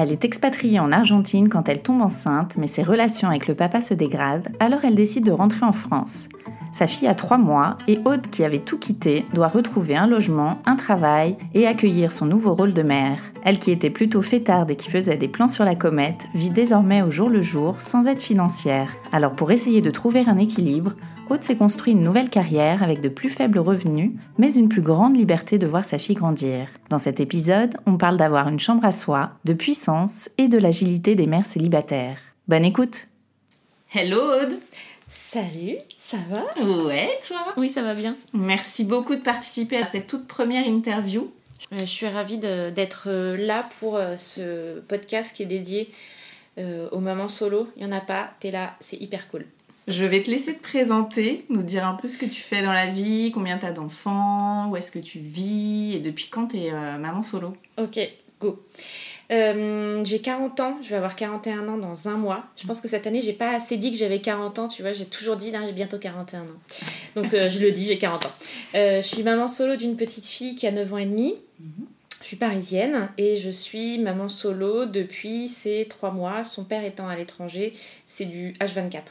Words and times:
Elle 0.00 0.12
est 0.12 0.24
expatriée 0.24 0.78
en 0.78 0.92
Argentine 0.92 1.48
quand 1.48 1.68
elle 1.68 1.82
tombe 1.82 2.02
enceinte, 2.02 2.56
mais 2.56 2.68
ses 2.68 2.84
relations 2.84 3.28
avec 3.28 3.48
le 3.48 3.56
papa 3.56 3.80
se 3.80 3.94
dégradent, 3.94 4.48
alors 4.60 4.84
elle 4.84 4.94
décide 4.94 5.24
de 5.24 5.32
rentrer 5.32 5.66
en 5.66 5.72
France. 5.72 6.28
Sa 6.70 6.86
fille 6.86 7.08
a 7.08 7.16
3 7.16 7.36
mois 7.36 7.78
et 7.88 7.98
Aude, 8.04 8.28
qui 8.30 8.44
avait 8.44 8.60
tout 8.60 8.78
quitté, 8.78 9.26
doit 9.34 9.48
retrouver 9.48 9.96
un 9.96 10.06
logement, 10.06 10.58
un 10.66 10.76
travail 10.76 11.36
et 11.52 11.66
accueillir 11.66 12.12
son 12.12 12.26
nouveau 12.26 12.54
rôle 12.54 12.74
de 12.74 12.82
mère. 12.82 13.18
Elle 13.42 13.58
qui 13.58 13.72
était 13.72 13.90
plutôt 13.90 14.22
fêtarde 14.22 14.70
et 14.70 14.76
qui 14.76 14.88
faisait 14.88 15.16
des 15.16 15.26
plans 15.26 15.48
sur 15.48 15.64
la 15.64 15.74
comète, 15.74 16.28
vit 16.32 16.50
désormais 16.50 17.02
au 17.02 17.10
jour 17.10 17.28
le 17.28 17.42
jour 17.42 17.80
sans 17.80 18.06
aide 18.06 18.20
financière. 18.20 18.90
Alors 19.10 19.32
pour 19.32 19.50
essayer 19.50 19.80
de 19.80 19.90
trouver 19.90 20.22
un 20.28 20.38
équilibre, 20.38 20.92
Aude 21.30 21.42
s'est 21.42 21.56
construit 21.56 21.92
une 21.92 22.00
nouvelle 22.00 22.30
carrière 22.30 22.82
avec 22.82 23.00
de 23.00 23.08
plus 23.08 23.28
faibles 23.28 23.58
revenus, 23.58 24.12
mais 24.38 24.54
une 24.54 24.68
plus 24.68 24.80
grande 24.80 25.16
liberté 25.16 25.58
de 25.58 25.66
voir 25.66 25.84
sa 25.84 25.98
fille 25.98 26.14
grandir. 26.14 26.68
Dans 26.88 26.98
cet 26.98 27.20
épisode, 27.20 27.74
on 27.84 27.98
parle 27.98 28.16
d'avoir 28.16 28.48
une 28.48 28.58
chambre 28.58 28.84
à 28.84 28.92
soi, 28.92 29.32
de 29.44 29.52
puissance 29.52 30.30
et 30.38 30.48
de 30.48 30.56
l'agilité 30.56 31.14
des 31.14 31.26
mères 31.26 31.44
célibataires. 31.44 32.18
Bonne 32.46 32.64
écoute 32.64 33.08
Hello 33.92 34.20
Aude 34.20 34.58
Salut, 35.08 35.76
ça 35.96 36.18
va? 36.30 36.62
Ouais, 36.62 37.08
toi? 37.26 37.54
Oui, 37.56 37.70
ça 37.70 37.82
va 37.82 37.94
bien. 37.94 38.16
Merci 38.34 38.84
beaucoup 38.84 39.14
de 39.14 39.22
participer 39.22 39.76
à 39.76 39.84
cette 39.84 40.06
toute 40.06 40.26
première 40.26 40.66
interview. 40.66 41.30
Euh, 41.72 41.78
je 41.80 41.84
suis 41.84 42.08
ravie 42.08 42.38
d'être 42.38 43.04
euh, 43.06 43.36
là 43.36 43.68
pour 43.80 43.96
euh, 43.96 44.16
ce 44.16 44.80
podcast 44.80 45.34
qui 45.36 45.42
est 45.42 45.46
dédié 45.46 45.90
aux 46.90 46.98
mamans 46.98 47.28
solo. 47.28 47.68
Il 47.76 47.86
n'y 47.86 47.92
en 47.92 47.96
a 47.96 48.00
pas, 48.00 48.30
t'es 48.40 48.50
là, 48.50 48.74
c'est 48.80 48.96
hyper 48.96 49.28
cool. 49.28 49.46
Je 49.88 50.04
vais 50.04 50.22
te 50.22 50.30
laisser 50.30 50.54
te 50.54 50.62
présenter, 50.62 51.46
nous 51.48 51.62
dire 51.62 51.86
un 51.86 51.94
peu 51.94 52.08
ce 52.08 52.18
que 52.18 52.26
tu 52.26 52.42
fais 52.42 52.62
dans 52.62 52.74
la 52.74 52.88
vie, 52.88 53.32
combien 53.32 53.56
t'as 53.56 53.70
d'enfants, 53.70 54.68
où 54.68 54.76
est-ce 54.76 54.92
que 54.92 54.98
tu 54.98 55.18
vis 55.18 55.94
et 55.94 55.98
depuis 55.98 56.26
quand 56.30 56.48
t'es 56.48 56.68
euh, 56.70 56.98
maman 56.98 57.22
solo. 57.22 57.56
Ok, 57.78 57.98
go. 58.38 58.62
Euh, 59.30 60.04
j'ai 60.04 60.20
40 60.20 60.60
ans, 60.60 60.78
je 60.82 60.90
vais 60.90 60.96
avoir 60.96 61.16
41 61.16 61.66
ans 61.68 61.78
dans 61.78 62.06
un 62.08 62.18
mois. 62.18 62.44
Je 62.56 62.66
pense 62.66 62.82
que 62.82 62.88
cette 62.88 63.06
année, 63.06 63.22
j'ai 63.22 63.32
pas 63.32 63.56
assez 63.56 63.78
dit 63.78 63.90
que 63.90 63.96
j'avais 63.96 64.20
40 64.20 64.58
ans, 64.58 64.68
tu 64.68 64.82
vois, 64.82 64.92
j'ai 64.92 65.06
toujours 65.06 65.36
dit, 65.36 65.52
j'ai 65.66 65.72
bientôt 65.72 65.98
41 65.98 66.42
ans. 66.42 66.44
Donc 67.16 67.32
euh, 67.32 67.48
je 67.48 67.58
le 67.58 67.72
dis, 67.72 67.86
j'ai 67.86 67.96
40 67.96 68.26
ans. 68.26 68.32
Je 68.74 69.00
suis 69.02 69.22
maman 69.22 69.48
solo 69.48 69.76
d'une 69.76 69.96
petite 69.96 70.26
fille 70.26 70.54
qui 70.54 70.66
a 70.66 70.70
9 70.70 70.92
ans 70.92 70.98
et 70.98 71.06
demi. 71.06 71.34
Je 72.20 72.26
suis 72.26 72.36
parisienne 72.36 73.08
et 73.16 73.36
je 73.36 73.48
suis 73.48 73.98
maman 73.98 74.28
solo 74.28 74.84
depuis 74.84 75.48
ces 75.48 75.86
3 75.88 76.10
mois, 76.10 76.44
son 76.44 76.64
père 76.64 76.84
étant 76.84 77.08
à 77.08 77.16
l'étranger, 77.16 77.72
c'est 78.06 78.26
du 78.26 78.52
H24. 78.60 79.02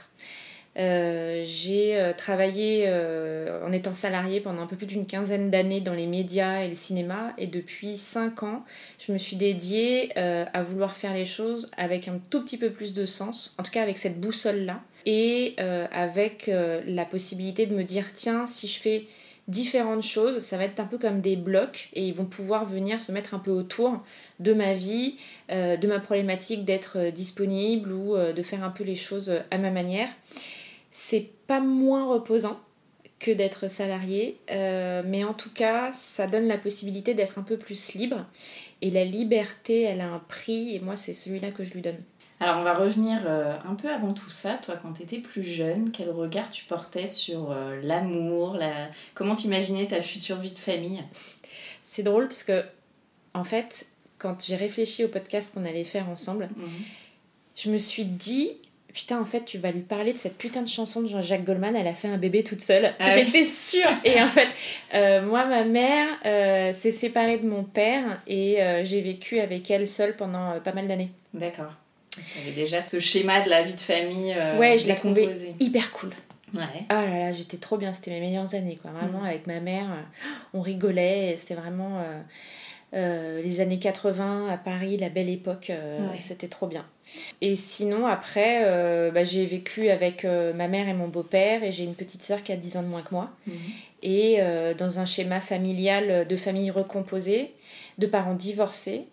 Euh, 0.77 1.41
j'ai 1.43 1.97
euh, 1.97 2.13
travaillé 2.15 2.83
euh, 2.85 3.65
en 3.65 3.71
étant 3.71 3.95
salariée 3.95 4.39
pendant 4.41 4.61
un 4.61 4.67
peu 4.67 4.75
plus 4.75 4.85
d'une 4.85 5.07
quinzaine 5.07 5.49
d'années 5.49 5.81
dans 5.81 5.93
les 5.93 6.05
médias 6.05 6.61
et 6.61 6.67
le 6.67 6.75
cinéma 6.75 7.33
et 7.39 7.47
depuis 7.47 7.97
5 7.97 8.43
ans, 8.43 8.63
je 8.99 9.11
me 9.11 9.17
suis 9.17 9.37
dédiée 9.37 10.15
à 10.17 10.63
vouloir 10.63 10.95
faire 10.95 11.13
les 11.13 11.25
choses 11.25 11.71
avec 11.77 12.07
un 12.07 12.19
tout 12.29 12.43
petit 12.43 12.57
peu 12.57 12.69
plus 12.69 12.93
de 12.93 13.05
sens, 13.05 13.55
en 13.57 13.63
tout 13.63 13.71
cas 13.71 13.81
avec 13.81 13.97
cette 13.97 14.19
boussole-là, 14.19 14.81
et 15.05 15.55
avec 15.57 16.49
la 16.85 17.05
possibilité 17.05 17.65
de 17.65 17.75
me 17.75 17.83
dire 17.83 18.13
tiens, 18.13 18.47
si 18.47 18.67
je 18.67 18.79
fais 18.79 19.05
différentes 19.47 20.03
choses, 20.03 20.39
ça 20.39 20.57
va 20.57 20.65
être 20.65 20.79
un 20.79 20.85
peu 20.85 20.97
comme 20.97 21.21
des 21.21 21.35
blocs 21.35 21.89
et 21.93 22.05
ils 22.05 22.13
vont 22.13 22.25
pouvoir 22.25 22.65
venir 22.65 22.99
se 22.99 23.11
mettre 23.11 23.33
un 23.33 23.39
peu 23.39 23.51
autour 23.51 24.03
de 24.39 24.53
ma 24.53 24.73
vie, 24.73 25.17
de 25.49 25.87
ma 25.87 25.99
problématique 25.99 26.65
d'être 26.65 27.11
disponible 27.11 27.91
ou 27.91 28.15
de 28.17 28.43
faire 28.43 28.63
un 28.63 28.71
peu 28.71 28.83
les 28.83 28.97
choses 28.97 29.33
à 29.51 29.57
ma 29.57 29.71
manière. 29.71 30.09
C'est 30.99 31.29
pas 31.45 31.59
moins 31.59 32.07
reposant 32.07 32.59
que 33.19 33.29
d'être 33.29 33.69
salarié, 33.69 34.39
euh, 34.49 35.03
mais 35.05 35.23
en 35.23 35.35
tout 35.35 35.51
cas, 35.51 35.91
ça 35.91 36.25
donne 36.25 36.47
la 36.47 36.57
possibilité 36.57 37.13
d'être 37.13 37.37
un 37.37 37.43
peu 37.43 37.55
plus 37.55 37.93
libre. 37.93 38.25
Et 38.81 38.89
la 38.89 39.05
liberté, 39.05 39.83
elle 39.83 40.01
a 40.01 40.07
un 40.07 40.17
prix, 40.17 40.73
et 40.73 40.79
moi, 40.79 40.95
c'est 40.95 41.13
celui-là 41.13 41.51
que 41.51 41.63
je 41.63 41.75
lui 41.75 41.83
donne. 41.83 42.01
Alors 42.39 42.57
on 42.57 42.63
va 42.63 42.73
revenir 42.73 43.19
euh, 43.27 43.55
un 43.63 43.75
peu 43.75 43.91
avant 43.91 44.11
tout 44.11 44.31
ça. 44.31 44.55
Toi, 44.55 44.75
quand 44.81 44.93
t'étais 44.93 45.19
plus 45.19 45.43
jeune, 45.43 45.91
quel 45.91 46.09
regard 46.09 46.49
tu 46.49 46.65
portais 46.65 47.05
sur 47.05 47.51
euh, 47.51 47.79
l'amour, 47.83 48.55
la... 48.55 48.89
comment 49.13 49.35
t'imaginais 49.35 49.85
ta 49.85 50.01
future 50.01 50.37
vie 50.37 50.53
de 50.53 50.59
famille? 50.59 51.03
C'est 51.83 52.01
drôle 52.01 52.27
parce 52.27 52.43
que, 52.43 52.65
en 53.35 53.43
fait, 53.43 53.85
quand 54.17 54.43
j'ai 54.43 54.55
réfléchi 54.55 55.05
au 55.05 55.09
podcast 55.09 55.53
qu'on 55.53 55.63
allait 55.63 55.83
faire 55.83 56.09
ensemble, 56.09 56.49
je 57.55 57.69
me 57.69 57.77
suis 57.77 58.05
dit, 58.05 58.57
putain, 58.97 59.21
en 59.21 59.25
fait, 59.25 59.45
tu 59.45 59.59
vas 59.59 59.71
lui 59.71 59.81
parler 59.81 60.11
de 60.11 60.17
cette 60.17 60.39
putain 60.39 60.63
de 60.63 60.67
chanson 60.67 61.01
de 61.01 61.07
Jean-Jacques 61.07 61.43
Goldman, 61.43 61.75
elle 61.75 61.85
a 61.85 61.93
fait 61.93 62.07
un 62.07 62.17
bébé 62.17 62.43
toute 62.43 62.61
seule. 62.61 62.95
Ah 62.99 63.09
oui. 63.09 63.25
J'étais 63.25 63.45
sûre. 63.45 63.91
Et 64.03 64.19
en 64.19 64.27
fait, 64.27 64.47
euh, 64.95 65.21
moi, 65.21 65.45
ma 65.45 65.63
mère 65.65 66.07
euh, 66.25 66.73
s'est 66.73 66.91
séparée 66.91 67.37
de 67.37 67.47
mon 67.47 67.63
père 67.63 68.19
et 68.25 68.59
euh, 68.59 68.83
j'ai 68.83 69.01
vécu 69.01 69.39
avec 69.39 69.69
elle 69.69 69.87
seule 69.87 70.15
pendant 70.15 70.53
euh, 70.53 70.59
pas 70.59 70.73
mal 70.73 70.87
d'années. 70.87 71.11
D'accord. 71.35 71.73
Déjà 72.55 72.81
ce 72.81 72.99
schéma 72.99 73.41
de 73.41 73.51
la 73.51 73.61
vie 73.61 73.75
de 73.75 73.79
famille. 73.79 74.35
ouais, 74.57 74.79
je 74.79 74.87
l'ai 74.87 74.95
trouvé 74.95 75.29
hyper 75.59 75.91
cool. 75.91 76.09
Ouais. 76.55 76.63
Ah 76.89 77.05
là 77.05 77.19
là, 77.19 77.33
j'étais 77.33 77.57
trop 77.57 77.77
bien, 77.77 77.93
c'était 77.93 78.09
mes 78.09 78.21
meilleures 78.21 78.55
années, 78.55 78.79
quoi. 78.81 78.89
Vraiment, 78.89 79.23
avec 79.23 79.45
ma 79.45 79.59
mère, 79.59 79.85
on 80.55 80.61
rigolait, 80.61 81.35
c'était 81.37 81.53
vraiment 81.53 82.01
euh, 82.93 83.41
les 83.41 83.59
années 83.59 83.79
80 83.79 84.47
à 84.49 84.57
Paris, 84.57 84.97
la 84.97 85.09
belle 85.09 85.29
époque, 85.29 85.69
euh, 85.69 86.09
Ouais. 86.09 86.19
c'était 86.21 86.47
trop 86.47 86.67
bien. 86.67 86.85
Et 87.41 87.55
sinon, 87.55 88.05
après, 88.07 88.61
euh, 88.65 89.11
bah, 89.11 89.23
j'ai 89.23 89.45
vécu 89.45 89.89
avec 89.89 90.23
ma 90.23 90.67
mère 90.67 90.87
et 90.87 90.93
mon 90.93 91.07
beau-père, 91.07 91.63
et 91.63 91.71
j'ai 91.71 91.83
une 91.83 91.95
petite 91.95 92.23
sœur 92.23 92.43
qui 92.43 92.51
a 92.51 92.55
10 92.57 92.77
ans 92.77 92.83
de 92.83 92.87
moins 92.87 93.01
que 93.01 93.13
moi. 93.13 93.29
Mhm. 93.47 93.55
Et 94.03 94.39
dans 94.77 94.99
un 94.99 95.05
schéma 95.05 95.41
familial 95.41 96.27
de 96.27 96.37
famille 96.37 96.69
recomposée, 96.71 97.51
de 97.97 98.05
parents 98.07 98.35
divorcés. 98.35 99.07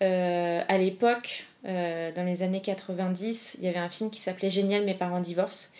À 0.00 0.78
l'époque, 0.78 1.46
euh, 1.64 2.10
dans 2.12 2.24
les 2.24 2.42
années 2.42 2.60
90, 2.60 3.58
il 3.58 3.64
y 3.64 3.68
avait 3.68 3.78
un 3.78 3.88
film 3.88 4.10
qui 4.10 4.20
s'appelait 4.20 4.50
Génial, 4.50 4.84
mes 4.84 4.94
parents 4.94 5.20
divorcent. 5.20 5.70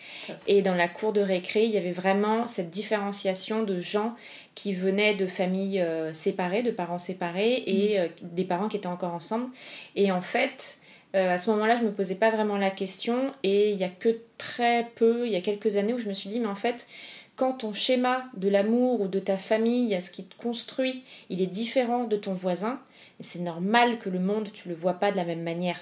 Et 0.47 0.61
dans 0.61 0.75
la 0.75 0.87
cour 0.87 1.11
de 1.11 1.21
récré, 1.21 1.65
il 1.65 1.71
y 1.71 1.77
avait 1.77 1.91
vraiment 1.91 2.47
cette 2.47 2.69
différenciation 2.69 3.63
de 3.63 3.79
gens 3.79 4.15
qui 4.55 4.73
venaient 4.73 5.13
de 5.15 5.27
familles 5.27 5.81
euh, 5.81 6.13
séparées, 6.13 6.63
de 6.63 6.71
parents 6.71 6.99
séparés, 6.99 7.63
et 7.65 7.99
euh, 7.99 8.07
des 8.21 8.45
parents 8.45 8.69
qui 8.69 8.77
étaient 8.77 8.87
encore 8.87 9.13
ensemble. 9.13 9.47
Et 9.95 10.11
en 10.11 10.21
fait, 10.21 10.79
à 11.13 11.37
ce 11.37 11.51
moment-là, 11.51 11.77
je 11.77 11.83
me 11.83 11.91
posais 11.91 12.15
pas 12.15 12.31
vraiment 12.31 12.57
la 12.57 12.71
question, 12.71 13.33
et 13.43 13.69
il 13.69 13.77
y 13.77 13.83
a 13.83 13.89
que 13.89 14.17
très 14.39 14.89
peu, 14.95 15.27
il 15.27 15.31
y 15.31 15.35
a 15.35 15.41
quelques 15.41 15.77
années, 15.77 15.93
où 15.93 15.99
je 15.99 16.09
me 16.09 16.13
suis 16.13 16.27
dit, 16.27 16.39
mais 16.39 16.47
en 16.47 16.55
fait, 16.55 16.87
quand 17.35 17.53
ton 17.53 17.73
schéma 17.73 18.25
de 18.35 18.49
l'amour 18.49 19.01
ou 19.01 19.07
de 19.07 19.19
ta 19.19 19.37
famille, 19.37 19.99
ce 20.01 20.09
qui 20.09 20.25
te 20.25 20.35
construit, 20.35 21.03
il 21.29 21.41
est 21.41 21.47
différent 21.47 22.05
de 22.05 22.17
ton 22.17 22.33
voisin, 22.33 22.79
c'est 23.19 23.39
normal 23.39 23.99
que 23.99 24.09
le 24.09 24.19
monde, 24.19 24.49
tu 24.51 24.69
le 24.69 24.75
vois 24.75 24.93
pas 24.93 25.11
de 25.11 25.17
la 25.17 25.25
même 25.25 25.43
manière. 25.43 25.79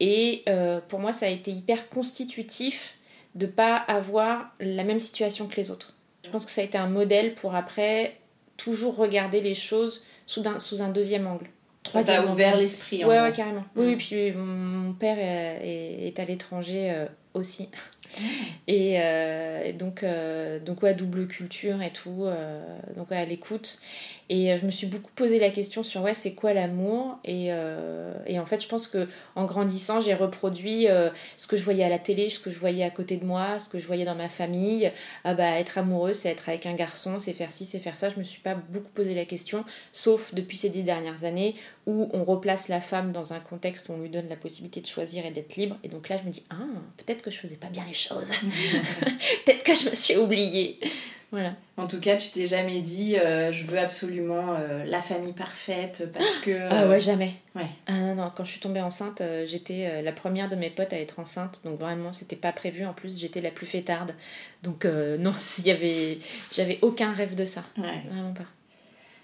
Et 0.00 0.42
euh, 0.48 0.80
pour 0.86 1.00
moi, 1.00 1.12
ça 1.12 1.26
a 1.26 1.28
été 1.28 1.50
hyper 1.50 1.88
constitutif 1.88 2.94
de 3.34 3.46
pas 3.46 3.76
avoir 3.76 4.52
la 4.60 4.84
même 4.84 5.00
situation 5.00 5.46
que 5.46 5.56
les 5.56 5.70
autres. 5.70 5.94
Je 6.24 6.30
pense 6.30 6.44
que 6.44 6.52
ça 6.52 6.60
a 6.60 6.64
été 6.64 6.78
un 6.78 6.88
modèle 6.88 7.34
pour 7.34 7.54
après 7.54 8.16
toujours 8.56 8.96
regarder 8.96 9.40
les 9.40 9.54
choses 9.54 10.04
sous 10.26 10.46
un, 10.46 10.58
sous 10.60 10.82
un 10.82 10.88
deuxième 10.88 11.26
angle. 11.26 11.46
Ça 11.88 12.04
t'a 12.04 12.22
angle. 12.22 12.32
ouvert 12.32 12.56
l'esprit. 12.56 13.04
Ouais, 13.04 13.20
ouais, 13.20 13.32
carrément. 13.32 13.64
Mm. 13.74 13.80
Oui, 13.80 13.96
puis 13.96 14.32
mon 14.32 14.92
père 14.92 15.16
est 15.18 16.18
à 16.18 16.24
l'étranger 16.24 16.90
euh, 16.90 17.06
aussi. 17.34 17.70
Et, 18.68 19.00
euh, 19.00 19.64
et 19.64 19.72
donc, 19.72 20.02
euh, 20.02 20.60
donc, 20.60 20.82
ouais, 20.82 20.92
double 20.94 21.26
culture 21.26 21.80
et 21.82 21.90
tout. 21.92 22.24
euh, 22.24 22.60
donc, 22.96 23.10
ouais, 23.10 23.16
à 23.16 23.24
l'écoute. 23.24 23.78
Et 24.28 24.52
euh, 24.52 24.58
je 24.58 24.66
me 24.66 24.70
suis 24.70 24.86
beaucoup 24.86 25.10
posé 25.14 25.38
la 25.38 25.48
question 25.50 25.82
sur, 25.82 26.02
ouais, 26.02 26.12
c'est 26.12 26.34
quoi 26.34 26.52
l'amour? 26.52 27.18
Et, 27.24 27.46
et 28.26 28.38
en 28.38 28.46
fait, 28.46 28.62
je 28.62 28.68
pense 28.68 28.88
que 28.88 29.08
en 29.36 29.44
grandissant, 29.46 30.00
j'ai 30.00 30.14
reproduit 30.14 30.86
ce 31.36 31.46
que 31.46 31.56
je 31.56 31.64
voyais 31.64 31.84
à 31.84 31.88
la 31.88 31.98
télé, 31.98 32.28
ce 32.28 32.40
que 32.40 32.50
je 32.50 32.58
voyais 32.58 32.84
à 32.84 32.90
côté 32.90 33.16
de 33.16 33.24
moi, 33.24 33.58
ce 33.58 33.68
que 33.68 33.78
je 33.78 33.86
voyais 33.86 34.04
dans 34.04 34.14
ma 34.14 34.28
famille. 34.28 34.90
Ah 35.24 35.34
bah, 35.34 35.58
être 35.58 35.78
amoureux, 35.78 36.12
c'est 36.12 36.28
être 36.30 36.48
avec 36.48 36.66
un 36.66 36.74
garçon, 36.74 37.20
c'est 37.20 37.32
faire 37.32 37.52
ci, 37.52 37.64
c'est 37.64 37.78
faire 37.78 37.96
ça. 37.96 38.10
Je 38.10 38.18
me 38.18 38.22
suis 38.22 38.42
pas 38.42 38.54
beaucoup 38.54 38.90
posé 38.90 39.14
la 39.14 39.24
question, 39.24 39.64
sauf 39.92 40.34
depuis 40.34 40.56
ces 40.56 40.68
dix 40.70 40.82
dernières 40.82 41.24
années 41.24 41.54
où 41.86 42.08
on 42.12 42.24
replace 42.24 42.68
la 42.68 42.80
femme 42.82 43.12
dans 43.12 43.32
un 43.32 43.40
contexte 43.40 43.88
où 43.88 43.92
on 43.94 43.98
lui 43.98 44.10
donne 44.10 44.28
la 44.28 44.36
possibilité 44.36 44.80
de 44.82 44.86
choisir 44.86 45.24
et 45.24 45.30
d'être 45.30 45.56
libre. 45.56 45.78
Et 45.84 45.88
donc 45.88 46.08
là, 46.10 46.18
je 46.18 46.24
me 46.24 46.30
dis, 46.30 46.44
ah, 46.50 46.56
peut-être 46.98 47.22
que 47.22 47.30
je 47.30 47.38
faisais 47.38 47.56
pas 47.56 47.68
bien 47.68 47.84
les 47.86 47.94
choses. 47.98 48.30
peut-être 49.44 49.64
que 49.64 49.74
je 49.74 49.90
me 49.90 49.94
suis 49.94 50.16
oubliée. 50.16 50.78
Voilà. 51.30 51.52
En 51.76 51.86
tout 51.86 52.00
cas, 52.00 52.16
tu 52.16 52.30
t'es 52.30 52.46
jamais 52.46 52.80
dit 52.80 53.18
euh, 53.18 53.52
je 53.52 53.64
veux 53.64 53.78
absolument 53.78 54.56
euh, 54.58 54.84
la 54.86 55.02
famille 55.02 55.34
parfaite 55.34 56.08
parce 56.14 56.38
que. 56.38 56.68
Ah 56.70 56.88
ouais, 56.88 57.00
jamais. 57.00 57.34
ouais. 57.54 57.66
Ah 57.86 57.92
non, 57.92 58.14
non, 58.14 58.32
quand 58.34 58.46
je 58.46 58.52
suis 58.52 58.60
tombée 58.60 58.80
enceinte, 58.80 59.20
euh, 59.20 59.44
j'étais 59.46 60.02
la 60.02 60.12
première 60.12 60.48
de 60.48 60.56
mes 60.56 60.70
potes 60.70 60.92
à 60.94 60.98
être 60.98 61.18
enceinte. 61.18 61.60
Donc 61.64 61.78
vraiment, 61.78 62.14
c'était 62.14 62.36
pas 62.36 62.52
prévu. 62.52 62.86
En 62.86 62.94
plus, 62.94 63.20
j'étais 63.20 63.42
la 63.42 63.50
plus 63.50 63.66
fêtarde. 63.66 64.14
Donc 64.62 64.86
non, 65.18 65.32
s'il 65.36 65.66
y 65.66 65.70
avait... 65.70 66.18
J'avais 66.50 66.78
aucun 66.80 67.12
rêve 67.12 67.34
de 67.34 67.44
ça. 67.44 67.62
ouais. 67.76 68.02
Vraiment 68.10 68.32
pas. 68.32 68.46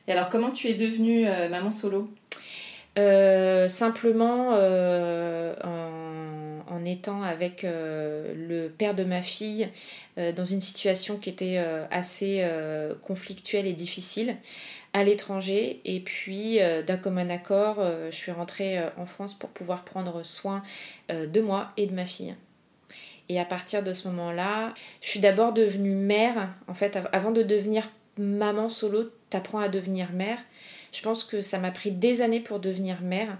Et 0.06 0.12
alors, 0.12 0.28
comment 0.28 0.50
tu 0.50 0.68
es 0.68 0.74
devenue 0.74 1.24
maman 1.48 1.70
solo? 1.70 2.10
Simplement 3.68 4.50
en, 5.64 6.43
en 6.68 6.84
étant 6.84 7.22
avec 7.22 7.64
euh, 7.64 8.34
le 8.34 8.68
père 8.68 8.94
de 8.94 9.04
ma 9.04 9.22
fille 9.22 9.68
euh, 10.18 10.32
dans 10.32 10.44
une 10.44 10.60
situation 10.60 11.16
qui 11.18 11.30
était 11.30 11.56
euh, 11.58 11.84
assez 11.90 12.46
conflictuelle 13.02 13.66
et 13.66 13.72
difficile 13.72 14.36
à 14.92 15.04
l'étranger. 15.04 15.80
Et 15.84 16.00
puis 16.00 16.58
d'un 16.86 16.96
commun 16.96 17.28
accord 17.30 17.84
je 18.10 18.14
suis 18.16 18.32
rentrée 18.32 18.78
en 18.96 19.06
France 19.06 19.34
pour 19.34 19.50
pouvoir 19.50 19.84
prendre 19.84 20.22
soin 20.22 20.62
de 21.08 21.40
moi 21.40 21.72
et 21.76 21.86
de 21.86 21.94
ma 21.94 22.06
fille. 22.06 22.34
Et 23.28 23.40
à 23.40 23.44
partir 23.44 23.82
de 23.82 23.92
ce 23.92 24.06
moment-là 24.08 24.72
je 25.00 25.08
suis 25.08 25.20
d'abord 25.20 25.52
devenue 25.52 25.94
mère. 25.94 26.50
En 26.68 26.74
fait 26.74 26.96
av- 26.96 27.08
avant 27.12 27.32
de 27.32 27.42
devenir 27.42 27.90
maman 28.18 28.68
solo 28.68 29.10
t'apprends 29.30 29.58
à 29.58 29.68
devenir 29.68 30.12
mère. 30.12 30.38
Je 30.92 31.02
pense 31.02 31.24
que 31.24 31.42
ça 31.42 31.58
m'a 31.58 31.72
pris 31.72 31.90
des 31.90 32.22
années 32.22 32.40
pour 32.40 32.60
devenir 32.60 33.00
mère 33.02 33.36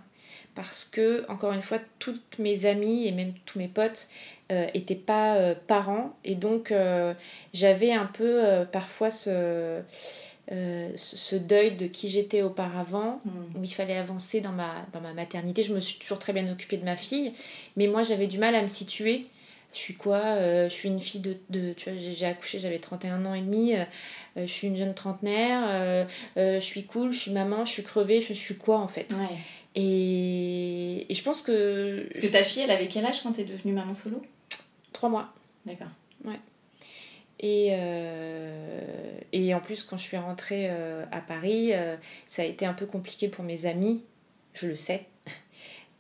parce 0.55 0.85
que, 0.85 1.25
encore 1.29 1.53
une 1.53 1.63
fois, 1.63 1.79
toutes 1.99 2.39
mes 2.39 2.67
amies 2.67 3.07
et 3.07 3.13
même 3.13 3.33
tous 3.47 3.59
mes 3.59 3.69
potes 3.69 4.09
n'étaient 4.51 4.95
pas 4.95 5.37
euh, 5.37 5.55
parents 5.67 6.15
et 6.25 6.35
donc 6.35 6.71
euh, 6.71 7.15
j'avais 7.55 7.93
un 7.93 8.05
peu 8.07 8.45
euh, 8.45 8.65
parfois 8.65 9.11
ce, 9.11 9.81
euh, 10.53 10.91
ce 10.97 11.37
deuil 11.37 11.77
de 11.77 11.87
qui 11.87 12.09
j'étais 12.09 12.43
auparavant 12.43 13.21
Hmm. 13.25 13.59
où 13.59 13.65
il 13.65 13.73
fallait 13.73 13.97
avancer 13.97 14.41
dans 14.41 14.53
ma, 14.53 14.75
dans 14.93 15.01
ma 15.01 15.13
maternité. 15.15 15.63
Je 15.63 15.75
me 15.75 15.81
suis 15.81 15.99
toujours 15.99 16.19
très 16.19 16.33
bien 16.35 16.51
occupée 16.53 16.77
de 16.77 16.85
ma 16.85 16.97
fille, 16.97 17.33
mais 17.77 17.87
moi 17.87 18.03
j'avais 18.03 18.27
du 18.27 18.39
mal 18.39 18.55
à 18.55 18.63
me 18.63 18.69
situer. 18.69 19.27
Je 19.73 19.79
suis 19.81 19.95
quoi 19.95 20.19
Euh, 20.23 20.69
Je 20.69 20.75
suis 20.75 20.89
une 20.89 21.01
fille 21.01 21.21
de... 21.23 21.37
de 21.51 21.73
tu 21.73 21.91
vois, 21.91 21.99
j'ai 21.99 22.27
accouché, 22.27 22.59
j'avais 22.61 22.79
31 22.79 23.25
ans 23.27 23.35
et 23.35 23.41
demi. 23.41 23.75
euh, 23.75 23.83
euh, 24.37 24.47
je 24.47 24.53
suis 24.53 24.69
une 24.69 24.77
jeune 24.77 24.95
trentenaire. 24.95 25.63
euh, 25.67 26.05
euh, 26.37 26.61
je 26.61 26.65
suis 26.65 26.85
cool, 26.85 27.11
je 27.13 27.19
suis 27.19 27.33
maman, 27.33 27.65
je 27.65 27.73
suis 27.73 27.83
crevée. 27.83 28.21
Je, 28.21 28.29
je 28.29 28.33
suis 28.35 28.57
quoi 28.57 28.79
en 28.79 28.89
fait? 28.89 29.13
Ouais. 29.15 29.37
Et, 29.75 31.07
et 31.09 31.15
je 31.15 31.23
pense 31.23 31.43
que... 31.43 32.07
Parce 32.13 32.21
que 32.21 32.33
ta 32.33 32.45
fille, 32.45 32.63
elle 32.63 32.71
avait 32.71 32.89
quel 32.89 33.05
âge 33.05 33.23
quand 33.23 33.33
t'es 33.33 33.45
devenue 33.45 33.73
maman 33.73 33.95
solo? 33.95 34.23
Trois 34.93 35.09
mois. 35.09 35.33
D'accord. 35.67 35.89
Et, 37.41 37.71
euh, 37.73 38.81
et 39.33 39.55
en 39.55 39.61
plus, 39.61 39.83
quand 39.83 39.99
je 39.99 40.05
suis 40.05 40.17
rentrée 40.17 40.69
euh, 40.71 41.05
à 41.13 41.21
Paris, 41.21 41.71
euh, 41.73 41.97
ça 42.27 42.41
a 42.43 42.45
été 42.47 42.65
un 42.65 42.73
peu 42.73 42.87
compliqué 42.87 43.29
pour 43.29 43.45
mes 43.45 43.67
amis, 43.67 44.03
je 44.55 44.67
le 44.67 44.77
sais, 44.77 45.05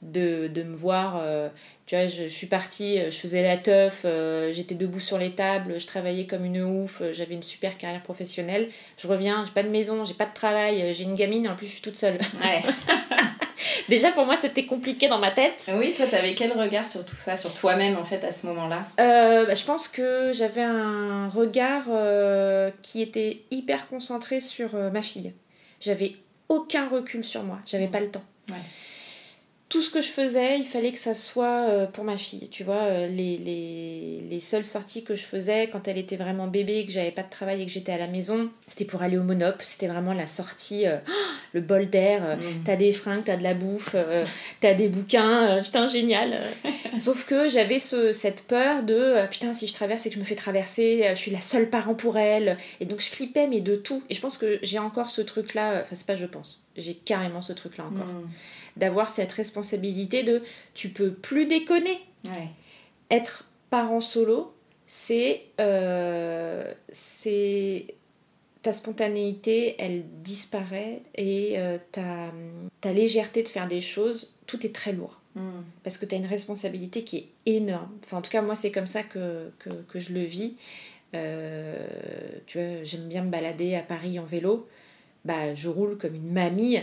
de, 0.02 0.48
de 0.48 0.62
me 0.62 0.74
voir. 0.74 1.22
tu 1.86 1.96
vois, 1.96 2.06
je, 2.06 2.24
je 2.24 2.28
suis 2.28 2.46
partie, 2.46 2.98
je 3.10 3.16
faisais 3.16 3.42
la 3.42 3.58
teuf, 3.58 4.06
j'étais 4.52 4.74
debout 4.74 5.00
sur 5.00 5.18
les 5.18 5.32
tables, 5.32 5.78
je 5.78 5.86
travaillais 5.86 6.26
comme 6.26 6.46
une 6.46 6.62
ouf, 6.62 7.02
j'avais 7.12 7.34
une 7.34 7.42
super 7.42 7.76
carrière 7.76 8.02
professionnelle. 8.02 8.70
Je 8.96 9.06
reviens, 9.06 9.44
j'ai 9.44 9.52
pas 9.52 9.64
de 9.64 9.70
maison, 9.70 10.04
j'ai 10.06 10.14
pas 10.14 10.26
de 10.26 10.34
travail, 10.34 10.94
j'ai 10.94 11.04
une 11.04 11.14
gamine 11.14 11.44
et 11.44 11.48
en 11.48 11.56
plus 11.56 11.66
je 11.66 11.72
suis 11.72 11.82
toute 11.82 11.98
seule. 11.98 12.18
Ouais. 12.42 12.62
Déjà 13.88 14.10
pour 14.12 14.24
moi 14.26 14.36
c'était 14.36 14.64
compliqué 14.64 15.08
dans 15.08 15.18
ma 15.18 15.30
tête. 15.30 15.70
oui, 15.74 15.94
toi, 15.94 16.06
t'avais 16.06 16.34
quel 16.34 16.52
regard 16.52 16.88
sur 16.88 17.04
tout 17.04 17.16
ça, 17.16 17.36
sur 17.36 17.54
toi-même 17.54 17.96
en 17.96 18.04
fait 18.04 18.24
à 18.24 18.30
ce 18.30 18.46
moment-là? 18.46 18.86
Euh, 19.00 19.46
bah, 19.46 19.54
je 19.54 19.64
pense 19.64 19.88
que 19.88 20.32
j'avais 20.32 20.62
un 20.62 21.28
regard 21.28 21.84
euh, 21.88 22.70
qui 22.82 23.02
était 23.02 23.42
hyper 23.50 23.88
concentré 23.88 24.40
sur 24.40 24.74
euh, 24.74 24.90
ma 24.90 25.02
fille. 25.02 25.32
J'avais 25.80 26.16
aucun 26.48 26.88
recul 26.88 27.24
sur 27.24 27.42
moi, 27.42 27.58
j'avais 27.66 27.88
pas 27.88 28.00
le 28.00 28.10
temps. 28.10 28.24
Ouais. 28.50 28.56
Tout 29.70 29.82
ce 29.82 29.90
que 29.90 30.00
je 30.00 30.08
faisais, 30.08 30.58
il 30.58 30.66
fallait 30.66 30.92
que 30.92 30.98
ça 30.98 31.14
soit 31.14 31.68
euh, 31.68 31.86
pour 31.86 32.04
ma 32.04 32.16
fille. 32.16 32.48
Tu 32.48 32.62
vois, 32.62 32.82
euh, 32.82 33.08
les, 33.08 33.38
les, 33.38 34.20
les 34.30 34.40
seules 34.40 34.64
sorties 34.64 35.02
que 35.02 35.16
je 35.16 35.24
faisais 35.24 35.68
quand 35.72 35.88
elle 35.88 35.98
était 35.98 36.14
vraiment 36.14 36.46
bébé, 36.46 36.86
que 36.86 36.92
j'avais 36.92 37.10
pas 37.10 37.24
de 37.24 37.30
travail 37.30 37.60
et 37.60 37.66
que 37.66 37.72
j'étais 37.72 37.90
à 37.90 37.98
la 37.98 38.06
maison, 38.06 38.50
c'était 38.60 38.84
pour 38.84 39.02
aller 39.02 39.18
au 39.18 39.24
Monop. 39.24 39.62
C'était 39.62 39.88
vraiment 39.88 40.12
la 40.12 40.28
sortie, 40.28 40.86
euh, 40.86 40.98
le 41.54 41.60
bol 41.60 41.88
d'air. 41.90 42.22
euh, 42.24 42.36
T'as 42.64 42.76
des 42.76 42.92
fringues, 42.92 43.24
t'as 43.24 43.36
de 43.36 43.42
la 43.42 43.54
bouffe, 43.54 43.92
euh, 43.96 44.24
t'as 44.60 44.74
des 44.74 44.88
bouquins, 44.88 45.60
putain, 45.64 45.88
génial. 45.88 46.42
Sauf 46.96 47.26
que 47.26 47.48
j'avais 47.48 47.80
ce, 47.80 48.12
cette 48.12 48.46
peur 48.46 48.84
de 48.84 49.26
putain, 49.28 49.52
si 49.54 49.66
je 49.66 49.74
traverse 49.74 50.06
et 50.06 50.10
que 50.10 50.14
je 50.14 50.20
me 50.20 50.24
fais 50.24 50.36
traverser, 50.36 51.06
je 51.10 51.14
suis 51.18 51.32
la 51.32 51.40
seule 51.40 51.68
parent 51.68 51.94
pour 51.94 52.16
elle. 52.16 52.58
Et 52.78 52.84
donc 52.84 53.00
je 53.00 53.08
flippais, 53.08 53.48
mais 53.48 53.60
de 53.60 53.74
tout. 53.74 54.04
Et 54.08 54.14
je 54.14 54.20
pense 54.20 54.38
que 54.38 54.60
j'ai 54.62 54.78
encore 54.78 55.10
ce 55.10 55.20
truc-là, 55.22 55.80
enfin, 55.82 55.94
c'est 55.96 56.06
pas 56.06 56.14
je 56.16 56.26
pense, 56.26 56.63
j'ai 56.76 56.94
carrément 56.94 57.42
ce 57.42 57.52
truc-là 57.52 57.84
encore. 57.84 58.06
Hmm. 58.06 58.28
D'avoir 58.76 59.08
cette 59.08 59.32
responsabilité 59.32 60.22
de 60.22 60.42
tu 60.74 60.88
peux 60.90 61.12
plus 61.12 61.46
déconner. 61.46 61.98
Ouais. 62.26 62.48
Être 63.10 63.44
parent 63.70 64.00
solo, 64.00 64.54
c'est. 64.86 65.42
euh, 65.60 66.72
c'est. 66.90 67.86
Ta 68.62 68.72
spontanéité, 68.72 69.76
elle 69.78 70.04
disparaît 70.22 71.02
et 71.16 71.58
euh, 71.58 71.76
ta, 71.92 72.32
ta 72.80 72.94
légèreté 72.94 73.42
de 73.42 73.48
faire 73.48 73.68
des 73.68 73.82
choses, 73.82 74.34
tout 74.46 74.64
est 74.66 74.74
très 74.74 74.92
lourd 74.92 75.20
Hmm. 75.36 75.64
parce 75.82 75.98
que 75.98 76.06
tu 76.06 76.14
as 76.14 76.18
une 76.18 76.26
responsabilité 76.26 77.02
qui 77.02 77.16
est 77.16 77.26
énorme. 77.56 77.90
Enfin, 78.04 78.18
en 78.18 78.22
tout 78.22 78.30
cas, 78.30 78.40
moi, 78.40 78.54
c'est 78.54 78.70
comme 78.70 78.86
ça 78.86 79.02
que, 79.02 79.50
que, 79.58 79.68
que 79.68 79.98
je 79.98 80.12
le 80.12 80.20
vis. 80.22 80.54
Euh, 81.14 81.86
tu 82.46 82.58
vois, 82.58 82.84
j'aime 82.84 83.08
bien 83.08 83.22
me 83.24 83.30
balader 83.30 83.74
à 83.74 83.80
Paris 83.82 84.18
en 84.20 84.24
vélo. 84.24 84.68
Bah, 85.24 85.54
je 85.54 85.68
roule 85.68 85.96
comme 85.98 86.14
une 86.14 86.32
mamie 86.32 86.78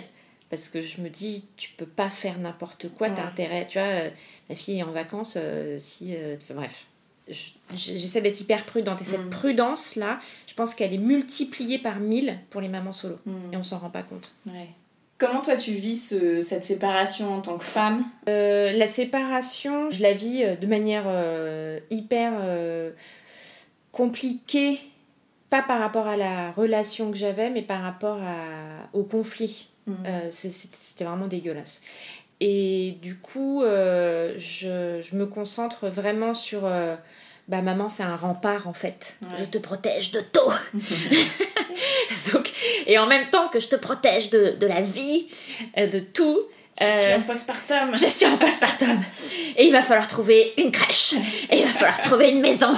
parce 0.50 0.68
que 0.70 0.82
je 0.82 1.00
me 1.02 1.10
dis, 1.10 1.46
tu 1.58 1.70
peux 1.78 1.86
pas 1.86 2.10
faire 2.10 2.38
n'importe 2.40 2.90
quoi, 2.90 3.10
t'as 3.10 3.22
Ouais. 3.22 3.28
intérêt. 3.28 3.68
Tu 3.70 3.78
vois, 3.80 3.88
euh, 3.88 4.10
ma 4.50 4.56
fille 4.56 4.80
est 4.80 4.84
en 4.84 4.92
vacances, 4.92 5.38
euh, 5.40 5.78
si. 5.80 6.16
euh, 6.16 6.36
enfin, 6.42 6.56
bref. 6.56 6.86
Je- 7.30 7.36
J'essaie 7.76 8.22
d'être 8.22 8.42
hyper 8.42 8.66
prudente 8.66 9.00
et 9.02 9.06
cette 9.06 9.28
Mm. 9.28 9.30
prudence-là, 9.30 10.20
je 10.48 10.54
pense 10.56 10.76
qu'elle 10.76 10.94
est 10.94 10.98
multipliée 10.98 11.78
par 11.80 12.00
mille 12.00 12.38
pour 12.50 12.60
les 12.60 12.68
mamans 12.68 12.92
solo 12.92 13.18
Hmm. 13.26 13.54
et 13.54 13.58
on 13.58 13.64
s'en 13.64 13.78
rend 13.78 13.90
pas 13.92 14.04
compte. 14.04 14.34
Ouais. 14.48 14.68
Comment 15.18 15.42
toi 15.42 15.56
tu 15.56 15.72
vis 15.72 16.10
ce- 16.10 16.42
cette 16.42 16.66
séparation 16.66 17.34
en 17.36 17.42
tant 17.42 17.58
que 17.58 17.64
femme? 17.64 18.04
La 18.26 18.88
séparation, 18.88 19.90
je 19.92 20.02
la 20.02 20.14
vis 20.14 20.44
de 20.60 20.66
manière 20.68 21.06
hyper 21.92 22.34
compliquée, 23.92 24.80
pas 25.52 25.62
par 25.62 25.80
rapport 25.80 26.08
à 26.08 26.18
la 26.18 26.52
relation 26.52 27.12
que 27.12 27.18
j'avais, 27.18 27.52
mais 27.52 27.62
par 27.62 27.82
rapport 27.84 28.18
à- 28.18 28.90
au 28.94 29.04
conflit. 29.04 29.68
Hmm. 29.86 29.94
Euh, 30.08 30.30
C'était 30.32 31.04
vraiment 31.04 31.28
dégueulasse. 31.28 31.82
Et 32.40 32.98
du 33.04 33.18
coup, 33.20 33.62
euh, 33.62 34.34
je, 34.38 35.00
je 35.02 35.16
me 35.16 35.28
concentre 35.28 35.88
vraiment 35.90 36.34
sur... 36.34 36.66
euh, 36.66 36.96
bah 37.48 37.62
maman, 37.62 37.90
c'est 37.90 38.04
un 38.04 38.16
rempart 38.16 38.68
en 38.68 38.74
fait. 38.74 39.18
Ouais. 39.22 39.28
Je 39.38 39.44
te 39.46 39.58
protège 39.58 40.12
de 40.12 40.22
tout. 40.22 40.54
Donc, 42.34 42.52
et 42.88 42.98
en 42.98 43.08
même 43.08 43.30
temps 43.30 43.48
que 43.50 43.60
je 43.60 43.68
te 43.68 43.76
protège 43.76 44.30
de, 44.30 44.56
de 44.60 44.68
la 44.68 44.82
vie, 44.82 45.30
de 45.78 46.00
tout, 46.00 46.40
Je 46.80 46.86
suis 46.86 47.12
euh, 47.12 47.18
en 47.18 47.22
postpartum. 47.22 47.96
je 47.96 48.06
suis 48.08 48.26
en 48.26 48.38
postpartum. 48.38 49.04
Et 49.58 49.66
il 49.66 49.72
va 49.72 49.82
falloir 49.82 50.08
trouver 50.08 50.54
une 50.58 50.72
crèche. 50.72 51.14
Et 51.50 51.60
il 51.60 51.66
va 51.66 51.72
falloir 51.72 52.02
trouver 52.02 52.32
une 52.32 52.42
maison. 52.42 52.74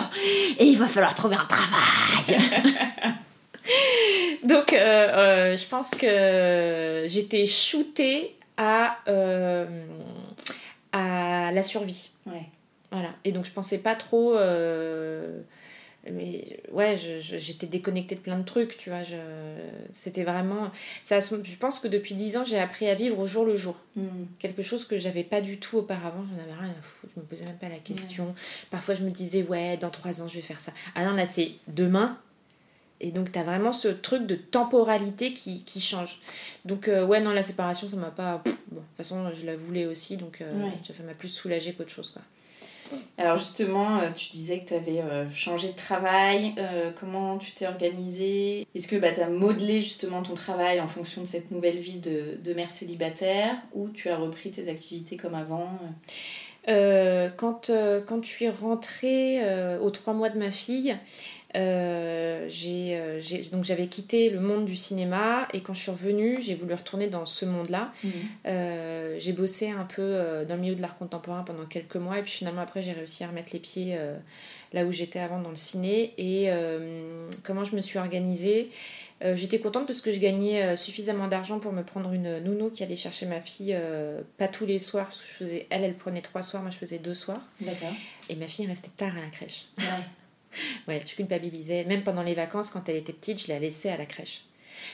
Et 0.59 0.65
il 0.65 0.77
va 0.77 0.87
falloir 0.87 1.15
trouver 1.15 1.35
un 1.35 1.45
travail. 1.45 2.37
Donc, 4.43 4.73
euh, 4.73 4.77
euh, 4.77 5.57
je 5.57 5.65
pense 5.67 5.91
que 5.91 7.05
j'étais 7.07 7.45
shootée 7.45 8.35
à, 8.57 8.97
euh, 9.07 9.65
à 10.91 11.51
la 11.53 11.63
survie. 11.63 12.09
Ouais. 12.25 12.43
Voilà. 12.91 13.09
Et 13.23 13.31
donc 13.31 13.45
je 13.45 13.51
pensais 13.51 13.79
pas 13.79 13.95
trop. 13.95 14.35
Mais 16.11 16.61
ouais, 16.73 16.97
j'étais 16.97 17.65
déconnectée 17.65 18.15
de 18.15 18.19
plein 18.19 18.37
de 18.37 18.43
trucs, 18.43 18.77
tu 18.77 18.89
vois. 18.89 19.03
je- 19.03 19.15
C'était 19.93 20.23
vraiment. 20.25 20.69
Ça, 21.05 21.19
je 21.21 21.55
pense 21.57 21.79
que 21.79 21.87
depuis 21.87 22.13
10 22.15 22.35
ans, 22.35 22.43
j'ai 22.45 22.59
appris 22.59 22.87
à 22.89 22.95
vivre 22.95 23.17
au 23.19 23.25
jour 23.25 23.45
le 23.45 23.55
jour. 23.55 23.77
Hmm. 23.95 24.25
Quelque 24.39 24.61
chose 24.61 24.85
que 24.85 24.97
j'avais 24.97 25.23
pas 25.23 25.39
du 25.39 25.59
tout 25.59 25.77
auparavant, 25.77 26.25
j'en 26.29 26.43
avais 26.43 26.59
rien 26.61 26.71
à 26.77 26.81
foutre, 26.81 27.13
je 27.15 27.21
me 27.21 27.25
posais 27.25 27.45
même 27.45 27.57
pas 27.57 27.69
la 27.69 27.79
question. 27.79 28.35
Parfois 28.69 28.95
je 28.95 29.03
me 29.03 29.11
disais, 29.11 29.43
ouais, 29.43 29.77
dans 29.77 29.89
3 29.91 30.21
ans 30.21 30.27
je 30.27 30.35
vais 30.35 30.41
faire 30.41 30.59
ça. 30.59 30.73
Ah 30.95 31.05
non, 31.05 31.13
là 31.13 31.25
c'est 31.25 31.51
demain. 31.69 32.17
Et 32.99 33.11
donc 33.11 33.31
t'as 33.31 33.43
vraiment 33.43 33.71
ce 33.71 33.87
truc 33.87 34.25
de 34.27 34.35
temporalité 34.35 35.33
qui, 35.33 35.63
qui 35.63 35.79
change. 35.81 36.19
Donc 36.65 36.87
euh, 36.89 37.05
ouais, 37.05 37.21
non, 37.21 37.31
la 37.31 37.43
séparation 37.43 37.87
ça 37.87 37.95
m'a 37.97 38.11
pas. 38.11 38.41
Bon, 38.45 38.51
de 38.71 38.85
toute 38.85 38.97
façon, 38.97 39.29
je 39.39 39.45
la 39.45 39.55
voulais 39.55 39.85
aussi, 39.85 40.17
donc 40.17 40.41
euh, 40.41 40.51
Ouais. 40.65 40.71
ça 40.89 41.03
m'a 41.03 41.13
plus 41.13 41.27
soulagée 41.29 41.73
qu'autre 41.73 41.89
chose, 41.91 42.11
quoi. 42.11 42.21
Alors 43.17 43.35
justement, 43.35 43.99
euh, 43.99 44.11
tu 44.11 44.31
disais 44.31 44.59
que 44.59 44.69
tu 44.69 44.73
avais 44.73 45.01
changé 45.33 45.69
de 45.69 45.75
travail. 45.75 46.53
euh, 46.57 46.91
comment 46.99 47.37
tu 47.37 47.51
t'es 47.51 47.67
organisée 47.67 48.67
Est-ce 48.75 48.87
que 48.87 48.95
bah, 48.95 49.11
tu 49.11 49.21
as 49.21 49.29
modelé 49.29 49.81
justement 49.81 50.21
ton 50.21 50.33
travail 50.33 50.79
en 50.79 50.87
fonction 50.87 51.21
de 51.21 51.27
cette 51.27 51.51
nouvelle 51.51 51.77
vie 51.79 51.99
de 51.99 52.53
mère 52.53 52.71
célibataire? 52.71 53.55
Ou 53.73 53.89
tu 53.89 54.09
as 54.09 54.17
repris 54.17 54.51
tes 54.51 54.69
activités 54.69 55.17
comme 55.17 55.35
avant 55.35 55.79
Euh, 56.69 57.29
quand, 57.35 57.69
euh, 57.69 58.01
quand 58.01 58.23
je 58.23 58.29
suis 58.29 58.49
rentrée 58.49 59.39
euh, 59.43 59.79
aux 59.79 59.89
trois 59.89 60.13
mois 60.13 60.29
de 60.29 60.39
ma 60.39 60.51
fille, 60.51 60.95
j'ai, 61.55 62.99
donc 63.51 63.63
j'avais 63.63 63.87
quitté 63.87 64.29
le 64.31 64.39
monde 64.39 64.65
du 64.65 64.75
cinéma 64.75 65.47
et 65.53 65.61
quand 65.61 65.75
je 65.75 65.81
suis 65.81 65.91
revenue, 65.91 66.41
j'ai 66.41 66.55
voulu 66.55 66.73
retourner 66.73 67.07
dans 67.07 67.27
ce 67.27 67.45
monde-là. 67.45 67.91
Euh, 68.47 69.15
j'ai 69.19 69.33
bossé 69.33 69.69
un 69.69 69.83
peu 69.83 70.17
dans 70.47 70.55
le 70.55 70.61
milieu 70.61 70.75
de 70.75 70.81
l'art 70.81 70.97
contemporain 70.97 71.43
pendant 71.43 71.65
quelques 71.65 71.97
mois 71.97 72.17
et 72.17 72.23
puis 72.23 72.31
finalement 72.31 72.61
après 72.61 72.81
j'ai 72.81 72.93
réussi 72.93 73.23
à 73.23 73.27
remettre 73.27 73.51
les 73.53 73.59
pieds 73.59 73.95
là 74.73 74.83
où 74.85 74.91
j'étais 74.91 75.19
avant 75.19 75.39
dans 75.39 75.51
le 75.51 75.55
ciné 75.55 76.15
et 76.17 76.49
comment 77.43 77.65
je 77.65 77.75
me 77.75 77.81
suis 77.81 77.99
organisée 77.99 78.71
euh, 79.23 79.35
j'étais 79.35 79.59
contente 79.59 79.87
parce 79.87 80.01
que 80.01 80.11
je 80.11 80.19
gagnais 80.19 80.63
euh, 80.63 80.75
suffisamment 80.77 81.27
d'argent 81.27 81.59
pour 81.59 81.71
me 81.71 81.83
prendre 81.83 82.11
une 82.13 82.39
nounou 82.39 82.69
qui 82.69 82.83
allait 82.83 82.95
chercher 82.95 83.25
ma 83.25 83.41
fille 83.41 83.73
euh, 83.73 84.21
pas 84.37 84.47
tous 84.47 84.65
les 84.65 84.79
soirs 84.79 85.05
parce 85.05 85.21
que 85.21 85.27
je 85.27 85.33
faisais 85.33 85.67
elle 85.69 85.83
elle 85.83 85.95
prenait 85.95 86.21
trois 86.21 86.43
soirs 86.43 86.61
moi 86.61 86.71
je 86.71 86.77
faisais 86.77 86.99
deux 86.99 87.13
soirs 87.13 87.41
D'accord. 87.61 87.93
et 88.29 88.35
ma 88.35 88.47
fille 88.47 88.67
restait 88.67 88.91
tard 88.95 89.15
à 89.17 89.21
la 89.21 89.29
crèche 89.29 89.65
Ouais. 89.79 89.85
Ouais, 90.87 91.01
je 91.05 91.15
culpabilisais. 91.15 91.83
Même 91.85 92.03
pendant 92.03 92.21
les 92.21 92.35
vacances, 92.35 92.69
quand 92.69 92.87
elle 92.87 92.97
était 92.97 93.11
petite, 93.13 93.41
je 93.41 93.47
la 93.47 93.57
laissais 93.57 93.89
à 93.89 93.97
la 93.97 94.05
crèche. 94.05 94.43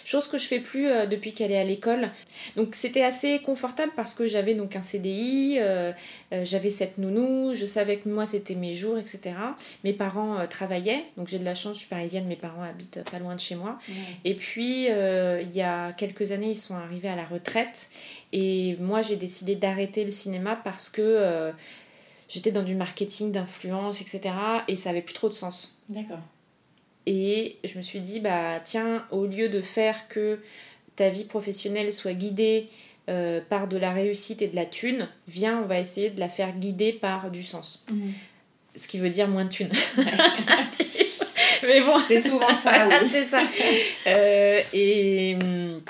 Chose 0.05 0.27
que 0.27 0.37
je 0.37 0.45
fais 0.45 0.59
plus 0.59 0.87
euh, 0.87 1.05
depuis 1.05 1.33
qu'elle 1.33 1.51
est 1.51 1.59
à 1.59 1.63
l'école. 1.63 2.09
Donc 2.55 2.75
c'était 2.75 3.03
assez 3.03 3.39
confortable 3.39 3.91
parce 3.95 4.13
que 4.13 4.27
j'avais 4.27 4.53
donc 4.53 4.75
un 4.75 4.81
CDI, 4.81 5.57
euh, 5.59 5.91
euh, 6.33 6.45
j'avais 6.45 6.69
cette 6.69 6.97
nounou, 6.97 7.53
je 7.53 7.65
savais 7.65 7.97
que 7.97 8.09
moi 8.09 8.25
c'était 8.25 8.55
mes 8.55 8.73
jours, 8.73 8.97
etc. 8.97 9.35
Mes 9.83 9.93
parents 9.93 10.45
travaillaient, 10.47 11.05
donc 11.17 11.27
j'ai 11.27 11.39
de 11.39 11.45
la 11.45 11.55
chance, 11.55 11.75
je 11.75 11.79
suis 11.79 11.89
parisienne, 11.89 12.25
mes 12.25 12.35
parents 12.35 12.63
habitent 12.63 13.03
pas 13.09 13.19
loin 13.19 13.35
de 13.35 13.39
chez 13.39 13.55
moi. 13.55 13.79
Et 14.25 14.35
puis 14.35 14.85
il 14.85 15.55
y 15.55 15.61
a 15.61 15.93
quelques 15.93 16.31
années, 16.31 16.51
ils 16.51 16.55
sont 16.55 16.75
arrivés 16.75 17.09
à 17.09 17.15
la 17.15 17.25
retraite 17.25 17.89
et 18.31 18.75
moi 18.79 19.01
j'ai 19.01 19.15
décidé 19.15 19.55
d'arrêter 19.55 20.05
le 20.05 20.11
cinéma 20.11 20.59
parce 20.63 20.89
que 20.89 21.51
j'étais 22.27 22.51
dans 22.51 22.63
du 22.63 22.75
marketing, 22.75 23.31
d'influence, 23.31 24.01
etc. 24.01 24.33
Et 24.67 24.75
ça 24.75 24.91
avait 24.91 25.01
plus 25.01 25.15
trop 25.15 25.29
de 25.29 25.33
sens. 25.33 25.77
D'accord. 25.89 26.19
Et 27.05 27.57
je 27.63 27.77
me 27.77 27.83
suis 27.83 27.99
dit, 28.01 28.19
bah 28.19 28.59
tiens, 28.63 29.05
au 29.11 29.25
lieu 29.25 29.49
de 29.49 29.61
faire 29.61 30.07
que 30.07 30.39
ta 30.95 31.09
vie 31.09 31.23
professionnelle 31.23 31.93
soit 31.93 32.13
guidée 32.13 32.67
euh, 33.09 33.41
par 33.49 33.67
de 33.67 33.77
la 33.77 33.91
réussite 33.91 34.41
et 34.41 34.47
de 34.47 34.55
la 34.55 34.65
thune, 34.65 35.07
viens, 35.27 35.61
on 35.63 35.65
va 35.65 35.79
essayer 35.79 36.09
de 36.09 36.19
la 36.19 36.29
faire 36.29 36.53
guider 36.53 36.93
par 36.93 37.31
du 37.31 37.43
sens. 37.43 37.85
Ce 38.75 38.87
qui 38.87 38.99
veut 38.99 39.09
dire 39.09 39.27
moins 39.27 39.45
de 39.45 39.49
thunes. 39.49 39.71
Mais 41.63 41.81
bon, 41.81 41.99
C'est 42.07 42.21
souvent 42.21 42.53
ça, 42.53 42.87
oui. 42.87 42.95
c'est 43.09 43.25
ça. 43.25 43.41
Euh, 44.07 44.61
et 44.73 45.35
hum, 45.41 45.81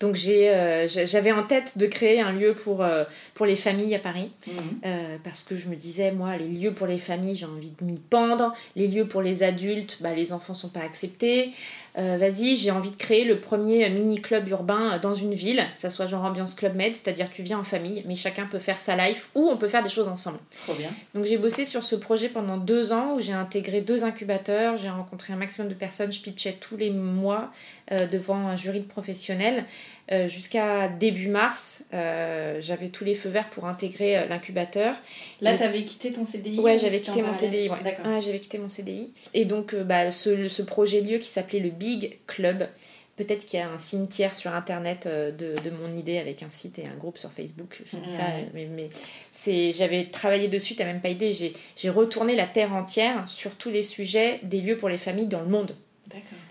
donc 0.00 0.14
j'ai, 0.14 0.48
euh, 0.50 0.86
j'a- 0.88 1.06
j'avais 1.06 1.32
en 1.32 1.42
tête 1.42 1.76
de 1.78 1.86
créer 1.86 2.20
un 2.20 2.32
lieu 2.32 2.54
pour, 2.54 2.82
euh, 2.82 3.04
pour 3.34 3.46
les 3.46 3.56
familles 3.56 3.94
à 3.94 3.98
Paris. 3.98 4.30
Mhm. 4.46 4.54
Euh, 4.86 5.16
parce 5.24 5.42
que 5.42 5.56
je 5.56 5.68
me 5.68 5.76
disais, 5.76 6.12
moi, 6.12 6.36
les 6.36 6.48
lieux 6.48 6.72
pour 6.72 6.86
les 6.86 6.98
familles, 6.98 7.34
j'ai 7.34 7.46
envie 7.46 7.72
de 7.78 7.84
m'y 7.84 7.98
pendre. 7.98 8.52
Les 8.76 8.86
lieux 8.88 9.06
pour 9.06 9.22
les 9.22 9.42
adultes, 9.42 9.98
bah, 10.00 10.14
les 10.14 10.32
enfants 10.32 10.54
sont 10.54 10.68
pas 10.68 10.80
acceptés. 10.82 11.50
Euh, 11.98 12.16
Vas-y, 12.16 12.54
j'ai 12.54 12.70
envie 12.70 12.90
de 12.90 12.96
créer 12.96 13.24
le 13.24 13.40
premier 13.40 13.88
mini-club 13.90 14.46
urbain 14.48 14.94
euh, 14.94 14.98
dans 14.98 15.14
une 15.14 15.34
ville, 15.34 15.66
que 15.72 15.78
ça 15.78 15.90
soit 15.90 16.06
genre 16.06 16.24
ambiance 16.24 16.54
Club 16.54 16.76
Med, 16.76 16.94
c'est-à-dire 16.94 17.28
tu 17.30 17.42
viens 17.42 17.58
en 17.58 17.64
famille, 17.64 18.04
mais 18.06 18.14
chacun 18.14 18.46
peut 18.46 18.60
faire 18.60 18.78
sa 18.78 18.96
life 18.96 19.30
ou 19.34 19.48
on 19.48 19.56
peut 19.56 19.68
faire 19.68 19.82
des 19.82 19.88
choses 19.88 20.08
ensemble. 20.08 20.38
Trop 20.64 20.74
bien. 20.74 20.90
Donc 21.14 21.24
j'ai 21.24 21.38
bossé 21.38 21.64
sur 21.64 21.82
ce 21.82 21.96
projet 21.96 22.28
pendant 22.28 22.56
deux 22.56 22.92
ans 22.92 23.14
où 23.16 23.20
j'ai 23.20 23.32
intégré 23.32 23.80
deux 23.80 24.04
incubateurs, 24.04 24.76
j'ai 24.76 24.90
rencontré 24.90 25.32
un 25.32 25.36
maximum 25.36 25.68
de 25.68 25.74
personnes, 25.74 26.12
je 26.12 26.20
pitchais 26.20 26.56
tous 26.60 26.76
les 26.76 26.90
mois 26.90 27.50
euh, 27.90 28.06
devant 28.06 28.46
un 28.46 28.56
jury 28.56 28.80
de 28.80 28.86
professionnels. 28.86 29.64
Euh, 30.10 30.26
Jusqu'à 30.26 30.88
début 30.88 31.28
mars, 31.28 31.84
euh, 31.92 32.58
j'avais 32.60 32.88
tous 32.88 33.04
les 33.04 33.14
feux 33.14 33.28
verts 33.28 33.50
pour 33.50 33.66
intégrer 33.66 34.16
euh, 34.16 34.26
l'incubateur. 34.26 34.96
Là, 35.40 35.56
tu 35.56 35.62
avais 35.62 35.84
quitté 35.84 36.10
ton 36.12 36.24
CDI 36.24 36.58
Ouais, 36.60 36.76
ou 36.76 36.78
j'avais 36.78 37.00
quitté 37.00 37.22
mon 37.22 37.34
CDI. 37.34 37.68
Ouais. 37.68 37.82
D'accord. 37.84 38.06
Ouais, 38.06 38.20
j'avais 38.20 38.40
quitté 38.40 38.58
mon 38.58 38.68
CDI. 38.68 39.10
Et 39.34 39.44
donc, 39.44 39.74
bah, 39.74 40.10
ce, 40.10 40.48
ce 40.48 40.62
projet 40.62 41.02
lieu 41.02 41.18
qui 41.18 41.28
s'appelait 41.28 41.60
le 41.60 41.68
Big 41.68 42.18
Club, 42.26 42.68
peut-être 43.16 43.44
qu'il 43.44 43.58
y 43.60 43.62
a 43.62 43.68
un 43.68 43.76
cimetière 43.76 44.34
sur 44.34 44.54
internet 44.54 45.06
de, 45.06 45.54
de 45.62 45.70
mon 45.70 45.92
idée 45.92 46.18
avec 46.18 46.42
un 46.42 46.50
site 46.50 46.78
et 46.78 46.86
un 46.86 46.96
groupe 46.96 47.18
sur 47.18 47.30
Facebook. 47.32 47.82
Je 47.84 47.98
dis 47.98 48.08
ça, 48.08 48.22
mais, 48.54 48.66
mais 48.66 48.88
c'est, 49.30 49.72
j'avais 49.72 50.06
travaillé 50.06 50.48
dessus, 50.48 50.74
t'as 50.74 50.84
même 50.84 51.02
pas 51.02 51.10
idée. 51.10 51.32
J'ai, 51.32 51.52
j'ai 51.76 51.90
retourné 51.90 52.34
la 52.34 52.46
terre 52.46 52.72
entière 52.72 53.28
sur 53.28 53.56
tous 53.56 53.70
les 53.70 53.82
sujets 53.82 54.40
des 54.42 54.62
lieux 54.62 54.78
pour 54.78 54.88
les 54.88 54.98
familles 54.98 55.26
dans 55.26 55.40
le 55.42 55.48
monde. 55.48 55.74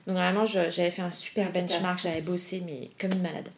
Donc 0.05 0.15
vraiment, 0.15 0.45
j'avais 0.45 0.91
fait 0.91 1.01
un 1.01 1.11
super 1.11 1.51
benchmark, 1.51 1.99
j'avais 2.01 2.21
bossé, 2.21 2.61
mais 2.65 2.89
comme 2.99 3.11
une 3.13 3.21
malade. 3.21 3.49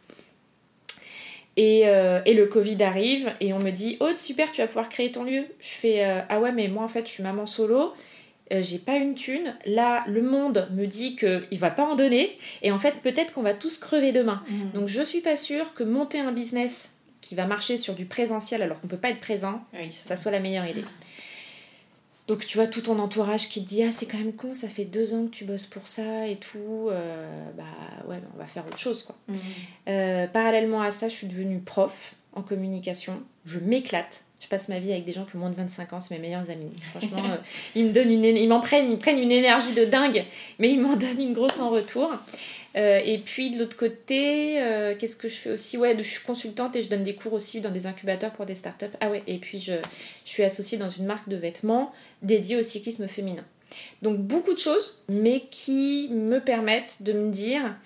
Et, 1.56 1.82
euh, 1.86 2.20
et 2.24 2.34
le 2.34 2.46
Covid 2.46 2.82
arrive 2.82 3.32
et 3.40 3.52
on 3.52 3.58
me 3.58 3.70
dit 3.70 3.96
Oh, 4.00 4.08
super, 4.16 4.50
tu 4.50 4.60
vas 4.60 4.66
pouvoir 4.66 4.88
créer 4.88 5.10
ton 5.12 5.24
lieu. 5.24 5.44
Je 5.58 5.68
fais 5.68 6.04
euh, 6.04 6.20
Ah 6.28 6.40
ouais, 6.40 6.52
mais 6.52 6.68
moi 6.68 6.84
en 6.84 6.88
fait, 6.88 7.06
je 7.06 7.12
suis 7.12 7.22
maman 7.22 7.46
solo, 7.46 7.92
euh, 8.52 8.62
j'ai 8.62 8.78
pas 8.78 8.96
une 8.96 9.14
thune. 9.14 9.54
Là, 9.66 10.04
le 10.06 10.22
monde 10.22 10.68
me 10.72 10.86
dit 10.86 11.16
qu'il 11.16 11.58
va 11.58 11.70
pas 11.70 11.84
en 11.84 11.96
donner 11.96 12.36
et 12.62 12.72
en 12.72 12.78
fait, 12.78 12.96
peut-être 13.02 13.32
qu'on 13.32 13.42
va 13.42 13.54
tous 13.54 13.78
crever 13.78 14.12
demain. 14.12 14.42
Mhm. 14.48 14.70
Donc, 14.72 14.88
je 14.88 15.02
suis 15.02 15.20
pas 15.20 15.36
sûre 15.36 15.74
que 15.74 15.84
monter 15.84 16.18
un 16.18 16.32
business 16.32 16.96
qui 17.20 17.34
va 17.34 17.44
marcher 17.44 17.76
sur 17.78 17.94
du 17.94 18.06
présentiel 18.06 18.62
alors 18.62 18.80
qu'on 18.80 18.88
peut 18.88 18.96
pas 18.96 19.10
être 19.10 19.20
présent, 19.20 19.62
Oui, 19.74 19.90
ça 19.90 20.16
soit 20.16 20.32
la 20.32 20.40
meilleure 20.40 20.66
idée. 20.66 20.84
Donc 22.30 22.46
tu 22.46 22.58
vois 22.58 22.68
tout 22.68 22.82
ton 22.82 23.00
entourage 23.00 23.48
qui 23.48 23.60
te 23.60 23.68
dit 23.68 23.82
ah 23.82 23.90
c'est 23.90 24.06
quand 24.06 24.16
même 24.16 24.32
con 24.32 24.54
ça 24.54 24.68
fait 24.68 24.84
deux 24.84 25.14
ans 25.14 25.24
que 25.24 25.30
tu 25.30 25.44
bosses 25.44 25.66
pour 25.66 25.88
ça 25.88 26.28
et 26.28 26.36
tout 26.36 26.86
euh, 26.88 27.28
bah 27.58 27.64
ouais 28.08 28.18
bah, 28.18 28.28
on 28.36 28.38
va 28.38 28.46
faire 28.46 28.64
autre 28.68 28.78
chose 28.78 29.02
quoi. 29.02 29.16
Mhm. 29.26 29.36
Euh, 29.88 30.26
parallèlement 30.28 30.80
à 30.80 30.92
ça 30.92 31.08
je 31.08 31.16
suis 31.16 31.26
devenue 31.26 31.58
prof 31.58 32.14
en 32.34 32.42
communication 32.42 33.20
je 33.46 33.58
m'éclate 33.58 34.22
je 34.38 34.46
passe 34.46 34.68
ma 34.68 34.78
vie 34.78 34.92
avec 34.92 35.04
des 35.04 35.10
gens 35.10 35.24
qui 35.24 35.34
ont 35.34 35.40
moins 35.40 35.50
de 35.50 35.56
25 35.56 35.92
ans 35.92 36.00
c'est 36.00 36.14
mes 36.14 36.20
meilleurs 36.20 36.48
amis 36.50 36.70
franchement 36.92 37.24
euh, 37.30 37.36
ils 37.74 37.86
me 37.86 37.90
donnent 37.90 38.12
une 38.12 38.22
ils 38.22 38.48
m'en 38.48 38.60
prennent 38.60 38.84
ils 38.84 38.92
me 38.92 38.96
prennent 38.98 39.18
une 39.18 39.32
énergie 39.32 39.72
de 39.72 39.84
dingue 39.84 40.24
mais 40.60 40.70
ils 40.70 40.80
m'en 40.80 40.94
donnent 40.96 41.20
une 41.20 41.32
grosse 41.32 41.58
en 41.58 41.70
retour 41.70 42.12
Euh, 42.76 43.00
et 43.04 43.18
puis 43.18 43.50
de 43.50 43.58
l'autre 43.58 43.76
côté, 43.76 44.62
euh, 44.62 44.94
qu'est-ce 44.96 45.16
que 45.16 45.28
je 45.28 45.34
fais 45.34 45.50
aussi? 45.50 45.76
Ouais, 45.76 45.96
je 45.96 46.02
suis 46.02 46.24
consultante 46.24 46.76
et 46.76 46.82
je 46.82 46.88
donne 46.88 47.02
des 47.02 47.14
cours 47.14 47.32
aussi 47.32 47.60
dans 47.60 47.70
des 47.70 47.86
incubateurs 47.86 48.32
pour 48.32 48.46
des 48.46 48.54
startups. 48.54 48.86
Ah 49.00 49.10
ouais, 49.10 49.22
et 49.26 49.38
puis 49.38 49.58
je, 49.58 49.74
je 50.24 50.30
suis 50.30 50.44
associée 50.44 50.78
dans 50.78 50.90
une 50.90 51.06
marque 51.06 51.28
de 51.28 51.36
vêtements 51.36 51.92
dédiée 52.22 52.56
au 52.56 52.62
cyclisme 52.62 53.08
féminin. 53.08 53.44
Donc 54.02 54.18
beaucoup 54.18 54.52
de 54.54 54.58
choses, 54.58 55.02
mais 55.08 55.44
qui 55.50 56.08
me 56.10 56.40
permettent 56.40 57.02
de 57.02 57.12
me 57.12 57.30
dire, 57.30 57.76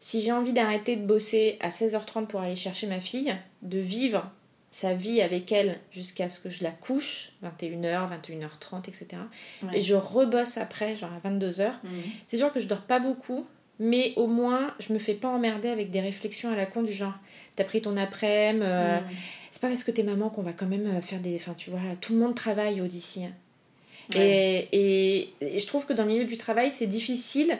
si 0.00 0.22
j'ai 0.22 0.32
envie 0.32 0.52
d'arrêter 0.52 0.96
de 0.96 1.04
bosser 1.04 1.56
à 1.60 1.70
16h30 1.70 2.26
pour 2.26 2.40
aller 2.40 2.56
chercher 2.56 2.86
ma 2.86 3.00
fille, 3.00 3.34
de 3.62 3.78
vivre 3.78 4.30
sa 4.70 4.94
vie 4.94 5.22
avec 5.22 5.50
elle 5.50 5.78
jusqu'à 5.90 6.28
ce 6.28 6.40
que 6.40 6.50
je 6.50 6.62
la 6.62 6.70
couche, 6.70 7.32
21h, 7.42 8.08
21h30, 8.22 8.88
etc. 8.88 9.08
Ouais. 9.62 9.78
Et 9.78 9.80
je 9.80 9.94
rebosse 9.94 10.58
après, 10.58 10.94
genre 10.94 11.10
à 11.12 11.28
22h. 11.28 11.70
Mhm. 11.82 11.90
C'est 12.26 12.36
sûr 12.36 12.52
que 12.52 12.60
je 12.60 12.68
dors 12.68 12.82
pas 12.82 12.98
beaucoup, 12.98 13.46
mais 13.78 14.12
au 14.16 14.26
moins 14.26 14.74
je 14.80 14.92
me 14.92 14.98
fais 14.98 15.14
pas 15.14 15.28
emmerder 15.28 15.68
avec 15.68 15.90
des 15.90 16.00
réflexions 16.00 16.50
à 16.52 16.56
la 16.56 16.66
con 16.66 16.82
du 16.82 16.92
genre 16.92 17.14
t'as 17.56 17.64
pris 17.64 17.80
ton 17.82 17.96
après-midi, 17.96 18.64
euh, 18.64 18.98
Mhm. 19.00 19.06
c'est 19.50 19.60
pas 19.62 19.68
parce 19.68 19.82
que 19.84 19.90
t'es 19.90 20.02
maman 20.04 20.30
qu'on 20.30 20.42
va 20.42 20.52
quand 20.52 20.66
même 20.66 20.86
euh, 20.86 21.00
faire 21.02 21.18
des. 21.20 21.34
Enfin, 21.36 21.54
tu 21.54 21.70
vois, 21.70 21.80
tout 22.00 22.12
le 22.14 22.20
monde 22.20 22.34
travaille 22.34 22.80
au 22.80 22.86
d'ici. 22.86 23.26
Ouais. 24.14 24.68
Et, 24.72 25.20
et- 25.20 25.34
et 25.56 25.58
je 25.58 25.66
trouve 25.66 25.84
que 25.86 25.92
dans 25.92 26.04
le 26.04 26.10
milieu 26.12 26.24
du 26.24 26.38
travail, 26.38 26.70
c'est 26.70 26.86
difficile 26.86 27.58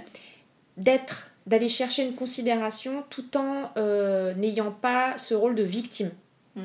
d'être, 0.77 1.31
d'aller 1.47 1.69
chercher 1.69 2.05
une 2.05 2.15
considération 2.15 3.05
tout 3.11 3.37
en 3.37 3.71
euh, 3.77 4.35
n'ayant 4.35 4.71
pas 4.71 5.19
ce 5.19 5.35
rôle 5.35 5.55
de 5.57 5.65
victime. 5.65 6.11
Mhm. 6.57 6.63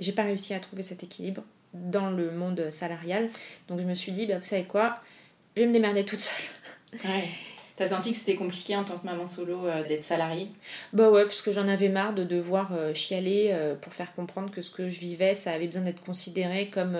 J'ai 0.00 0.12
pas 0.12 0.22
réussi 0.24 0.52
à 0.54 0.60
trouver 0.60 0.82
cet 0.82 1.02
équilibre 1.04 1.42
dans 1.74 2.10
le 2.10 2.32
monde 2.32 2.70
salarial, 2.70 3.28
donc 3.68 3.78
je 3.80 3.84
me 3.84 3.94
suis 3.94 4.10
dit, 4.12 4.26
bah, 4.26 4.38
vous 4.38 4.44
savez 4.44 4.64
quoi, 4.64 4.98
je 5.56 5.60
vais 5.62 5.68
me 5.68 5.72
démerder 5.72 6.04
toute 6.04 6.20
seule. 6.20 7.00
Ouais. 7.04 7.28
T'as 7.80 7.86
senti 7.86 8.12
que 8.12 8.18
c'était 8.18 8.34
compliqué 8.34 8.76
en 8.76 8.84
tant 8.84 8.98
que 8.98 9.06
maman 9.06 9.26
solo 9.26 9.66
euh, 9.66 9.82
d'être 9.88 10.04
salariée? 10.04 10.48
Bah 10.92 11.08
ouais, 11.08 11.24
parce 11.24 11.40
que 11.40 11.50
j'en 11.50 11.66
avais 11.66 11.88
marre 11.88 12.12
de 12.12 12.24
devoir 12.24 12.74
euh, 12.74 12.92
chialer 12.92 13.52
euh, 13.52 13.74
pour 13.74 13.94
faire 13.94 14.14
comprendre 14.14 14.50
que 14.50 14.60
ce 14.60 14.70
que 14.70 14.90
je 14.90 15.00
vivais, 15.00 15.32
ça 15.32 15.52
avait 15.52 15.64
besoin 15.64 15.80
d'être 15.80 16.02
considéré 16.04 16.68
comme 16.68 16.94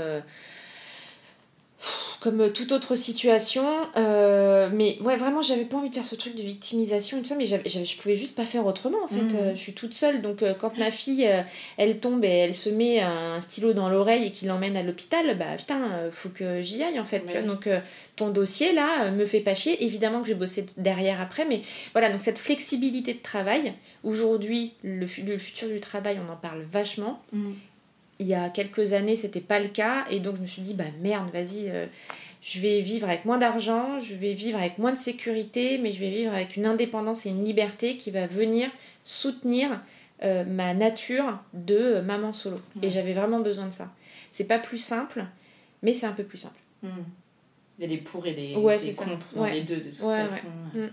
comme 2.20 2.52
toute 2.52 2.72
autre 2.72 2.94
situation. 2.96 3.64
Euh, 3.96 4.68
mais 4.72 4.99
ouais, 5.00 5.16
vraiment, 5.16 5.40
j'avais 5.42 5.64
pas 5.64 5.76
envie 5.78 5.88
de 5.90 5.94
faire 5.94 6.04
ce 6.04 6.14
truc 6.14 6.34
de 6.37 6.42
victimisation 6.42 7.18
et 7.18 7.20
tout 7.22 7.28
ça, 7.28 7.37
mais 7.37 7.44
j'avais- 7.46 7.68
je 7.68 7.96
pouvais 7.99 8.14
juste 8.14 8.34
pas 8.37 8.44
faire 8.44 8.66
autrement 8.66 8.99
en 9.04 9.08
fait. 9.08 9.22
Mhm. 9.22 9.37
Euh, 9.37 9.50
je 9.54 9.60
suis 9.60 9.72
toute 9.75 9.94
seule, 9.94 10.20
donc 10.20 10.42
euh, 10.42 10.52
quand 10.54 10.76
ma 10.76 10.90
fille 10.90 11.26
euh, 11.26 11.40
elle 11.78 11.99
tombe 12.00 12.25
et 12.25 12.28
elle 12.28 12.54
se 12.54 12.68
met 12.68 13.00
un 13.00 13.40
stylo 13.40 13.72
dans 13.72 13.88
l'oreille 13.88 14.26
et 14.26 14.30
qu'il 14.32 14.49
l'emmène 14.49 14.76
à 14.76 14.82
l'hôpital, 14.82 15.37
bah 15.38 15.56
putain, 15.56 15.80
euh, 15.92 16.10
faut 16.12 16.28
que 16.28 16.60
j'y 16.62 16.82
aille 16.82 17.00
en 17.00 17.04
fait. 17.04 17.20
tu 17.20 17.26
Ouais. 17.34 17.40
vois. 17.42 17.54
Donc 17.54 17.66
euh, 17.66 17.80
ton 18.16 18.28
dossier 18.28 18.72
là 18.72 19.04
euh, 19.04 19.10
me 19.10 19.25
fait 19.26 19.40
pas 19.40 19.54
chier. 19.54 19.82
Évidemment 19.84 20.20
que 20.20 20.28
je 20.28 20.32
vais 20.34 20.38
bosser 20.38 20.66
derrière 20.76 21.20
après, 21.20 21.44
mais 21.46 21.62
voilà, 21.92 22.10
donc 22.10 22.20
cette 22.20 22.38
flexibilité 22.38 23.14
de 23.14 23.22
travail, 23.22 23.72
aujourd'hui, 24.04 24.75
le, 24.82 25.06
le 25.25 25.38
futur 25.38 25.68
du 25.68 25.80
travail, 25.80 26.18
on 26.26 26.30
en 26.30 26.37
parle 26.37 26.64
vachement 26.70 27.22
il 28.20 28.26
y 28.26 28.34
a 28.34 28.48
quelques 28.50 28.92
années, 28.92 29.16
c'était 29.16 29.40
pas 29.40 29.58
le 29.58 29.68
cas. 29.68 30.04
Et 30.10 30.20
donc, 30.20 30.36
je 30.36 30.40
me 30.42 30.46
suis 30.46 30.62
dit, 30.62 30.74
bah 30.74 30.84
merde, 31.00 31.28
vas-y, 31.32 31.68
euh, 31.70 31.86
je 32.42 32.60
vais 32.60 32.80
vivre 32.80 33.08
avec 33.08 33.24
moins 33.24 33.38
d'argent, 33.38 33.98
je 34.00 34.14
vais 34.14 34.32
vivre 34.34 34.58
avec 34.58 34.78
moins 34.78 34.92
de 34.92 34.98
sécurité, 34.98 35.78
mais 35.78 35.90
je 35.90 36.00
vais 36.00 36.10
vivre 36.10 36.32
avec 36.32 36.56
une 36.56 36.66
indépendance 36.66 37.26
et 37.26 37.30
une 37.30 37.44
liberté 37.44 37.96
qui 37.96 38.10
va 38.12 38.26
venir 38.28 38.70
soutenir 39.04 39.80
euh, 40.22 40.44
ma 40.44 40.74
nature 40.74 41.38
de 41.54 41.74
euh, 41.76 42.02
maman 42.02 42.32
solo. 42.32 42.58
Et 42.82 42.90
j'avais 42.90 43.14
vraiment 43.14 43.40
besoin 43.40 43.66
de 43.66 43.72
ça. 43.72 43.90
C'est 44.30 44.46
pas 44.46 44.58
plus 44.58 44.78
simple, 44.78 45.24
mais 45.82 45.94
c'est 45.94 46.06
un 46.06 46.12
peu 46.12 46.24
plus 46.24 46.38
simple. 46.38 46.60
Hmm. 46.82 46.88
Il 47.78 47.82
y 47.82 47.84
a 47.86 47.88
des 47.88 47.96
pour 48.02 48.26
et 48.26 48.34
des, 48.34 48.54
Ouais, 48.56 48.76
des 48.76 48.84
c'est 48.84 48.92
ça. 48.92 49.06
contre 49.06 49.34
dans 49.34 49.42
Ouais. 49.42 49.54
les 49.54 49.62
deux 49.62 49.78
de 49.80 49.90
toute 49.90 50.00
Ouais, 50.02 50.26
façon. 50.26 50.48
ouais. 50.74 50.90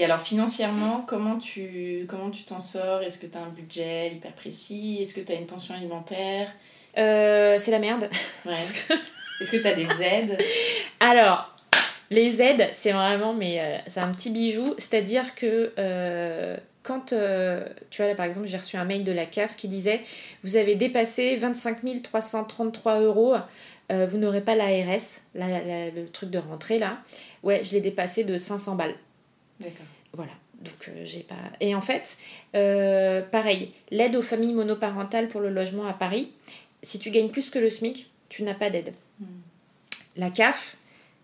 Et 0.00 0.04
alors 0.04 0.20
financièrement, 0.20 1.04
comment 1.08 1.38
tu 1.38 2.06
comment 2.08 2.30
tu 2.30 2.44
t'en 2.44 2.60
sors? 2.60 3.02
Est-ce 3.02 3.18
que 3.18 3.26
tu 3.26 3.36
as 3.36 3.40
un 3.40 3.48
budget 3.48 4.12
hyper 4.14 4.32
précis? 4.32 4.98
Est-ce 5.00 5.12
que 5.12 5.20
tu 5.20 5.32
as 5.32 5.34
une 5.34 5.46
pension 5.46 5.74
alimentaire? 5.74 6.48
Euh, 6.96 7.56
c'est 7.58 7.72
la 7.72 7.80
merde. 7.80 8.04
Ouais. 8.46 8.52
Parce 8.52 8.72
que- 8.74 8.92
Est-ce 9.40 9.50
que 9.50 9.56
tu 9.56 9.66
as 9.66 9.74
des 9.74 9.88
aides? 10.00 10.38
Alors, 11.00 11.52
les 12.10 12.40
aides, 12.42 12.68
c'est 12.74 12.92
vraiment, 12.92 13.34
mais 13.34 13.58
euh, 13.60 13.78
c'est 13.88 13.98
un 14.00 14.12
petit 14.12 14.30
bijou. 14.30 14.74
C'est-à-dire 14.78 15.34
que 15.34 15.72
euh, 15.80 16.56
quand, 16.84 17.06
tu 17.90 17.96
vois, 18.02 18.06
là 18.08 18.14
par 18.14 18.26
exemple, 18.26 18.46
j'ai 18.46 18.56
reçu 18.56 18.76
un 18.76 18.84
mail 18.84 19.02
de 19.02 19.10
la 19.12 19.26
CAF 19.26 19.56
qui 19.56 19.66
disait 19.66 20.00
Vous 20.44 20.54
avez 20.54 20.76
dépassé 20.76 21.34
25 21.34 21.78
333 22.04 23.00
euros, 23.00 23.34
vous 23.90 24.16
n'aurez 24.18 24.42
pas 24.42 24.54
l'ARS, 24.54 25.22
la- 25.34 25.48
la- 25.64 25.90
le 25.90 26.08
truc 26.08 26.30
de 26.30 26.38
rentrée 26.38 26.78
là. 26.78 26.98
Ouais, 27.42 27.62
je 27.64 27.72
l'ai 27.72 27.80
dépassé 27.80 28.22
de 28.22 28.38
500 28.38 28.76
balles. 28.76 28.94
D'accord. 29.60 29.86
Voilà. 30.12 30.32
Donc 30.60 30.88
euh, 30.88 31.04
j'ai 31.04 31.20
pas. 31.20 31.36
Et 31.60 31.74
en 31.74 31.80
fait, 31.80 32.18
euh, 32.54 33.22
pareil, 33.22 33.70
l'aide 33.90 34.16
aux 34.16 34.22
familles 34.22 34.54
monoparentales 34.54 35.28
pour 35.28 35.40
le 35.40 35.50
logement 35.50 35.86
à 35.86 35.92
Paris, 35.92 36.32
si 36.82 36.98
tu 36.98 37.10
gagnes 37.10 37.30
plus 37.30 37.50
que 37.50 37.58
le 37.58 37.70
SMIC, 37.70 38.10
tu 38.28 38.42
n'as 38.42 38.54
pas 38.54 38.70
d'aide. 38.70 38.92
La 40.16 40.30
CAF, 40.30 40.76